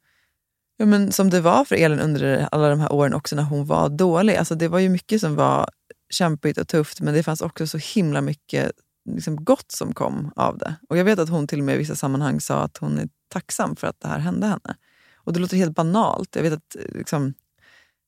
ja, 0.83 0.87
men 0.87 1.13
som 1.13 1.31
det 1.31 1.41
var 1.41 1.65
för 1.65 1.77
Elin 1.77 2.01
under 2.01 2.49
alla 2.53 2.69
de 2.69 2.81
här 2.81 2.93
åren 2.93 3.15
också 3.15 3.37
när 3.37 3.43
hon 3.43 3.67
var 3.67 3.89
dålig. 3.89 4.37
Alltså 4.37 4.55
det 4.55 4.69
var 4.69 4.79
ju 4.79 4.89
mycket 4.89 5.21
som 5.21 5.35
var 5.35 5.71
kämpigt 6.11 6.59
och 6.59 6.69
tufft, 6.69 7.01
men 7.01 7.15
det 7.15 7.23
fanns 7.23 7.41
också 7.41 7.67
så 7.67 7.79
himla 7.79 8.21
mycket 8.21 8.73
liksom, 9.11 9.45
gott 9.45 9.73
som 9.73 9.95
kom 9.95 10.33
av 10.37 10.59
det. 10.59 10.75
Och 10.89 10.97
jag 10.99 11.05
vet 11.05 11.19
att 11.19 11.29
hon 11.29 11.47
till 11.47 11.59
och 11.59 11.65
med 11.65 11.75
i 11.75 11.79
vissa 11.79 11.95
sammanhang 11.95 12.41
sa 12.41 12.63
att 12.63 12.79
hon 12.79 12.99
är 12.99 13.09
tacksam 13.29 13.77
för 13.77 13.87
att 13.87 14.01
det 14.01 14.09
här 14.09 14.19
hände 14.19 14.47
henne. 14.47 14.77
Och 15.15 15.33
det 15.33 15.41
låter 15.41 15.57
helt 15.57 15.75
banalt. 15.75 16.37
Jag 16.37 16.43
vet 16.43 16.53
att 16.53 16.77
liksom, 16.89 17.35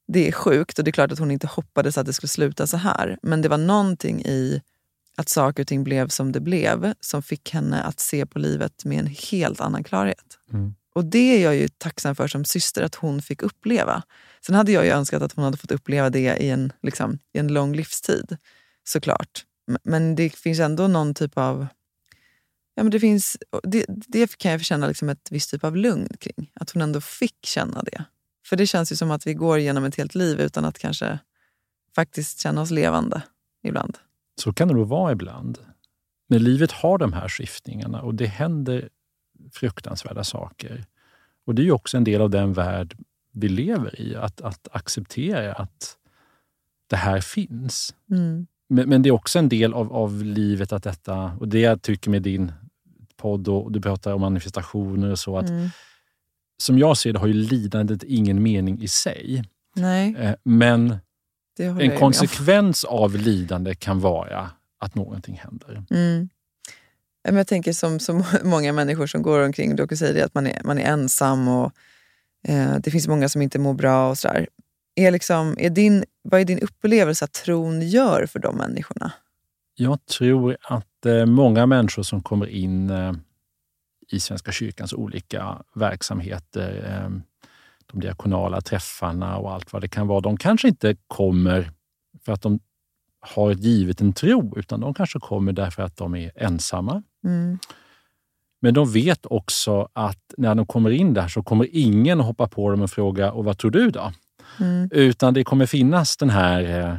det 0.08 0.28
är 0.28 0.32
sjukt 0.32 0.78
och 0.78 0.84
det 0.84 0.90
är 0.90 0.92
klart 0.92 1.12
att 1.12 1.18
hon 1.18 1.30
inte 1.30 1.46
hoppades 1.46 1.98
att 1.98 2.06
det 2.06 2.12
skulle 2.12 2.28
sluta 2.28 2.66
så 2.66 2.76
här. 2.76 3.18
Men 3.22 3.42
det 3.42 3.48
var 3.48 3.58
någonting 3.58 4.22
i 4.24 4.62
att 5.16 5.28
saker 5.28 5.62
och 5.62 5.66
ting 5.66 5.84
blev 5.84 6.08
som 6.08 6.32
det 6.32 6.40
blev 6.40 6.94
som 7.00 7.22
fick 7.22 7.50
henne 7.50 7.82
att 7.82 8.00
se 8.00 8.26
på 8.26 8.38
livet 8.38 8.84
med 8.84 8.98
en 8.98 9.06
helt 9.06 9.60
annan 9.60 9.84
klarhet. 9.84 10.38
Mm. 10.52 10.74
Och 10.94 11.04
det 11.04 11.36
är 11.36 11.42
jag 11.42 11.56
ju 11.56 11.68
tacksam 11.68 12.14
för 12.14 12.28
som 12.28 12.44
syster 12.44 12.82
att 12.82 12.94
hon 12.94 13.22
fick 13.22 13.42
uppleva. 13.42 14.02
Sen 14.46 14.54
hade 14.54 14.72
jag 14.72 14.84
ju 14.84 14.90
önskat 14.90 15.22
att 15.22 15.32
hon 15.32 15.44
hade 15.44 15.56
fått 15.56 15.70
uppleva 15.72 16.10
det 16.10 16.36
i 16.36 16.50
en, 16.50 16.72
liksom, 16.82 17.18
i 17.32 17.38
en 17.38 17.48
lång 17.48 17.74
livstid, 17.74 18.36
såklart. 18.84 19.44
Men 19.82 20.14
det 20.14 20.34
finns 20.34 20.60
ändå 20.60 20.88
någon 20.88 21.14
typ 21.14 21.38
av... 21.38 21.66
Ja, 22.74 22.82
men 22.82 22.90
det, 22.90 23.00
finns, 23.00 23.36
det, 23.62 23.84
det 23.88 24.38
kan 24.38 24.52
jag 24.52 24.60
känna 24.60 24.86
liksom 24.86 25.08
ett 25.08 25.28
visst 25.30 25.50
typ 25.50 25.64
av 25.64 25.76
lugn 25.76 26.08
kring. 26.20 26.50
Att 26.54 26.70
hon 26.70 26.82
ändå 26.82 27.00
fick 27.00 27.46
känna 27.46 27.82
det. 27.82 28.04
För 28.46 28.56
det 28.56 28.66
känns 28.66 28.92
ju 28.92 28.96
som 28.96 29.10
att 29.10 29.26
vi 29.26 29.34
går 29.34 29.58
genom 29.58 29.84
ett 29.84 29.96
helt 29.96 30.14
liv 30.14 30.40
utan 30.40 30.64
att 30.64 30.78
kanske 30.78 31.18
faktiskt 31.94 32.40
känna 32.40 32.60
oss 32.60 32.70
levande 32.70 33.22
ibland. 33.62 33.98
Så 34.40 34.52
kan 34.52 34.68
det 34.68 34.74
nog 34.74 34.88
vara 34.88 35.12
ibland. 35.12 35.58
Men 36.28 36.44
livet 36.44 36.72
har 36.72 36.98
de 36.98 37.12
här 37.12 37.28
skiftningarna 37.28 38.02
och 38.02 38.14
det 38.14 38.26
händer 38.26 38.88
fruktansvärda 39.52 40.24
saker. 40.24 40.84
Och 41.46 41.54
det 41.54 41.62
är 41.62 41.64
ju 41.64 41.72
också 41.72 41.96
en 41.96 42.04
del 42.04 42.20
av 42.20 42.30
den 42.30 42.52
värld 42.52 42.96
vi 43.32 43.48
lever 43.48 44.00
i, 44.00 44.16
att, 44.16 44.40
att 44.40 44.68
acceptera 44.72 45.52
att 45.52 45.96
det 46.86 46.96
här 46.96 47.20
finns. 47.20 47.94
Mm. 48.10 48.46
Men, 48.68 48.88
men 48.88 49.02
det 49.02 49.08
är 49.08 49.12
också 49.12 49.38
en 49.38 49.48
del 49.48 49.74
av, 49.74 49.92
av 49.92 50.22
livet 50.24 50.72
att 50.72 50.82
detta, 50.82 51.32
och 51.40 51.48
det 51.48 51.60
jag 51.60 51.82
tycker 51.82 52.10
med 52.10 52.22
din 52.22 52.52
podd 53.16 53.48
och 53.48 53.72
du 53.72 53.80
pratar 53.80 54.12
om 54.12 54.20
manifestationer 54.20 55.10
och 55.10 55.18
så, 55.18 55.38
att 55.38 55.48
Mm. 55.48 55.68
som 56.62 56.78
jag 56.78 56.96
ser 56.96 57.12
det 57.12 57.18
har 57.18 57.26
ju 57.26 57.32
lidandet 57.32 58.02
ingen 58.02 58.42
mening 58.42 58.82
i 58.82 58.88
sig. 58.88 59.44
Nej, 59.76 60.14
Eh, 60.18 60.34
Men 60.42 60.96
en 61.56 61.98
konsekvens 61.98 62.84
av 62.84 63.16
lidande 63.16 63.74
kan 63.74 64.00
vara 64.00 64.50
att 64.78 64.94
någonting 64.94 65.34
händer. 65.34 65.84
Mm. 65.90 66.28
Men 67.24 67.36
Jag 67.36 67.46
tänker 67.46 67.72
som 67.72 68.00
så 68.00 68.24
många 68.44 68.72
människor 68.72 69.06
som 69.06 69.22
går 69.22 69.44
omkring 69.44 69.80
och 69.80 69.98
säger 69.98 70.14
det, 70.14 70.24
att 70.24 70.34
man 70.34 70.46
är, 70.46 70.60
man 70.64 70.78
är 70.78 70.84
ensam 70.84 71.48
och 71.48 71.72
eh, 72.48 72.76
det 72.78 72.90
finns 72.90 73.08
många 73.08 73.28
som 73.28 73.42
inte 73.42 73.58
mår 73.58 73.74
bra 73.74 74.10
och 74.10 74.18
sådär. 74.18 74.48
Är 74.96 75.10
liksom, 75.10 75.56
är 75.58 75.70
din, 75.70 76.04
vad 76.22 76.40
är 76.40 76.44
din 76.44 76.60
upplevelse 76.60 77.24
att 77.24 77.32
tron 77.32 77.88
gör 77.88 78.26
för 78.26 78.38
de 78.38 78.56
människorna? 78.56 79.12
Jag 79.74 80.06
tror 80.06 80.56
att 80.60 81.06
eh, 81.06 81.26
många 81.26 81.66
människor 81.66 82.02
som 82.02 82.22
kommer 82.22 82.46
in 82.46 82.90
eh, 82.90 83.12
i 84.10 84.20
Svenska 84.20 84.52
kyrkans 84.52 84.92
olika 84.92 85.62
verksamheter, 85.74 87.00
eh, 87.04 87.10
de 87.92 88.00
diakonala 88.00 88.60
träffarna 88.60 89.36
och 89.36 89.52
allt 89.52 89.72
vad 89.72 89.82
det 89.82 89.88
kan 89.88 90.06
vara, 90.06 90.20
de 90.20 90.36
kanske 90.36 90.68
inte 90.68 90.96
kommer 91.06 91.70
för 92.24 92.32
att 92.32 92.42
de 92.42 92.60
har 93.20 93.52
givit 93.52 94.00
en 94.00 94.12
tro, 94.12 94.58
utan 94.58 94.80
de 94.80 94.94
kanske 94.94 95.20
kommer 95.20 95.52
därför 95.52 95.82
att 95.82 95.96
de 95.96 96.14
är 96.14 96.32
ensamma. 96.36 97.02
Mm. 97.24 97.58
Men 98.60 98.74
de 98.74 98.92
vet 98.92 99.26
också 99.26 99.88
att 99.92 100.18
när 100.36 100.54
de 100.54 100.66
kommer 100.66 100.90
in 100.90 101.14
där 101.14 101.28
så 101.28 101.42
kommer 101.42 101.68
ingen 101.72 102.20
att 102.20 102.26
hoppa 102.26 102.48
på 102.48 102.70
dem 102.70 102.82
och 102.82 102.90
fråga 102.90 103.32
och 103.32 103.44
vad 103.44 103.58
tror 103.58 103.70
du 103.70 103.90
då? 103.90 104.12
Mm. 104.60 104.88
Utan 104.92 105.34
det 105.34 105.44
kommer 105.44 105.66
finnas 105.66 106.16
den 106.16 106.30
här 106.30 106.80
eh, 106.80 106.96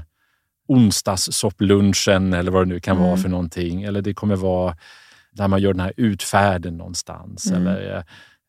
onsdagssopplunchen 0.67 2.33
eller 2.33 2.51
vad 2.51 2.61
det 2.61 2.73
nu 2.73 2.79
kan 2.79 2.97
vara 2.97 3.07
Mm. 3.09 3.21
för 3.21 3.29
någonting. 3.29 3.83
Eller 3.83 4.01
det 4.01 4.13
kommer 4.13 4.35
vara 4.35 4.77
där 5.31 5.47
man 5.47 5.61
gör 5.61 5.73
den 5.73 5.79
här 5.79 5.93
utfärden 5.97 6.77
någonstans. 6.77 7.51
Mm. 7.51 7.67
Eller 7.67 7.97
eh, 7.97 8.03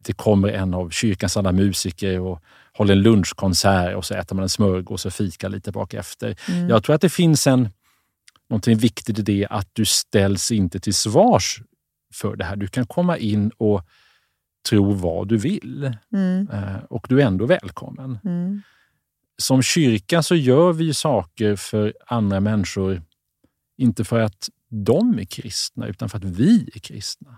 det 0.06 0.12
kommer 0.12 0.48
en 0.48 0.74
av 0.74 0.90
kyrkans 0.90 1.36
alla 1.36 1.52
musiker 1.52 2.20
och 2.20 2.42
håller 2.72 2.92
en 2.94 3.02
lunchkonsert 3.02 3.96
och 3.96 4.04
så 4.04 4.14
äter 4.14 4.36
man 4.36 4.42
en 4.42 4.48
smörgås 4.48 5.06
och 5.06 5.12
fikar 5.12 5.48
lite 5.48 5.72
bak 5.72 5.94
efter. 5.94 6.36
Mm. 6.48 6.68
Jag 6.68 6.84
tror 6.84 6.94
att 6.94 7.00
det 7.00 7.08
finns 7.08 7.46
en, 7.46 7.68
någonting 8.50 8.76
viktigt 8.78 9.18
i 9.18 9.22
det 9.22 9.46
att 9.50 9.68
du 9.72 9.84
ställs 9.84 10.52
inte 10.52 10.80
till 10.80 10.94
svars 10.94 11.62
för 12.14 12.36
det 12.36 12.44
här. 12.44 12.56
Du 12.56 12.68
kan 12.68 12.86
komma 12.86 13.18
in 13.18 13.50
och 13.56 13.82
tro 14.68 14.92
vad 14.92 15.28
du 15.28 15.36
vill 15.36 15.92
Mm. 16.12 16.48
eh, 16.52 16.76
och 16.90 17.06
du 17.08 17.22
är 17.22 17.26
ändå 17.26 17.46
välkommen 17.46 18.18
Mm. 18.24 18.62
som 19.38 19.62
kyrka 19.62 20.22
så 20.22 20.34
gör 20.34 20.72
vi 20.72 20.94
saker 20.94 21.56
för 21.56 21.94
andra 22.06 22.40
människor, 22.40 23.02
inte 23.76 24.04
för 24.04 24.20
att 24.20 24.48
de 24.68 25.18
är 25.18 25.24
kristna, 25.24 25.86
utan 25.86 26.08
för 26.08 26.18
att 26.18 26.24
vi 26.24 26.70
är 26.74 26.78
kristna. 26.78 27.36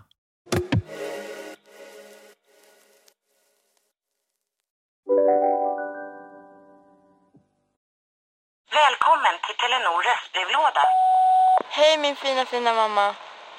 Välkommen 8.85 9.35
till 9.45 9.57
Telenor 9.61 9.99
röstbrevlåda. 10.09 10.83
Hej 11.77 11.93
min 12.03 12.15
fina 12.15 12.45
fina 12.45 12.73
mamma. 12.81 13.07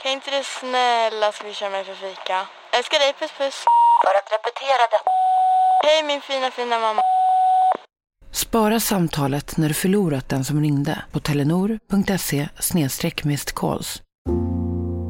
Kan 0.02 0.12
inte 0.12 0.30
du 0.36 0.42
snälla 0.44 1.32
swisha 1.32 1.70
mig 1.70 1.84
för 1.84 1.94
fika? 1.94 2.36
Älskar 2.76 2.98
dig, 2.98 3.12
puss 3.20 3.32
puss. 3.38 3.58
För 4.04 4.14
att 4.18 4.28
repetera 4.36 4.82
detta. 4.94 5.10
Hej 5.86 6.02
min 6.02 6.20
fina 6.20 6.50
fina 6.50 6.78
mamma. 6.78 7.02
Spara 8.32 8.80
samtalet 8.80 9.56
när 9.56 9.68
du 9.68 9.74
förlorat 9.74 10.28
den 10.28 10.44
som 10.44 10.60
ringde 10.60 11.02
på 11.12 11.20
telenor.se 11.20 12.48
calls. 13.54 14.02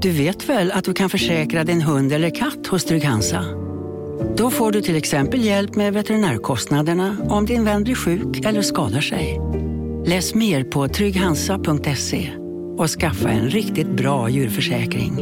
Du 0.03 0.11
vet 0.19 0.45
väl 0.45 0.73
att 0.73 0.85
du 0.85 0.95
kan 0.95 1.11
försäkra 1.11 1.65
din 1.65 1.83
hund 1.83 2.13
eller 2.13 2.31
katt 2.35 2.67
hos 2.67 2.85
Trygg-Hansa? 2.85 3.45
Då 4.37 4.51
får 4.51 4.73
du 4.73 4.83
till 4.83 4.97
exempel 4.97 5.45
hjälp 5.45 5.75
med 5.75 5.93
veterinärkostnaderna 5.93 7.17
om 7.31 7.47
din 7.47 7.65
vän 7.65 7.85
blir 7.85 7.95
sjuk 7.95 8.47
eller 8.47 8.63
skadar 8.63 9.01
sig. 9.01 9.41
Läs 10.07 10.35
mer 10.35 10.65
på 10.65 10.89
trygghansa.se 10.89 12.31
och 12.79 12.89
skaffa 12.89 13.29
en 13.29 13.51
riktigt 13.51 13.97
bra 13.97 14.29
djurförsäkring. 14.29 15.17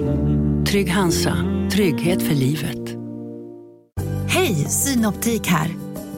Trygg 0.66 0.90
Hansa, 0.90 1.36
trygghet 1.72 2.22
för 2.22 2.34
livet. 2.34 2.96
Hej, 4.28 4.54
Synoptik 4.54 5.46
här. 5.46 5.70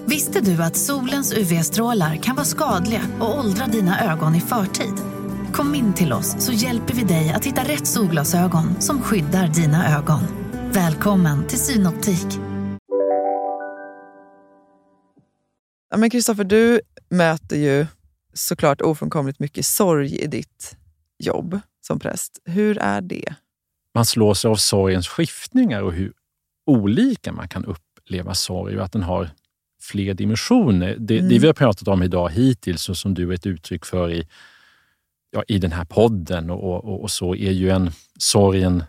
Visste 0.07 0.41
du 0.41 0.63
att 0.63 0.77
solens 0.77 1.33
UV-strålar 1.33 2.17
kan 2.17 2.37
vara 2.37 2.45
skadliga 2.45 3.03
och 3.21 3.39
åldra 3.39 3.67
dina 3.67 4.13
ögon 4.13 4.35
i 4.35 4.41
förtid? 4.41 4.95
Kom 5.53 5.75
in 5.75 5.95
till 5.95 6.13
oss 6.13 6.37
så 6.39 6.53
hjälper 6.53 6.95
vi 6.95 7.03
dig 7.03 7.31
att 7.31 7.45
hitta 7.45 7.63
rätt 7.63 7.87
solglasögon 7.87 8.81
som 8.81 9.03
skyddar 9.03 9.49
dina 9.49 9.99
ögon. 9.99 10.21
Välkommen 10.73 11.47
till 11.47 11.59
Synoptik. 11.59 12.39
Ja, 15.91 15.97
men 15.97 16.11
Kristoffer, 16.11 16.45
du 16.45 16.81
möter 17.09 17.57
ju 17.57 17.87
såklart 18.33 18.81
ofrånkomligt 18.81 19.39
mycket 19.39 19.67
sorg 19.67 20.19
i 20.19 20.27
ditt 20.27 20.77
jobb 21.19 21.61
som 21.81 21.99
präst. 21.99 22.39
Hur 22.45 22.79
är 22.79 23.01
det? 23.01 23.35
Man 23.95 24.07
slås 24.07 24.45
av 24.45 24.57
sorgens 24.57 25.09
skiftningar 25.09 25.83
och 25.83 25.93
hur 25.93 26.13
olika 26.67 27.33
man 27.33 27.49
kan 27.49 27.65
uppleva 27.65 28.35
sorg 28.35 28.79
och 28.79 28.85
att 28.85 28.93
den 28.93 29.03
har 29.03 29.31
fler 29.83 30.15
dimensioner. 30.15 30.97
Det, 30.99 31.19
mm. 31.19 31.29
det 31.29 31.39
vi 31.39 31.47
har 31.47 31.55
pratat 31.55 31.89
om 31.89 32.03
idag 32.03 32.31
hittills 32.31 32.89
och 32.89 32.97
som 32.97 33.15
du 33.15 33.31
är 33.31 33.35
ett 33.35 33.47
uttryck 33.47 33.87
för 33.87 34.13
i, 34.13 34.29
ja, 35.31 35.45
i 35.49 35.59
den 35.59 35.73
här 35.73 35.85
podden 35.85 36.51
och, 36.51 36.85
och, 36.85 37.03
och, 37.03 37.11
så 37.11 37.35
är 37.35 37.51
ju 37.51 37.71
en 37.71 37.91
sorgen 38.19 38.85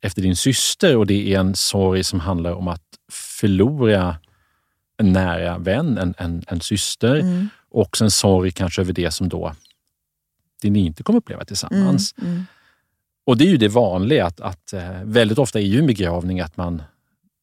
efter 0.00 0.22
din 0.22 0.36
syster 0.36 0.96
och 0.96 1.06
det 1.06 1.34
är 1.34 1.40
en 1.40 1.54
sorg 1.54 2.04
som 2.04 2.20
handlar 2.20 2.52
om 2.52 2.68
att 2.68 2.82
förlora 3.12 4.16
en 4.96 5.12
nära 5.12 5.58
vän, 5.58 5.98
en, 5.98 6.14
en, 6.18 6.42
en 6.46 6.60
syster 6.60 7.14
mm. 7.14 7.48
Och 7.76 8.02
en 8.02 8.10
sorg 8.10 8.50
kanske 8.50 8.80
över 8.80 8.92
det 8.92 9.10
som 9.10 9.28
då 9.28 9.52
det 10.62 10.70
ni 10.70 10.86
inte 10.86 11.02
kommer 11.02 11.18
uppleva 11.18 11.44
tillsammans. 11.44 12.14
Mm, 12.18 12.32
mm. 12.32 12.44
Och 13.26 13.36
det 13.36 13.44
är 13.44 13.48
ju 13.48 13.56
det 13.56 13.68
vanliga, 13.68 14.26
att, 14.26 14.40
att 14.40 14.72
eh, 14.72 15.02
väldigt 15.04 15.38
ofta 15.38 15.60
är 15.60 15.64
ju 15.64 15.78
en 15.78 15.86
begravning 15.86 16.40
att 16.40 16.56
man 16.56 16.82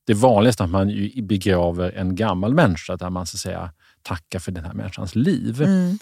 det 0.06 0.14
vanligaste 0.14 0.64
att 0.64 0.70
man 0.70 0.88
begraver 1.24 1.92
en 1.92 2.16
gammal 2.16 2.54
människa 2.54 2.98
där 2.98 3.10
man 3.10 3.28
så 3.28 3.36
att 3.36 3.40
säga 3.40 3.72
tackar 4.02 4.40
för 4.40 4.52
den 4.52 4.66
här 4.66 4.74
människans 4.74 5.16
liv. 5.16 5.62
Mm. 5.62 5.98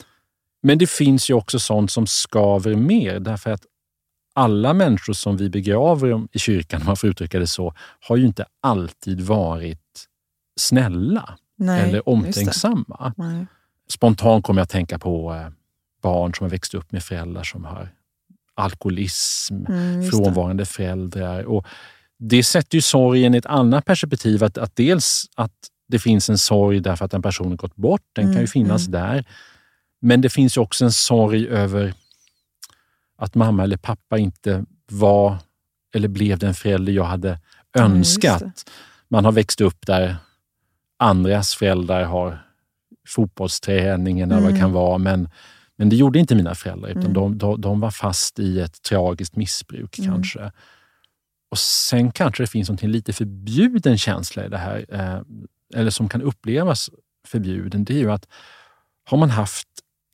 Men 0.64 0.78
det 0.78 0.90
finns 0.90 1.30
ju 1.30 1.34
också 1.34 1.60
sånt 1.60 1.92
som 1.92 2.08
skaver 2.08 2.76
mer 2.76 3.20
därför 3.20 3.52
att 3.52 3.66
alla 4.34 4.74
människor 4.74 5.14
som 5.14 5.38
vi 5.38 5.50
begraver 5.50 6.28
i 6.32 6.40
kyrkan, 6.40 6.82
om 6.82 6.88
man 6.88 6.98
får 6.98 7.10
uttrycka 7.10 7.40
det 7.40 7.48
så, 7.48 7.74
har 8.00 8.18
ju 8.18 8.26
inte 8.26 8.46
alltid 8.62 9.22
varit 9.22 10.08
snälla 10.60 11.38
Nej, 11.58 11.90
eller 11.90 12.10
omtänksamma. 12.10 13.14
Spontant 13.92 14.46
kommer 14.46 14.60
jag 14.62 14.64
att 14.64 14.70
tänka 14.70 15.00
på 15.00 15.34
eh, 15.34 15.50
barn 16.02 16.34
som 16.34 16.44
har 16.44 16.50
växt 16.50 16.74
upp 16.74 16.92
med 16.92 17.04
föräldrar 17.04 17.44
som 17.44 17.66
har 17.66 17.90
alkoholism, 18.54 19.66
mm, 19.66 20.12
frånvarande 20.12 20.66
föräldrar. 20.66 21.44
Och 21.44 21.66
det 22.20 22.44
sätter 22.44 22.76
ju 22.76 22.82
sorgen 22.82 23.36
i 23.36 23.38
ett 23.38 23.46
annat 23.46 23.86
perspektiv. 23.86 24.44
Att, 24.44 24.58
att 24.58 24.76
dels 24.76 25.26
att 25.36 25.54
det 25.88 26.00
finns 26.00 26.30
en 26.30 26.38
sorg 26.38 26.80
därför 26.80 27.06
att 27.06 27.14
en 27.14 27.22
person 27.22 27.50
har 27.50 27.58
gått 27.58 27.76
bort, 27.76 28.02
den 28.14 28.24
mm, 28.24 28.34
kan 28.36 28.42
ju 28.42 28.46
mm, 28.46 28.48
finnas 28.48 28.88
mm. 28.88 29.02
där. 29.02 29.26
Men 30.02 30.22
det 30.22 30.30
finns 30.30 30.58
ju 30.58 30.62
också 30.62 30.86
en 30.86 30.92
sorg 30.92 31.48
över 31.48 31.94
att 33.18 33.36
mamma 33.36 33.64
eller 33.64 33.78
pappa 33.78 34.18
inte 34.18 34.66
var 34.92 35.38
eller 35.96 36.08
blev 36.08 36.40
den 36.40 36.54
förälder 36.54 36.94
jag 36.94 37.04
hade 37.04 37.40
önskat. 37.78 38.42
Mm, 38.42 38.54
Man 39.08 39.26
har 39.26 39.32
växt 39.32 39.62
upp 39.62 39.86
där 39.86 40.16
andras 41.00 41.56
föräldrar 41.56 42.04
har 42.04 42.51
fotbollsträningen 43.08 44.32
eller 44.32 44.42
vad 44.42 44.54
det 44.54 44.60
kan 44.60 44.70
mm. 44.70 44.74
vara, 44.74 44.98
men 44.98 45.30
men 45.82 45.90
det 45.90 45.96
gjorde 45.96 46.20
inte 46.20 46.36
mina 46.36 46.56
föräldrar, 46.56 46.90
utan 46.90 47.04
mm. 47.04 47.14
de, 47.14 47.38
de, 47.38 47.62
de, 47.62 47.80
var 47.80 47.92
fast 47.92 48.40
i 48.40 48.60
ett 48.60 48.82
tragiskt 48.82 49.36
missbruk 49.36 50.00
mm. 50.00 50.12
kanske. 50.12 50.52
Och 51.52 51.60
sen 51.60 52.12
kanske 52.12 52.44
det 52.44 52.48
finns 52.48 52.70
något 52.70 52.82
lite 52.82 53.14
förbjuden 53.14 53.98
känsla 53.98 54.46
i 54.46 54.50
det 54.50 54.58
här, 54.58 54.86
eh, 54.90 55.22
eller 55.80 55.92
som 55.92 56.10
kan 56.10 56.22
upplevas 56.22 56.90
förbjuden. 57.28 57.84
Det 57.84 57.94
är 57.94 57.98
ju 57.98 58.12
att 58.12 58.28
har 59.04 59.18
man 59.18 59.30
haft 59.30 59.68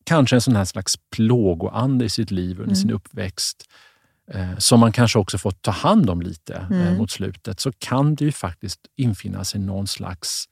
kanske 0.03 0.35
en 0.35 0.41
sån 0.41 0.55
här 0.55 0.65
slags 0.65 0.95
plågoande 1.15 2.05
i 2.05 2.09
sitt 2.09 2.31
liv 2.31 2.51
under 2.51 2.63
mm. 2.63 2.75
sin 2.75 2.91
uppväxt, 2.91 3.63
eh, 4.31 4.57
som 4.57 4.79
man 4.79 4.91
kanske 4.91 5.19
också 5.19 5.37
fått 5.37 5.61
ta 5.61 5.71
hand 5.71 6.09
om 6.09 6.21
lite 6.21 6.53
eh, 6.53 6.81
mm. 6.81 6.97
mot 6.97 7.11
slutet, 7.11 7.59
så 7.59 7.71
kan 7.71 8.15
det 8.15 8.25
ju 8.25 8.31
faktiskt 8.31 8.79
infinna 8.95 9.43
sig 9.43 9.59
någon 9.59 9.87
slags 9.87 10.45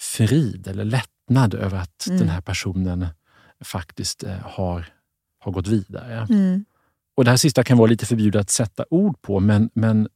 frid 0.00 0.68
eller 0.68 0.84
lättnad 0.84 1.17
över 1.36 1.78
att 1.78 2.06
mm. 2.06 2.18
den 2.18 2.28
här 2.28 2.40
personen 2.40 3.06
faktiskt 3.60 4.22
eh, 4.24 4.38
har, 4.42 4.86
har 5.38 5.52
gått 5.52 5.66
vidare. 5.66 6.26
Mm. 6.30 6.64
Och 7.16 7.24
Det 7.24 7.30
här 7.30 7.36
sista 7.36 7.64
kan 7.64 7.78
vara 7.78 7.90
lite 7.90 8.06
förbjudet 8.06 8.40
att 8.40 8.50
sätta 8.50 8.84
ord 8.90 9.22
på, 9.22 9.40
men, 9.40 9.70
men 9.74 10.08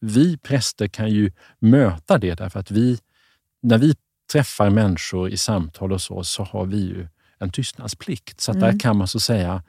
vi 0.00 0.36
präster 0.36 0.88
kan 0.88 1.10
ju 1.10 1.32
möta 1.58 2.18
det 2.18 2.34
därför 2.34 2.60
att 2.60 2.70
vi, 2.70 2.98
när 3.62 3.78
vi 3.78 3.94
träffar 4.32 4.70
människor 4.70 5.30
i 5.30 5.36
samtal 5.36 5.92
och 5.92 6.02
så, 6.02 6.24
så 6.24 6.44
har 6.44 6.66
vi 6.66 6.76
ju 6.76 7.08
en 7.38 7.50
tystnadsplikt. 7.50 8.40
Så 8.40 8.52
mm. 8.52 8.60
där 8.60 8.78
kan 8.78 8.96
man 8.96 9.08
så 9.08 9.20
säga 9.20 9.62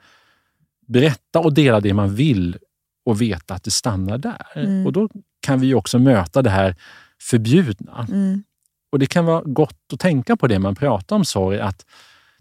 berätta 0.86 1.38
och 1.38 1.54
dela 1.54 1.80
det 1.80 1.94
man 1.94 2.14
vill 2.14 2.58
och 3.04 3.20
veta 3.20 3.54
att 3.54 3.64
det 3.64 3.70
stannar 3.70 4.18
där. 4.18 4.46
Mm. 4.54 4.86
Och 4.86 4.92
då 4.92 5.08
kan 5.40 5.60
vi 5.60 5.74
också 5.74 5.98
möta 5.98 6.42
det 6.42 6.50
här 6.50 6.76
förbjudna. 7.20 8.06
Mm. 8.08 8.44
Och 8.92 8.98
Det 8.98 9.06
kan 9.06 9.24
vara 9.24 9.42
gott 9.42 9.92
att 9.92 10.00
tänka 10.00 10.36
på 10.36 10.46
det 10.46 10.58
man 10.58 10.74
pratar 10.74 11.16
om 11.16 11.24
sorg, 11.24 11.60
att 11.60 11.86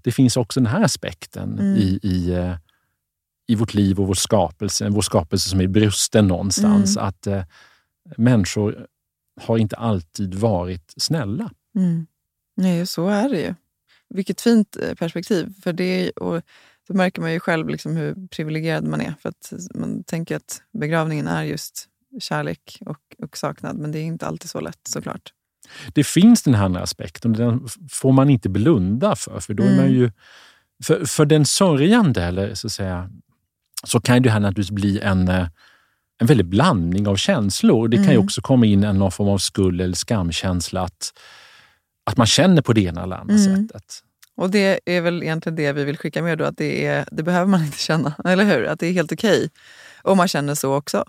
det 0.04 0.12
finns 0.12 0.38
också 0.38 0.60
den 0.60 0.68
här 0.68 0.84
aspekten 0.84 1.60
mm. 1.60 1.76
i, 1.76 1.99
i, 2.04 2.32
eh, 2.32 2.56
i 3.47 3.56
vårt 3.56 3.74
liv 3.74 3.99
och 3.99 4.08
vår 4.08 4.14
skapelse, 4.14 4.89
vår 4.89 5.02
skapelse 5.02 5.49
som 5.49 5.62
är 5.62 5.68
brusten 5.68 6.28
någonstans. 6.28 6.97
Mm. 6.97 7.08
Att 7.08 7.28
eh, 7.28 7.43
människor 8.18 8.88
har 9.41 9.58
inte 9.58 9.76
alltid 9.76 10.36
varit 10.36 10.93
snälla. 10.97 11.52
Mm. 11.76 12.08
Nej, 12.56 12.88
så 12.88 13.08
är 13.08 13.30
det 13.30 13.41
ju. 13.41 13.56
Vilket 14.10 14.41
fint 14.41 14.78
eh, 14.78 14.93
perspektiv. 14.93 15.54
För 15.64 15.74
det, 15.74 16.12
och 16.12 16.41
då 16.88 16.93
märker 16.93 17.22
man 17.22 17.34
ju 17.34 17.39
själv 17.39 17.70
liksom 17.70 17.95
hur 17.95 18.28
privilegierad 18.28 18.84
man 18.84 19.02
är. 19.02 19.14
För 19.20 19.30
att 19.30 19.54
Man 19.76 20.04
tänker 20.04 20.36
att 20.36 20.62
begravningen 20.74 21.28
är 21.28 21.43
just 21.43 21.88
kärlek 22.20 22.78
och, 22.86 23.16
och 23.24 23.38
saknad, 23.38 23.78
men 23.78 23.91
det 23.91 23.99
är 23.99 24.04
inte 24.04 24.28
alltid 24.28 24.49
så 24.49 24.60
lätt 24.60 24.88
såklart 24.88 25.34
det 25.93 26.03
finns 26.03 26.43
den 26.43 26.53
här 26.53 26.66
andra 26.66 26.82
aspekten 26.82 27.32
och 27.32 27.38
den 27.38 27.68
får 27.91 28.12
man 28.12 28.30
inte 28.30 28.49
blunda 28.49 29.16
för. 29.16 29.39
För 29.39 29.53
då 29.53 29.64
är 29.64 29.76
man 29.76 29.80
mm. 29.80 29.93
ju... 29.93 30.12
För, 30.84 31.05
för 31.05 31.26
den 31.26 31.45
sörjande, 31.45 32.24
eller 32.24 32.53
så, 32.53 32.68
att 32.68 32.74
säga, 32.74 33.09
så 33.84 33.99
kan 33.99 34.22
det 34.22 34.30
här 34.30 34.39
naturligtvis 34.39 34.72
bli 34.72 34.99
en, 34.99 35.28
eh, 35.28 35.47
en 36.20 36.28
väldig 36.28 36.45
blandning 36.45 37.07
av 37.07 37.16
känslor. 37.16 37.88
Det 37.88 37.97
kan 37.97 38.03
mm. 38.03 38.16
ju 38.16 38.24
också 38.24 38.41
komma 38.41 38.66
in 38.66 38.84
en 38.84 38.99
någon 38.99 39.12
form 39.12 39.28
av 39.28 39.38
skuld 39.38 39.82
eller 39.82 39.95
skamkänsla. 39.95 40.82
Att, 40.82 41.14
att 42.03 42.18
man 42.18 42.28
känner 42.28 42.62
på 42.62 42.74
det 42.74 42.82
ena 42.82 43.03
eller 43.03 43.16
andra 43.16 43.36
mm. 43.36 43.68
sättet. 43.68 44.03
Och 44.36 44.49
det 44.49 44.80
är 44.86 45.01
väl 45.01 45.24
egentligen 45.24 45.55
det 45.55 45.74
vi 45.74 45.84
vill 45.84 45.97
skicka 45.97 46.22
med 46.22 46.38
då, 46.38 46.45
att 46.45 46.57
det, 46.57 46.86
är, 46.86 47.05
det 47.12 47.24
behöver 47.24 47.47
man 47.47 47.66
inte 47.66 47.78
känna, 47.78 48.14
eller 48.26 48.43
hur? 48.43 48.66
Att 48.66 48.80
det 48.80 48.88
är 48.88 48.93
helt 48.93 49.12
okej 49.12 49.49
om 50.01 50.18
man 50.18 50.28
känner 50.28 50.55
så 50.55 50.76
också. 50.76 51.05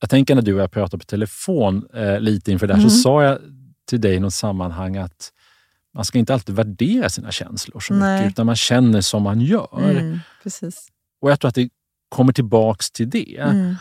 Jag 0.00 0.10
tänker 0.10 0.34
när 0.34 0.42
du 0.42 0.54
och 0.54 0.60
jag 0.60 0.70
pratade 0.70 0.98
på 0.98 1.04
telefon 1.04 1.86
eh, 1.94 2.20
lite 2.20 2.52
inför 2.52 2.66
det 2.66 2.74
här, 2.74 2.80
mm. 2.80 2.90
så 2.90 2.98
sa 2.98 3.24
jag 3.24 3.38
till 3.86 4.00
dig 4.00 4.14
i 4.14 4.20
något 4.20 4.34
sammanhang 4.34 4.96
att 4.96 5.32
man 5.94 6.04
ska 6.04 6.18
inte 6.18 6.34
alltid 6.34 6.54
värdera 6.54 7.08
sina 7.08 7.32
känslor 7.32 7.80
så 7.80 7.94
Nej. 7.94 8.20
mycket, 8.20 8.32
utan 8.32 8.46
man 8.46 8.56
känner 8.56 9.00
som 9.00 9.22
man 9.22 9.40
gör. 9.40 9.90
Mm, 9.90 10.20
precis. 10.42 10.88
Och 11.20 11.30
jag 11.30 11.40
tror 11.40 11.48
att 11.48 11.54
det 11.54 11.68
kommer 12.08 12.32
tillbaks 12.32 12.90
till 12.90 13.10
det. 13.10 13.36
Mm. 13.40 13.74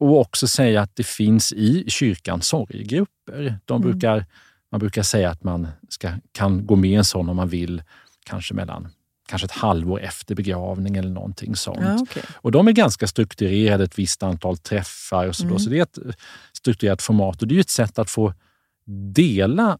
Och 0.00 0.20
också 0.20 0.48
säga 0.48 0.82
att 0.82 0.96
det 0.96 1.06
finns 1.06 1.52
i 1.52 1.84
kyrkan 1.88 2.42
sorgegrupper. 2.42 3.58
De 3.64 3.82
mm. 3.82 3.90
brukar, 3.90 4.26
man 4.70 4.80
brukar 4.80 5.02
säga 5.02 5.30
att 5.30 5.44
man 5.44 5.68
ska, 5.88 6.12
kan 6.32 6.66
gå 6.66 6.76
med 6.76 6.90
i 6.90 6.94
en 6.94 7.04
sån 7.04 7.28
om 7.28 7.36
man 7.36 7.48
vill, 7.48 7.82
kanske 8.24 8.54
mellan 8.54 8.88
kanske 9.28 9.44
ett 9.44 9.52
halvår 9.52 10.00
efter 10.00 10.34
begravning 10.34 10.96
eller 10.96 11.10
någonting 11.10 11.56
sånt. 11.56 11.78
Ja, 11.80 12.00
okay. 12.00 12.22
Och 12.34 12.52
de 12.52 12.68
är 12.68 12.72
ganska 12.72 13.06
strukturerade, 13.06 13.84
ett 13.84 13.98
visst 13.98 14.22
antal 14.22 14.58
träffar 14.58 15.26
och 15.26 15.36
så, 15.36 15.44
Mm. 15.44 15.58
så 15.58 15.70
det 15.70 15.78
är 15.78 15.82
ett 15.82 15.98
strukturerat 16.52 17.02
format 17.02 17.42
och 17.42 17.48
det 17.48 17.56
är 17.56 17.60
ett 17.60 17.70
sätt 17.70 17.98
att 17.98 18.10
få 18.10 18.34
dela 18.86 19.78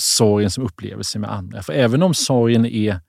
sorgen 0.00 0.50
som 0.50 0.64
upplevelse 0.64 1.18
med 1.18 1.32
andra. 1.32 1.62
För 1.62 1.72
även 1.72 2.02
om 2.02 2.14
sorgen 2.14 2.66
är 2.66 3.00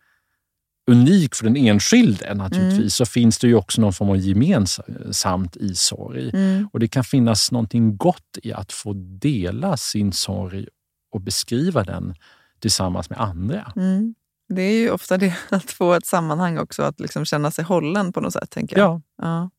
unik 0.91 1.35
för 1.35 1.43
den 1.45 1.55
enskilde 1.55 2.33
naturligtvis, 2.33 2.77
Mm. 2.79 2.89
så 2.89 3.05
finns 3.05 3.39
det 3.39 3.47
ju 3.47 3.55
också 3.55 3.81
någon 3.81 3.93
form 3.93 4.09
av 4.09 4.17
gemensamt 4.17 5.55
i 5.57 5.75
sorg. 5.75 6.29
Mm. 6.33 6.69
Och 6.73 6.79
det 6.79 6.87
kan 6.87 7.03
finnas 7.03 7.51
någonting 7.51 7.97
gott 7.97 8.37
i 8.43 8.53
att 8.53 8.71
få 8.73 8.93
dela 9.19 9.77
sin 9.77 10.11
sorg 10.13 10.67
och 11.11 11.21
beskriva 11.21 11.83
den 11.83 12.15
tillsammans 12.59 13.09
med 13.09 13.19
andra. 13.21 13.73
Mm. 13.75 14.15
Det 14.49 14.61
är 14.61 14.73
ju 14.79 14.89
ofta 14.91 15.17
det, 15.17 15.35
att 15.49 15.71
få 15.71 15.93
ett 15.93 16.05
sammanhang 16.05 16.57
också, 16.57 16.83
att 16.83 16.99
liksom 16.99 17.25
känna 17.25 17.51
sig 17.51 17.63
hållen 17.65 18.13
på 18.13 18.21
något 18.21 18.33
sätt. 18.33 18.49
tänker 18.49 18.77
jag. 18.77 18.89
Ja. 18.89 19.01
Ja. 19.21 19.49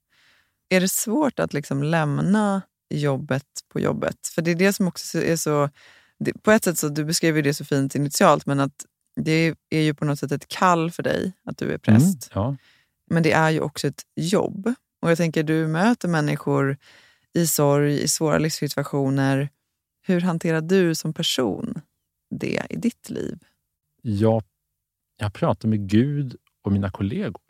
Är 0.76 0.80
det 0.80 0.88
svårt 0.88 1.38
att 1.40 1.52
liksom 1.52 1.82
lämna 1.82 2.62
jobbet 2.90 3.46
på 3.68 3.80
jobbet? 3.80 4.26
För 4.34 4.42
det 4.42 4.50
är 4.50 4.54
det 4.54 4.72
som 4.72 4.88
också 4.88 5.18
är 5.18 5.36
så... 5.36 5.70
Det, 6.18 6.42
på 6.42 6.50
ett 6.50 6.64
sätt 6.64 6.78
så, 6.78 6.88
du 6.88 7.04
beskriver 7.04 7.42
det 7.42 7.54
så 7.54 7.64
fint 7.64 7.94
initialt, 7.94 8.46
men 8.46 8.60
att 8.60 8.86
det 9.16 9.54
är 9.70 9.80
ju 9.80 9.94
på 9.94 10.04
något 10.04 10.18
sätt 10.18 10.32
ett 10.32 10.48
kall 10.48 10.90
för 10.90 11.02
dig 11.02 11.32
att 11.44 11.58
du 11.58 11.72
är 11.72 11.78
präst. 11.78 12.30
Mm, 12.34 12.44
ja. 12.44 12.56
Men 13.10 13.22
det 13.22 13.32
är 13.32 13.50
ju 13.50 13.60
också 13.60 13.86
ett 13.86 14.02
jobb. 14.16 14.74
Och 15.02 15.10
jag 15.10 15.18
tänker, 15.18 15.42
du 15.42 15.66
möter 15.66 16.08
människor 16.08 16.76
i 17.32 17.46
sorg, 17.46 18.02
i 18.02 18.08
svåra 18.08 18.38
livssituationer. 18.38 19.48
Hur 20.06 20.20
hanterar 20.20 20.60
du 20.60 20.94
som 20.94 21.12
person 21.12 21.80
det 22.30 22.62
i 22.70 22.76
ditt 22.76 23.10
liv? 23.10 23.38
Jag, 24.02 24.42
jag 25.16 25.34
pratar 25.34 25.68
med 25.68 25.88
Gud 25.88 26.36
och 26.62 26.72
mina 26.72 26.90
kollegor 26.90 27.40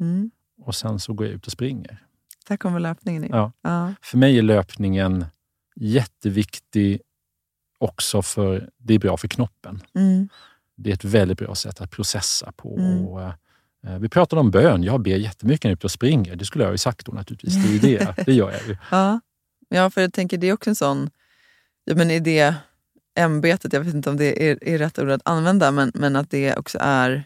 Mm. 0.00 0.30
och 0.62 0.74
sen 0.74 0.98
så 0.98 1.12
går 1.12 1.26
jag 1.26 1.34
ut 1.34 1.46
och 1.46 1.52
springer. 1.52 2.06
Där 2.50 2.56
kommer 2.56 2.80
löpningen 2.80 3.24
in. 3.24 3.30
Ja. 3.32 3.52
Ja. 3.62 3.94
För 4.02 4.18
mig 4.18 4.38
är 4.38 4.42
löpningen 4.42 5.24
jätteviktig 5.76 7.00
också 7.78 8.22
för 8.22 8.70
det 8.76 8.94
är 8.94 8.98
bra 8.98 9.16
för 9.16 9.28
knoppen. 9.28 9.82
Mm. 9.94 10.28
Det 10.76 10.90
är 10.90 10.94
ett 10.94 11.04
väldigt 11.04 11.38
bra 11.38 11.54
sätt 11.54 11.80
att 11.80 11.90
processa 11.90 12.52
på. 12.52 12.78
Mm. 12.78 13.06
Och, 13.06 13.22
eh, 13.22 13.98
vi 13.98 14.08
pratade 14.08 14.40
om 14.40 14.50
bön. 14.50 14.82
Jag 14.82 15.02
ber 15.02 15.16
jättemycket 15.16 15.64
när 15.64 15.68
jag 15.68 15.72
är 15.72 15.76
ute 15.76 15.86
och 15.86 15.90
springer. 15.90 16.36
Det 16.36 16.44
skulle 16.44 16.64
jag 16.64 16.72
ju 16.72 16.78
sagt 16.78 17.06
då 17.06 17.12
naturligtvis. 17.12 17.54
Det 17.54 17.68
är 17.68 17.72
ju 17.72 17.98
det. 17.98 18.14
Det 18.26 18.32
gör 18.32 18.50
jag 18.50 18.66
ju. 18.68 18.76
Ja. 18.90 19.20
ja, 19.68 19.90
för 19.90 20.00
jag 20.00 20.12
tänker 20.12 20.38
det 20.38 20.48
är 20.48 20.52
också 20.52 20.70
en 20.70 20.76
sån... 20.76 21.10
Ja, 21.84 21.94
men 21.94 22.10
i 22.10 22.20
det 22.20 22.54
ämbetet, 23.14 23.72
jag 23.72 23.80
vet 23.80 23.94
inte 23.94 24.10
om 24.10 24.16
det 24.16 24.50
är, 24.50 24.68
är 24.68 24.78
rätt 24.78 24.98
ord 24.98 25.10
att 25.10 25.22
använda, 25.24 25.70
men, 25.70 25.92
men 25.94 26.16
att 26.16 26.30
det 26.30 26.56
också 26.56 26.78
är 26.80 27.24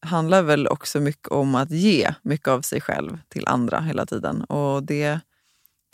handlar 0.00 0.42
väl 0.42 0.66
också 0.68 1.00
mycket 1.00 1.28
om 1.28 1.54
att 1.54 1.70
ge 1.70 2.14
mycket 2.22 2.48
av 2.48 2.60
sig 2.60 2.80
själv 2.80 3.18
till 3.28 3.46
andra 3.48 3.80
hela 3.80 4.06
tiden. 4.06 4.42
Och 4.44 4.82
det 4.82 5.20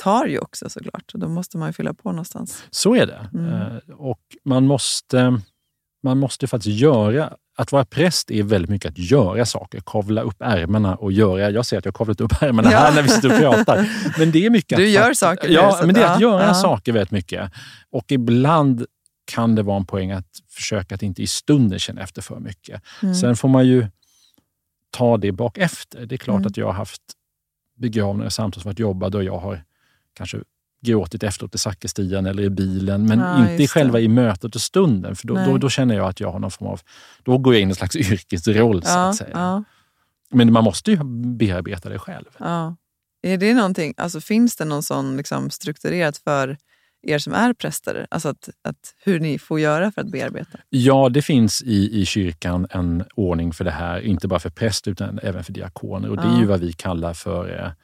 tar 0.03 0.26
ju 0.26 0.38
också 0.38 0.70
såklart. 0.70 1.11
Då 1.14 1.28
måste 1.28 1.59
man 1.59 1.68
ju 1.68 1.72
fylla 1.72 1.94
på 1.94 2.11
någonstans. 2.12 2.64
Så 2.70 2.94
är 2.96 3.07
det. 3.07 3.28
Mm. 3.34 3.53
Eh, 3.53 3.76
Och 3.96 4.20
man 4.44 4.66
måste, 4.66 5.40
man 6.03 6.18
måste 6.18 6.46
faktiskt 6.46 6.80
göra... 6.80 7.32
Att 7.57 7.72
vara 7.72 7.84
präst 7.84 8.30
är 8.30 8.42
väldigt 8.42 8.70
mycket 8.70 8.90
att 8.90 8.98
göra 8.98 9.46
saker. 9.46 9.80
Kavla 9.86 10.22
upp 10.22 10.36
ärmarna 10.40 10.94
och 10.96 11.12
göra... 11.12 11.50
Jag 11.50 11.66
ser 11.66 11.78
att 11.78 11.84
jag 11.84 11.92
har 11.92 11.98
kavlat 11.98 12.20
upp 12.20 12.32
ärmarna 12.42 12.72
Ja. 12.72 12.78
här 12.78 12.94
när 12.94 13.03
vi 13.03 13.09
sitter 13.09 13.32
och 13.32 13.38
pratar. 13.40 13.88
Men 14.18 14.30
det 14.30 14.46
är 14.46 14.50
mycket 14.50 14.78
Du 14.78 14.88
gör 14.88 15.14
saker 15.14 15.48
Ja, 15.48 15.80
men 15.84 15.94
det 15.94 16.03
är 16.03 16.14
att 16.14 16.20
göra 16.20 16.46
ja. 16.46 16.55
saker 16.55 16.92
väldigt 16.92 17.11
mycket. 17.11 17.50
Och 17.90 18.12
ibland 18.12 18.86
kan 19.35 19.55
det 19.55 19.62
vara 19.62 19.76
en 19.76 19.87
poäng 19.87 20.11
att 20.11 20.26
försöka 20.49 20.95
att 20.95 21.03
inte 21.03 21.22
i 21.22 21.26
stunden 21.26 21.78
känna 21.78 22.01
efter 22.03 22.22
för 22.22 22.41
mycket. 22.41 22.83
Mm. 23.03 23.14
Sen 23.14 23.37
får 23.37 23.49
man 23.49 23.66
ju 23.66 23.87
ta 24.91 25.16
det 25.16 25.33
bak 25.33 25.59
efter. 25.59 26.07
Det 26.07 26.14
är 26.14 26.16
klart 26.16 26.37
Mm. 26.39 26.47
att 26.47 26.57
jag 26.57 26.66
har 26.66 26.72
haft 26.72 27.03
begravningar 27.76 28.28
samtidigt 28.30 28.62
som 28.62 28.68
varit 28.68 28.78
jobbad 28.78 29.14
och 29.14 29.24
jag 29.24 29.39
har 29.39 29.64
kanske 30.14 30.39
gråtit 30.85 31.22
efteråt 31.22 31.55
i 31.55 31.59
sakristian 31.59 32.26
eller 32.26 32.43
i 32.43 32.51
bilen, 32.51 33.07
men 33.07 33.18
Ja, 33.18 33.41
inte 33.41 33.57
det. 33.57 33.68
själva 33.68 34.01
i 34.01 34.09
mötet 34.09 34.55
och 34.55 34.61
stunden. 34.61 35.16
För 35.16 35.26
då, 35.28 35.35
då, 35.35 35.59
då 35.59 35.68
känner 35.68 35.95
jag 35.95 36.09
att 36.09 36.20
jag 36.20 36.33
har 36.33 36.39
någon 36.39 36.51
form 36.51 36.68
av... 36.68 36.80
Då 37.22 37.39
går 37.39 37.55
jag 37.55 37.61
in 37.61 37.68
i 37.68 37.70
en 37.70 37.74
slags 37.74 37.97
yrkesroll, 37.97 38.83
så 38.83 38.89
Ja, 38.89 39.09
att 39.09 39.16
säga. 39.16 39.30
ja, 39.33 39.64
Men 40.30 40.53
man 40.53 40.64
måste 40.64 40.91
ju 40.91 40.99
bearbeta 41.37 41.89
det 41.89 41.99
själv. 41.99 42.26
ja. 42.39 42.76
Är 43.24 43.37
det 43.39 43.55
någonting, 43.55 43.95
alltså 43.97 44.20
finns 44.20 44.57
det 44.57 44.64
någon 44.64 44.83
sån 44.83 45.16
liksom 45.16 45.51
strukturerat 45.51 46.16
för 46.16 46.59
er 47.03 47.18
som 47.18 47.32
är 47.32 47.53
präster? 47.53 48.07
Alltså 48.11 48.28
att, 48.28 48.48
att 48.62 48.94
hur 49.05 49.20
ni 49.20 49.38
får 49.38 49.61
göra 49.61 49.92
för 49.92 50.00
att 50.00 50.11
bearbeta? 50.11 50.59
Ja, 50.68 51.09
det 51.09 51.22
finns 51.22 51.62
i, 51.62 52.00
i 52.00 52.07
kyrkan 52.07 52.66
en 52.70 53.05
ordning 53.14 53.53
för 53.53 53.64
det 53.64 53.70
här, 53.70 54.00
inte 54.00 54.28
bara 54.28 54.40
för 54.40 54.50
präst 54.50 54.88
utan 54.88 55.18
även 55.22 55.44
för 55.44 55.53
diakoner. 55.53 56.09
Och 56.09 56.16
Det 56.16 56.22
är 56.22 56.38
ju 56.38 56.46
vad 56.46 56.61
vi 56.61 56.72
kallar 56.72 57.14
för 57.14 57.74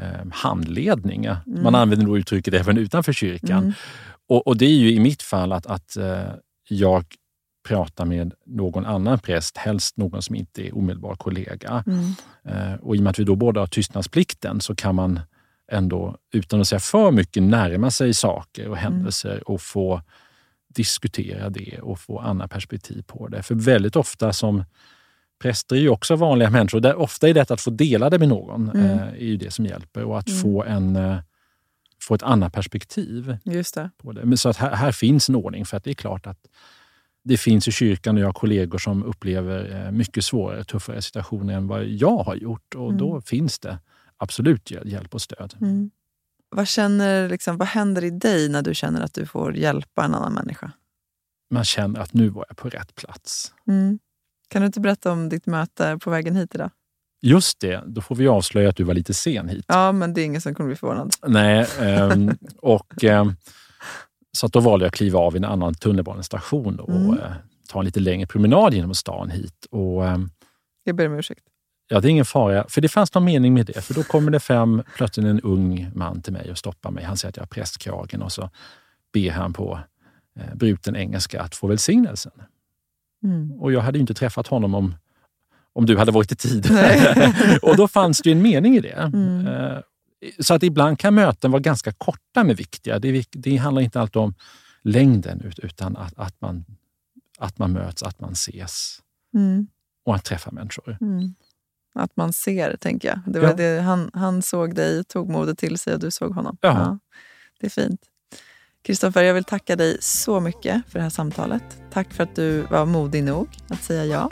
eh, 0.00 0.14
handledning. 0.32 1.24
Mm. 1.24 1.62
Man 1.62 1.74
använder 1.74 2.06
nog 2.06 2.18
uttrycket 2.18 2.54
även 2.54 2.78
utanför 2.78 3.12
kyrkan. 3.12 3.62
Mm. 3.62 3.72
Och, 4.28 4.46
och 4.46 4.56
det 4.56 4.66
är 4.66 4.76
ju 4.76 4.92
i 4.92 5.00
mitt 5.00 5.22
fall 5.22 5.52
att, 5.52 5.66
att 5.66 5.96
eh, 5.96 6.32
jag 6.68 7.04
pratar 7.68 8.04
med 8.04 8.34
någon 8.46 8.86
annan 8.86 9.18
präst, 9.18 9.56
helst 9.56 9.96
någon 9.96 10.22
som 10.22 10.34
inte 10.34 10.66
är 10.66 10.78
omedelbar 10.78 11.14
kollega. 11.14 11.84
Mm. 11.86 12.14
Eh, 12.44 12.74
och 12.74 12.96
i 12.96 12.98
och 12.98 13.02
med 13.02 13.10
att 13.10 13.18
vi 13.18 13.24
då 13.24 13.36
båda 13.36 13.60
har 13.60 13.66
tystnadsplikten 13.66 14.60
så 14.60 14.74
kan 14.74 14.94
man 14.94 15.20
ändå, 15.74 16.16
utan 16.32 16.60
att 16.60 16.68
säga 16.68 16.80
för 16.80 17.10
mycket, 17.10 17.42
närma 17.42 17.90
sig 17.90 18.14
saker 18.14 18.68
och 18.68 18.76
händelser 18.76 19.48
och 19.50 19.60
få 19.60 20.02
diskutera 20.68 21.50
det 21.50 21.78
och 21.82 22.00
få 22.00 22.18
andra 22.18 22.48
perspektiv 22.48 23.02
på 23.06 23.28
det. 23.28 23.42
För 23.42 23.54
väldigt 23.54 23.96
ofta 23.96 24.32
som 24.32 24.64
präster 25.42 25.76
är 25.76 25.80
ju 25.80 25.88
också 25.88 26.16
vanliga 26.16 26.50
människor. 26.50 26.80
Där 26.80 26.94
ofta 26.96 27.28
är 27.28 27.34
det 27.34 27.50
att 27.50 27.60
få 27.60 27.70
dela 27.70 28.10
det 28.10 28.18
med 28.18 28.28
någon 28.28 28.70
Mm. 28.70 28.86
eh, 28.90 29.02
är 29.08 29.16
ju 29.24 29.36
det 29.36 29.50
som 29.50 29.66
hjälper 29.66 30.04
och 30.04 30.18
att 30.18 30.28
Mm. 30.28 30.40
få, 30.40 30.64
en, 30.64 30.96
eh, 30.96 31.16
få 32.02 32.14
ett 32.14 32.22
annat 32.22 32.52
perspektiv 32.52 33.36
Just 33.44 33.74
det. 33.74 33.90
på 33.98 34.12
det. 34.12 34.24
Men 34.24 34.38
så 34.38 34.48
att 34.48 34.56
här, 34.56 34.74
här 34.74 34.92
finns 34.92 35.28
en 35.28 35.34
ordning 35.34 35.64
för 35.66 35.76
att 35.76 35.84
det 35.84 35.90
är 35.90 35.94
klart 35.94 36.26
att 36.26 36.38
det 37.24 37.36
finns 37.36 37.68
i 37.68 37.72
kyrkan 37.72 38.14
och 38.16 38.20
jag 38.22 38.28
har 38.28 38.32
kollegor 38.32 38.78
som 38.78 39.04
upplever 39.04 39.84
eh, 39.86 39.90
mycket 39.92 40.24
svårare, 40.24 40.64
tuffare 40.64 41.02
situationer 41.02 41.54
än 41.54 41.66
vad 41.66 41.84
jag 41.84 42.16
har 42.18 42.34
gjort 42.34 42.74
och 42.74 42.86
Mm. 42.86 42.98
då 42.98 43.20
finns 43.20 43.58
det 43.58 43.78
absolut 44.18 44.70
hjäl- 44.70 44.88
hjälp 44.88 45.14
och 45.14 45.22
stöd. 45.22 45.54
Mm. 45.60 45.90
Vad, 46.48 46.68
känner, 46.68 47.28
liksom, 47.28 47.56
vad 47.56 47.68
händer 47.68 48.04
i 48.04 48.10
dig 48.10 48.48
när 48.48 48.62
du 48.62 48.74
känner 48.74 49.00
att 49.00 49.14
du 49.14 49.26
får 49.26 49.56
hjälpa 49.56 50.04
en 50.04 50.14
annan 50.14 50.32
människa? 50.34 50.72
Man 51.50 51.64
känner 51.64 52.00
att 52.00 52.12
nu 52.14 52.28
var 52.28 52.44
jag 52.48 52.56
på 52.56 52.68
rätt 52.68 52.94
plats. 52.94 53.54
Mm. 53.66 53.98
Kan 54.48 54.62
du 54.62 54.66
inte 54.66 54.80
berätta 54.80 55.12
om 55.12 55.28
ditt 55.28 55.46
möte 55.46 55.98
på 56.02 56.10
vägen 56.10 56.36
hit 56.36 56.54
idag? 56.54 56.70
Just 57.22 57.60
det, 57.60 57.82
då 57.86 58.00
får 58.00 58.14
vi 58.16 58.28
avslöja 58.28 58.68
att 58.68 58.76
du 58.76 58.84
var 58.84 58.94
lite 58.94 59.14
sen 59.14 59.48
hit. 59.48 59.64
Ja, 59.68 59.92
men 59.92 60.14
det 60.14 60.20
är 60.20 60.24
ingen 60.24 60.40
som 60.40 60.54
kommer 60.54 60.68
bli 60.68 60.76
förvånad. 60.76 61.14
Nej, 61.26 61.66
ehm, 61.80 62.36
och, 62.58 63.04
ehm, 63.04 63.36
så 64.32 64.46
då 64.48 64.60
valde 64.60 64.84
jag 64.84 64.88
att 64.88 64.94
kliva 64.94 65.18
av 65.18 65.34
i 65.34 65.38
en 65.38 65.44
annan 65.44 65.74
tunnelbanestation 65.74 66.80
och 66.80 66.90
Mm. 66.94 67.18
eh, 67.18 67.32
ta 67.68 67.78
en 67.78 67.84
lite 67.84 68.00
längre 68.00 68.26
promenad 68.26 68.74
genom 68.74 68.94
stan 68.94 69.30
hit. 69.30 69.66
Och, 69.70 70.06
ehm, 70.06 70.30
Jag 70.84 70.96
ber 70.96 71.06
om 71.08 71.14
ursäkt. 71.18 71.44
Ja, 71.88 72.00
det 72.00 72.08
är 72.08 72.10
ingen 72.10 72.24
fara. 72.24 72.64
För 72.68 72.80
det 72.80 72.88
fanns 72.88 73.14
någon 73.14 73.24
mening 73.24 73.54
med 73.54 73.66
det. 73.66 73.80
För 73.84 73.94
då 73.94 74.02
kommer 74.02 74.30
det 74.30 74.40
fram 74.40 74.82
plötsligt 74.96 75.26
en 75.26 75.40
ung 75.40 75.90
man 75.94 76.22
till 76.22 76.32
mig 76.32 76.50
och 76.50 76.58
stoppar 76.58 76.90
mig. 76.90 77.04
Han 77.04 77.16
säger 77.16 77.30
att 77.30 77.36
jag 77.36 77.42
har 77.42 77.46
prästkragen 77.48 78.22
och 78.22 78.32
så 78.32 78.50
ber 79.12 79.30
han 79.30 79.52
på 79.52 79.78
eh, 80.40 80.54
bruten 80.54 80.96
engelska 80.96 81.42
att 81.42 81.54
få 81.54 81.66
välsignelsen. 81.66 82.32
Mm. 83.24 83.52
Och 83.52 83.72
jag 83.72 83.80
hade 83.80 83.98
ju 83.98 84.00
inte 84.00 84.14
träffat 84.14 84.46
honom 84.46 84.74
om, 84.74 84.94
om 85.72 85.86
du 85.86 85.96
hade 85.98 86.12
varit 86.12 86.32
i 86.32 86.36
tid. 86.36 86.66
Och 87.62 87.76
då 87.76 87.88
fanns 87.88 88.18
det 88.22 88.28
ju 88.30 88.32
en 88.36 88.42
mening 88.42 88.76
i 88.76 88.80
det. 88.80 88.92
Mm. 89.14 89.46
Eh, 89.46 89.78
Så 90.40 90.54
att 90.54 90.62
ibland 90.62 90.98
kan 90.98 91.14
möten 91.14 91.50
vara 91.50 91.60
ganska 91.60 91.92
korta 91.92 92.44
med 92.44 92.56
viktiga. 92.56 92.98
Det, 92.98 93.26
det 93.30 93.56
handlar 93.56 93.82
inte 93.82 94.00
alltid 94.00 94.16
om 94.22 94.34
längden 94.82 95.40
ut- 95.40 95.58
utan 95.58 95.96
att, 95.96 96.18
att, 96.18 96.40
man, 96.40 96.64
att 97.38 97.58
man 97.58 97.72
möts, 97.72 98.02
att 98.02 98.20
man 98.20 98.32
ses 98.32 98.98
Mm. 99.34 99.66
och 100.04 100.14
att 100.14 100.24
träffa 100.24 100.50
människor. 100.50 100.98
Mm. 101.00 101.34
Att 101.94 102.16
man 102.16 102.32
ser, 102.32 102.76
tänker 102.76 103.08
jag. 103.08 103.20
Det 103.26 103.40
var 103.40 103.48
Ja. 103.48 103.54
det, 103.54 103.80
han, 103.80 104.10
han 104.14 104.42
såg 104.42 104.74
dig, 104.74 105.04
tog 105.04 105.28
modet 105.30 105.58
till 105.58 105.78
sig 105.78 105.94
och 105.94 106.00
du 106.00 106.10
såg 106.10 106.32
honom. 106.34 106.56
Ja. 106.60 106.98
det 107.60 107.66
är 107.66 107.70
fint. 107.70 108.00
Kristoffer, 108.82 109.22
jag 109.22 109.34
vill 109.34 109.44
tacka 109.44 109.76
dig 109.76 109.96
så 110.00 110.40
mycket 110.40 110.82
för 110.88 110.98
det 110.98 111.02
här 111.02 111.10
samtalet. 111.10 111.62
Tack 111.92 112.12
för 112.12 112.22
att 112.22 112.36
du 112.36 112.60
var 112.60 112.86
modig 112.86 113.24
nog 113.24 113.48
att 113.68 113.82
säga 113.82 114.04
ja. 114.04 114.30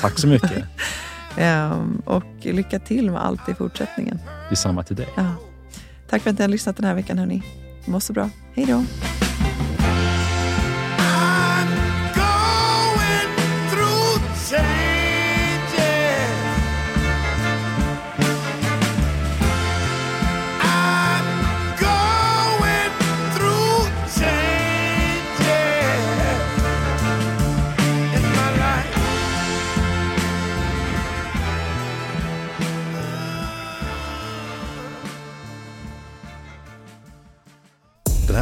Tack 0.00 0.18
så 0.18 0.26
mycket. 0.26 0.64
Ehm, 1.38 2.02
och 2.06 2.24
lycka 2.42 2.78
till 2.78 3.10
med 3.10 3.24
allt 3.24 3.48
i 3.48 3.54
fortsättningen. 3.54 4.18
Detsamma 4.50 4.82
till 4.82 4.96
dig. 4.96 5.08
Ja. 5.16 5.34
Tack 6.10 6.22
för 6.22 6.30
att 6.30 6.38
ni 6.38 6.42
har 6.44 6.48
lyssnat 6.48 6.76
den 6.76 6.84
här 6.86 6.94
veckan. 6.94 7.18
Hörni. 7.18 7.42
Må 7.86 8.00
så 8.00 8.12
bra. 8.12 8.30
Hej 8.54 8.66
då. 8.66 8.84